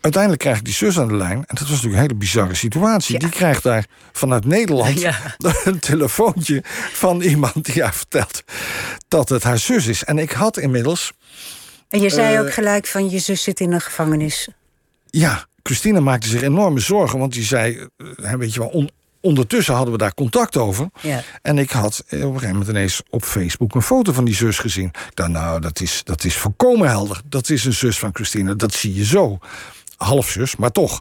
uiteindelijk 0.00 0.42
krijg 0.42 0.58
ik 0.58 0.64
die 0.64 0.74
zus 0.74 0.98
aan 0.98 1.08
de 1.08 1.14
lijn. 1.16 1.36
En 1.38 1.44
dat 1.54 1.58
was 1.58 1.68
natuurlijk 1.68 1.94
een 1.94 2.00
hele 2.00 2.14
bizarre 2.14 2.54
situatie. 2.54 3.12
Ja. 3.12 3.18
Die 3.18 3.28
krijgt 3.28 3.62
daar 3.62 3.86
vanuit 4.12 4.44
Nederland 4.44 5.00
Ja. 5.00 5.16
een 5.64 5.78
telefoontje 5.78 6.60
van 6.92 7.20
iemand 7.20 7.64
die 7.64 7.82
haar 7.82 7.94
vertelt 7.94 8.42
dat 9.08 9.28
het 9.28 9.42
haar 9.42 9.58
zus 9.58 9.86
is. 9.86 10.04
En 10.04 10.18
ik 10.18 10.32
had 10.32 10.56
inmiddels, 10.58 11.12
En 11.88 12.00
je 12.00 12.10
zei 12.10 12.34
Eh, 12.34 12.40
ook 12.40 12.52
gelijk 12.52 12.86
van 12.86 13.10
je 13.10 13.18
zus 13.18 13.42
zit 13.42 13.60
in 13.60 13.72
een 13.72 13.80
gevangenis. 13.80 14.48
ja, 15.06 15.46
Christina 15.62 16.00
maakte 16.00 16.28
zich 16.28 16.42
enorme 16.42 16.80
zorgen. 16.80 17.18
Want 17.18 17.32
die 17.32 17.44
zei, 17.44 17.86
eh, 18.22 18.32
weet 18.32 18.54
je 18.54 18.60
wel, 18.60 18.68
on- 18.68 18.90
ondertussen 19.20 19.74
hadden 19.74 19.92
we 19.92 19.98
daar 19.98 20.14
contact 20.14 20.56
over. 20.56 20.88
Ja. 21.00 21.22
En 21.42 21.58
ik 21.58 21.70
had 21.70 22.04
eh, 22.08 22.18
op 22.18 22.24
een 22.26 22.32
gegeven 22.32 22.48
moment 22.52 22.68
ineens 22.68 23.02
op 23.10 23.24
Facebook 23.24 23.74
een 23.74 23.82
foto 23.82 24.12
van 24.12 24.24
die 24.24 24.34
zus 24.34 24.58
gezien. 24.58 24.86
Ik 24.86 25.10
dacht, 25.14 25.30
nou, 25.30 25.60
dat 25.60 25.80
is, 25.80 26.00
dat 26.04 26.24
is 26.24 26.36
volkomen 26.36 26.88
helder. 26.88 27.20
Dat 27.24 27.50
is 27.50 27.64
een 27.64 27.72
zus 27.72 27.98
van 27.98 28.10
Christina, 28.12 28.54
dat 28.54 28.72
zie 28.74 28.94
je 28.94 29.04
zo. 29.04 29.38
Halfzus, 29.98 30.56
maar 30.56 30.72
toch. 30.72 31.00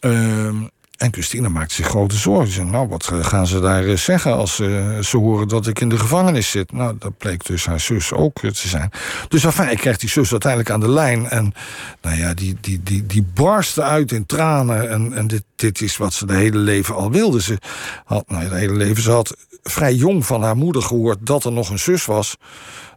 Ehm, 0.00 0.64
en 0.96 1.12
Christina 1.12 1.48
maakte 1.48 1.74
zich 1.74 1.86
grote 1.86 2.16
zorgen. 2.16 2.46
Ze 2.46 2.52
zei, 2.52 2.66
nou, 2.66 2.88
wat 2.88 3.08
eh, 3.12 3.24
gaan 3.24 3.46
ze 3.46 3.60
daar 3.60 3.84
eh, 3.84 3.96
zeggen 3.96 4.34
als 4.34 4.60
eh, 4.60 4.98
ze 4.98 5.16
horen 5.16 5.48
dat 5.48 5.66
ik 5.66 5.80
in 5.80 5.88
de 5.88 5.98
gevangenis 5.98 6.50
zit? 6.50 6.72
Nou, 6.72 6.96
dat 6.98 7.18
bleek 7.18 7.46
dus 7.46 7.66
haar 7.66 7.80
zus 7.80 8.12
ook 8.12 8.40
te 8.40 8.68
zijn. 8.68 8.90
Dus 9.28 9.44
enfin, 9.44 9.70
ik 9.70 9.78
kreeg 9.78 9.96
die 9.96 10.08
zus 10.08 10.30
uiteindelijk 10.30 10.70
aan 10.70 10.80
de 10.80 10.90
lijn. 10.90 11.28
En 11.28 11.54
nou 12.02 12.16
ja, 12.16 12.34
die, 12.34 12.56
die, 12.60 12.82
die, 12.82 13.06
die 13.06 13.26
barstte 13.34 13.82
uit 13.82 14.12
in 14.12 14.26
tranen. 14.26 14.90
En, 14.90 15.12
en 15.12 15.26
dit, 15.26 15.42
dit 15.56 15.80
is 15.80 15.96
wat 15.96 16.12
ze 16.12 16.26
de 16.26 16.34
hele 16.34 16.58
leven 16.58 16.94
al 16.94 17.10
wilde. 17.10 17.42
Ze 17.42 17.58
had, 18.04 18.24
nou 18.28 18.48
de 18.48 18.54
hele 18.54 18.76
leven, 18.76 19.02
ze 19.02 19.10
had 19.10 19.36
vrij 19.62 19.94
jong 19.94 20.26
van 20.26 20.42
haar 20.42 20.56
moeder 20.56 20.82
gehoord 20.82 21.18
dat 21.20 21.44
er 21.44 21.52
nog 21.52 21.70
een 21.70 21.78
zus 21.78 22.04
was. 22.04 22.36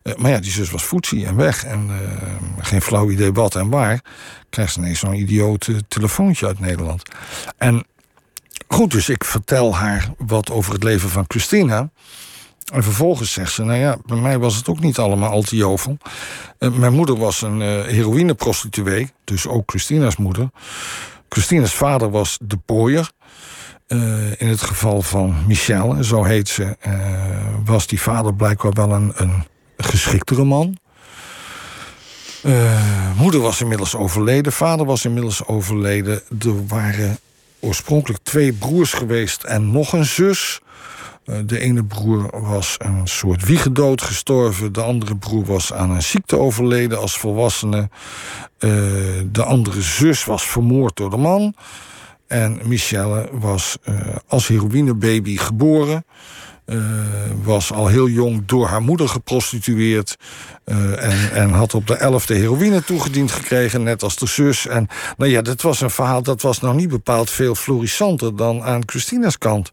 Eh, 0.03 0.15
maar 0.15 0.31
ja, 0.31 0.39
die 0.39 0.51
zus 0.51 0.71
was 0.71 0.83
voetzie 0.83 1.25
en 1.25 1.35
weg. 1.35 1.65
En 1.65 1.89
eh, 1.89 2.65
geen 2.65 2.81
flauw 2.81 3.09
idee 3.09 3.31
wat 3.31 3.55
en 3.55 3.69
waar. 3.69 4.01
Krijgt 4.49 4.73
ze 4.73 4.79
ineens 4.79 4.99
zo'n 4.99 5.13
idioot 5.13 5.67
eh, 5.67 5.75
telefoontje 5.87 6.45
uit 6.45 6.59
Nederland. 6.59 7.03
En 7.57 7.85
goed, 8.67 8.91
dus 8.91 9.09
ik 9.09 9.23
vertel 9.23 9.75
haar 9.75 10.09
wat 10.17 10.51
over 10.51 10.73
het 10.73 10.83
leven 10.83 11.09
van 11.09 11.25
Christina. 11.27 11.89
En 12.73 12.83
vervolgens 12.83 13.33
zegt 13.33 13.51
ze, 13.51 13.63
nou 13.63 13.79
ja, 13.79 13.97
bij 14.05 14.17
mij 14.17 14.37
was 14.37 14.55
het 14.55 14.67
ook 14.67 14.79
niet 14.79 14.97
allemaal 14.97 15.29
al 15.29 15.41
te 15.41 15.55
jovel. 15.55 15.97
Mijn 16.59 16.93
moeder 16.93 17.17
was 17.17 17.41
een 17.41 17.61
heroïneprostituee, 17.61 19.11
dus 19.23 19.47
ook 19.47 19.63
Christina's 19.65 20.15
moeder. 20.15 20.49
Christina's 21.29 21.73
vader 21.73 22.09
was 22.09 22.39
de 22.41 22.57
pooier. 22.57 23.11
In 24.37 24.47
het 24.47 24.61
geval 24.61 25.01
van 25.01 25.35
Michelle, 25.47 26.03
zo 26.03 26.23
heet 26.23 26.47
ze, 26.47 26.77
was 27.65 27.87
die 27.87 28.01
vader 28.01 28.35
blijkbaar 28.35 28.73
wel 28.73 28.91
een, 28.91 29.11
een 29.15 29.43
geschiktere 29.84 30.43
man. 30.43 30.77
Eh, 32.43 33.17
moeder 33.17 33.41
was 33.41 33.61
inmiddels 33.61 33.95
overleden, 33.95 34.51
vader 34.51 34.86
was 34.86 35.05
inmiddels 35.05 35.45
overleden. 35.45 36.21
Er 36.39 36.67
waren 36.67 37.19
oorspronkelijk 37.59 38.23
twee 38.23 38.53
broers 38.53 38.93
geweest 38.93 39.43
en 39.43 39.71
nog 39.71 39.93
een 39.93 40.05
zus. 40.05 40.59
Eh, 41.25 41.36
de 41.45 41.59
ene 41.59 41.84
broer 41.84 42.41
was 42.41 42.75
een 42.77 43.07
soort 43.07 43.45
wiegedood 43.45 44.01
gestorven. 44.01 44.73
De 44.73 44.82
andere 44.82 45.15
broer 45.15 45.45
was 45.45 45.73
aan 45.73 45.89
een 45.89 46.03
ziekte 46.03 46.38
overleden 46.38 46.99
als 46.99 47.17
volwassene. 47.17 47.89
Eh, 48.57 48.69
de 49.25 49.43
andere 49.43 49.82
zus 49.82 50.25
was 50.25 50.43
vermoord 50.43 50.95
door 50.95 51.09
de 51.09 51.17
man. 51.17 51.53
En 52.27 52.59
Michelle 52.63 53.30
was 53.32 53.77
als 54.27 54.47
heroïnebaby 54.47 55.38
geboren. 55.38 56.05
Eh, 56.70 56.78
was 57.43 57.72
al 57.74 57.88
heel 57.88 58.07
jong 58.07 58.43
door 58.45 58.67
haar 58.67 58.82
moeder 58.82 59.09
geprostitueerd. 59.09 60.15
eh, 60.63 61.03
en, 61.03 61.32
en 61.34 61.49
had 61.49 61.74
op 61.74 61.88
de 61.88 61.95
elfde 61.95 62.34
heroïne 62.34 62.84
toegediend 62.84 63.32
gekregen, 63.32 63.84
net 63.84 64.03
als 64.03 64.15
de 64.15 64.28
zus. 64.28 64.67
En 64.67 64.88
nou 65.17 65.32
ja, 65.32 65.41
dat 65.41 65.61
was 65.61 65.82
een 65.82 65.89
verhaal 65.89 66.24
dat 66.24 66.41
was 66.41 66.59
nog 66.59 66.76
niet 66.76 66.89
bepaald 66.89 67.30
veel 67.30 67.55
florissanter 67.55 68.36
dan 68.36 68.63
aan 68.63 68.82
Christina's 68.86 69.38
kant. 69.38 69.72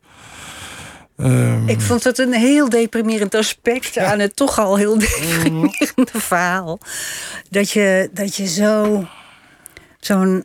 Ehm, 1.17 1.69
Ik 1.69 1.81
vond 1.81 2.05
het 2.05 2.19
een 2.19 2.33
heel 2.33 2.69
deprimerend 2.69 3.35
aspect 3.35 3.99
aan 3.99 4.19
het 4.19 4.37
toch 4.37 4.59
al 4.59 4.77
heel 4.77 4.99
deprimerende 4.99 6.21
verhaal. 6.31 6.79
Dat 7.51 7.71
je, 7.71 8.11
dat 8.13 8.37
je 8.37 8.47
zo. 8.47 9.05
Zo'n. 10.01 10.45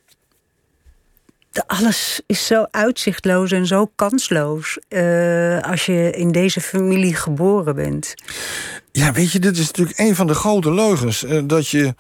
Alles 1.68 2.22
is 2.26 2.46
zo 2.46 2.66
uitzichtloos 2.72 3.52
en 3.52 3.66
zo 3.68 3.92
kansloos. 3.96 4.78
eh, 4.88 5.60
als 5.62 5.86
je 5.86 6.12
in 6.12 6.32
deze 6.32 6.62
familie 6.62 7.16
geboren 7.16 7.76
bent. 7.76 8.14
Ja, 8.92 9.12
weet 9.12 9.32
je, 9.32 9.40
dit 9.40 9.58
is 9.58 9.66
natuurlijk 9.68 10.00
een 10.00 10.16
van 10.16 10.28
de 10.28 10.34
grote 10.34 10.74
leugens. 10.74 11.24
eh, 11.24 11.40
dat 11.44 11.68
je 11.68 11.96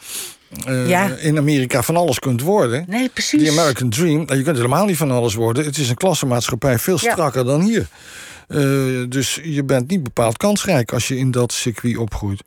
eh, 0.65 0.89
Ja. 0.89 1.07
in 1.15 1.37
Amerika 1.37 1.81
van 1.81 1.95
alles 1.95 2.19
kunt 2.19 2.41
worden. 2.41 2.83
Nee, 2.87 3.09
precies. 3.09 3.39
Die 3.39 3.51
American 3.51 3.89
Dream, 3.89 4.25
nou, 4.25 4.37
je 4.37 4.43
kunt 4.43 4.55
helemaal 4.57 4.85
niet 4.85 4.97
van 4.97 5.11
alles 5.11 5.33
worden. 5.33 5.65
Het 5.65 5.77
is 5.77 5.89
een 5.89 5.95
klassenmaatschappij 5.95 6.79
veel 6.79 6.97
Ja. 7.01 7.11
strakker 7.11 7.45
dan 7.45 7.61
hier. 7.61 7.87
Eh, 8.51 9.03
dus 9.09 9.39
je 9.43 9.63
bent 9.63 9.89
niet 9.89 10.03
bepaald 10.03 10.37
kansrijk 10.37 10.93
als 10.93 11.07
je 11.07 11.17
in 11.17 11.31
dat 11.31 11.53
circuit 11.53 11.97
opgroeit. 11.97 12.41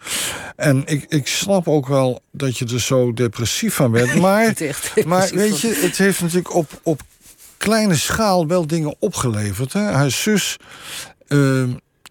En 0.56 0.82
ik, 0.86 1.04
ik 1.08 1.26
snap 1.26 1.68
ook 1.68 1.88
wel 1.88 2.20
dat 2.30 2.58
je 2.58 2.64
er 2.64 2.80
zo 2.80 3.12
depressief 3.12 3.74
van 3.74 3.90
bent. 3.90 4.14
Maar, 4.20 4.54
maar 5.06 5.30
weet 5.32 5.60
je, 5.60 5.80
het 5.82 5.98
heeft 5.98 6.20
natuurlijk 6.20 6.54
op, 6.54 6.80
op 6.82 7.02
kleine 7.56 7.94
schaal 7.94 8.46
wel 8.46 8.66
dingen 8.66 8.94
opgeleverd. 8.98 9.72
Hè? 9.72 9.80
Haar 9.80 10.10
zus 10.10 10.56
eh, 11.26 11.62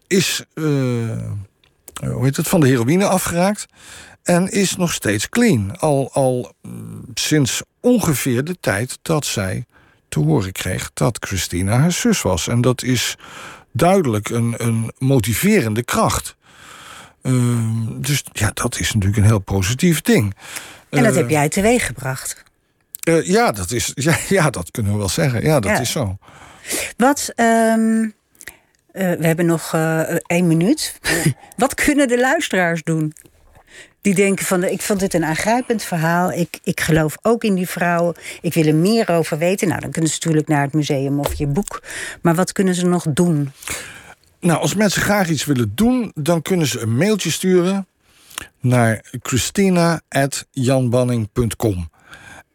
is 0.08 0.44
eh, 0.54 0.64
hoe 1.94 2.24
heet 2.24 2.38
het, 2.38 2.48
van 2.48 2.60
de 2.60 2.68
heroïne 2.68 3.08
afgeraakt. 3.08 3.66
En 4.24 4.52
is 4.52 4.76
nog 4.76 4.94
steeds 4.94 5.30
clean. 5.30 5.78
Al, 5.80 6.10
al 6.14 6.54
mm, 6.62 7.06
sinds 7.14 7.62
ongeveer 7.80 8.44
de 8.44 8.56
tijd 8.60 9.00
dat 9.02 9.26
zij 9.26 9.66
te 10.10 10.20
horen 10.20 10.52
kreeg 10.52 10.92
dat 10.94 11.18
Christina 11.20 11.78
haar 11.80 11.92
zus 11.92 12.22
was. 12.22 12.48
En 12.48 12.62
dat 12.62 12.84
is 12.84 13.16
duidelijk 13.74 14.30
een, 14.30 14.54
een 14.58 14.92
motiverende 14.98 15.84
kracht. 15.84 16.36
Ehm, 17.22 18.02
dus 18.02 18.24
ja, 18.32 18.52
dat 18.54 18.80
is 18.80 18.94
natuurlijk 18.94 19.18
een 19.22 19.26
heel 19.28 19.40
positief 19.40 20.02
ding. 20.02 20.36
En 20.90 21.04
dat 21.04 21.12
Eh, 21.12 21.18
heb 21.18 21.30
jij 21.30 21.50
teweeggebracht. 21.50 22.44
eh, 23.04 23.26
ja, 23.28 23.52
dat 23.52 23.72
is, 23.72 23.92
ja, 24.08 24.18
ja, 24.30 24.50
dat 24.50 24.72
kunnen 24.72 24.92
we 24.92 24.98
wel 24.98 25.10
zeggen. 25.10 25.44
Ja, 25.44 25.60
dat 25.60 25.72
Ja. 25.72 25.80
is 25.80 25.92
zo. 25.92 26.18
Wat. 26.98 27.32
ehm, 27.36 28.02
eh, 28.92 29.12
we 29.12 29.26
hebben 29.26 29.46
nog 29.46 29.74
eh, 29.74 30.00
één 30.26 30.48
minuut. 30.48 31.00
Wat 31.58 31.74
kunnen 31.74 32.08
de 32.08 32.20
luisteraars 32.20 32.84
doen? 32.84 33.14
Die 34.04 34.16
denken 34.16 34.46
van, 34.46 34.64
ik 34.64 34.82
vond 34.82 35.00
dit 35.00 35.14
een 35.14 35.26
aangrijpend 35.26 35.84
verhaal. 35.84 36.32
Ik, 36.32 36.60
ik 36.64 36.82
geloof 36.82 37.18
ook 37.22 37.44
in 37.44 37.56
die 37.56 37.68
vrouw. 37.68 38.14
Ik 38.42 38.54
wil 38.54 38.66
er 38.66 38.76
meer 38.76 39.10
over 39.10 39.38
weten. 39.38 39.68
Nou, 39.68 39.82
dan 39.82 39.92
kunnen 39.92 40.10
ze 40.10 40.18
natuurlijk 40.22 40.48
naar 40.48 40.62
het 40.62 40.74
museum 40.74 41.20
of 41.20 41.34
je 41.34 41.48
boek. 41.48 41.82
Maar 42.22 42.36
wat 42.36 42.52
kunnen 42.52 42.76
ze 42.76 42.86
nog 42.86 43.06
doen? 43.10 43.52
Nou, 44.40 44.60
als 44.60 44.76
mensen 44.76 45.02
graag 45.02 45.30
iets 45.30 45.46
willen 45.46 45.72
doen, 45.76 46.12
dan 46.16 46.42
kunnen 46.42 46.68
ze 46.68 46.80
een 46.80 46.98
mailtje 46.98 47.32
sturen 47.32 47.88
naar 48.60 49.06
christina.janbanning.com. 49.22 51.90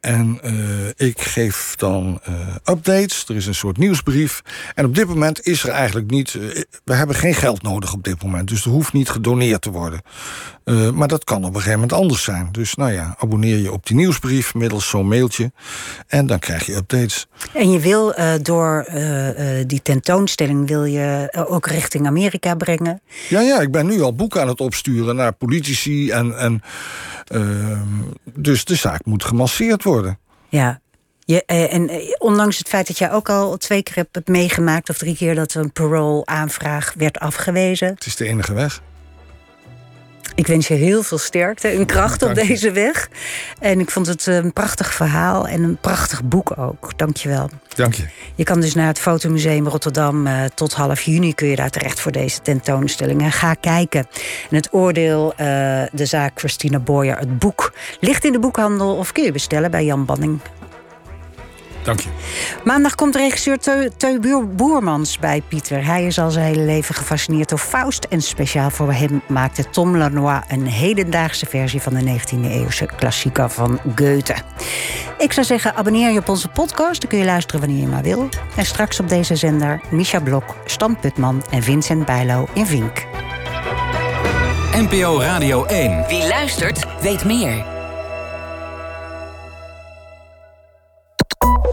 En 0.08 0.38
eh, 0.42 1.08
ik 1.08 1.20
geef 1.20 1.74
dan 1.76 2.20
eh, 2.22 2.34
updates. 2.64 3.24
Er 3.28 3.36
is 3.36 3.46
een 3.46 3.54
soort 3.54 3.76
nieuwsbrief. 3.78 4.42
En 4.74 4.84
op 4.84 4.94
dit 4.94 5.08
moment 5.08 5.46
is 5.46 5.62
er 5.62 5.70
eigenlijk 5.70 6.10
niet. 6.10 6.34
eh, 6.34 6.62
we 6.84 6.94
hebben 6.94 7.16
geen 7.16 7.34
geld 7.34 7.62
nodig 7.62 7.92
op 7.92 8.04
dit 8.04 8.22
moment. 8.22 8.48
Dus 8.48 8.64
er 8.64 8.70
hoeft 8.70 8.92
niet 8.92 9.08
gedoneerd 9.08 9.62
te 9.62 9.70
worden. 9.70 10.00
Maar 10.94 11.08
dat 11.08 11.24
kan 11.24 11.38
op 11.38 11.44
een 11.44 11.54
gegeven 11.54 11.72
moment 11.72 11.92
anders 11.92 12.22
zijn. 12.22 12.48
Dus 12.52 12.74
nou 12.74 12.92
ja, 12.92 13.14
abonneer 13.18 13.56
je 13.56 13.72
op 13.72 13.86
die 13.86 13.96
nieuwsbrief 13.96 14.54
middels 14.54 14.88
zo'n 14.88 15.08
mailtje. 15.08 15.52
En 16.06 16.26
dan 16.26 16.38
krijg 16.38 16.66
je 16.66 16.74
updates. 16.74 17.26
En 17.54 17.70
je 17.70 17.78
wil 17.78 18.14
door 18.42 18.86
die 19.66 19.82
tentoonstelling 19.82 20.68
wil 20.68 20.84
je 20.84 21.32
ook 21.48 21.66
richting 21.66 22.06
Amerika 22.06 22.54
brengen. 22.54 23.00
Ja, 23.28 23.40
ja, 23.40 23.60
ik 23.60 23.70
ben 23.70 23.86
nu 23.86 24.02
al 24.02 24.14
boeken 24.14 24.40
aan 24.40 24.48
het 24.48 24.60
opsturen 24.60 25.16
naar 25.16 25.32
politici. 25.32 26.10
En, 26.10 26.38
en, 26.38 26.62
ehm, 27.26 27.78
dus 28.24 28.64
de 28.64 28.74
zaak 28.74 29.04
moet 29.04 29.24
gemasseerd 29.24 29.82
worden. 29.82 29.97
Ja. 30.48 30.80
Je, 31.24 31.44
eh, 31.44 31.74
en 31.74 31.88
eh, 31.88 32.14
ondanks 32.18 32.58
het 32.58 32.68
feit 32.68 32.86
dat 32.86 32.98
jij 32.98 33.12
ook 33.12 33.28
al 33.28 33.56
twee 33.56 33.82
keer 33.82 33.94
hebt 33.94 34.28
meegemaakt... 34.28 34.88
of 34.88 34.98
drie 34.98 35.16
keer 35.16 35.34
dat 35.34 35.54
een 35.54 35.72
parole-aanvraag 35.72 36.94
werd 36.96 37.18
afgewezen... 37.18 37.88
Het 37.88 38.06
is 38.06 38.16
de 38.16 38.26
enige 38.26 38.54
weg. 38.54 38.82
Ik 40.38 40.46
wens 40.46 40.68
je 40.68 40.74
heel 40.74 41.02
veel 41.02 41.18
sterkte 41.18 41.68
en 41.68 41.86
kracht 41.86 42.22
op 42.22 42.34
deze 42.34 42.70
weg. 42.70 43.08
En 43.60 43.80
ik 43.80 43.90
vond 43.90 44.06
het 44.06 44.26
een 44.26 44.52
prachtig 44.52 44.92
verhaal 44.92 45.48
en 45.48 45.62
een 45.62 45.76
prachtig 45.80 46.24
boek 46.24 46.58
ook. 46.58 46.92
Dank 46.96 47.16
je 47.16 47.28
wel. 47.28 47.50
Dank 47.74 47.94
je. 47.94 48.04
Je 48.34 48.44
kan 48.44 48.60
dus 48.60 48.74
naar 48.74 48.86
het 48.86 48.98
Fotomuseum 48.98 49.68
Rotterdam 49.68 50.26
uh, 50.26 50.44
tot 50.54 50.74
half 50.74 51.00
juni 51.00 51.34
kun 51.34 51.48
je 51.48 51.56
daar 51.56 51.70
terecht 51.70 52.00
voor 52.00 52.12
deze 52.12 52.40
tentoonstelling. 52.40 53.22
En 53.22 53.32
ga 53.32 53.54
kijken. 53.54 54.06
En 54.50 54.56
het 54.56 54.68
oordeel, 54.70 55.30
uh, 55.30 55.36
de 55.92 56.06
zaak 56.06 56.38
Christina 56.38 56.78
Boyer, 56.78 57.18
het 57.18 57.38
boek, 57.38 57.72
ligt 58.00 58.24
in 58.24 58.32
de 58.32 58.38
boekhandel 58.38 58.96
of 58.96 59.12
kun 59.12 59.24
je 59.24 59.32
bestellen 59.32 59.70
bij 59.70 59.84
Jan 59.84 60.04
Banning. 60.04 60.40
Dank 61.82 62.00
je. 62.00 62.08
Maandag 62.64 62.94
komt 62.94 63.16
regisseur 63.16 63.58
Teu, 63.58 63.88
Teu 63.96 64.44
Boermans 64.46 65.18
bij 65.18 65.42
Pieter. 65.48 65.84
Hij 65.84 66.06
is 66.06 66.18
al 66.18 66.30
zijn 66.30 66.44
hele 66.44 66.62
leven 66.62 66.94
gefascineerd 66.94 67.48
door 67.48 67.58
Faust. 67.58 68.04
En 68.04 68.22
speciaal 68.22 68.70
voor 68.70 68.92
hem 68.92 69.22
maakte 69.28 69.70
Tom 69.70 69.96
Lanois 69.96 70.40
een 70.48 70.66
hedendaagse 70.66 71.46
versie 71.46 71.82
van 71.82 71.94
de 71.94 72.18
19e-eeuwse 72.18 72.86
klassieker 72.96 73.50
van 73.50 73.80
Goethe. 73.94 74.34
Ik 75.18 75.32
zou 75.32 75.46
zeggen, 75.46 75.74
abonneer 75.74 76.10
je 76.10 76.18
op 76.18 76.28
onze 76.28 76.48
podcast. 76.48 77.00
Dan 77.00 77.10
kun 77.10 77.18
je 77.18 77.24
luisteren 77.24 77.60
wanneer 77.60 77.80
je 77.80 77.86
maar 77.86 78.02
wil. 78.02 78.28
En 78.56 78.66
straks 78.66 79.00
op 79.00 79.08
deze 79.08 79.36
zender 79.36 79.80
Misha 79.90 80.20
Blok, 80.20 80.54
Stan 80.64 80.98
Putman 81.00 81.42
en 81.50 81.62
Vincent 81.62 82.04
Bijlo 82.04 82.48
in 82.52 82.66
Vink. 82.66 83.06
NPO 84.72 85.20
Radio 85.20 85.64
1. 85.64 86.04
Wie 86.08 86.28
luistert, 86.28 86.86
weet 87.00 87.24
meer. 87.24 87.77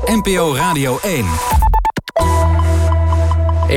NPO 0.07 0.53
Radio 0.55 0.99
1. 1.03 2.64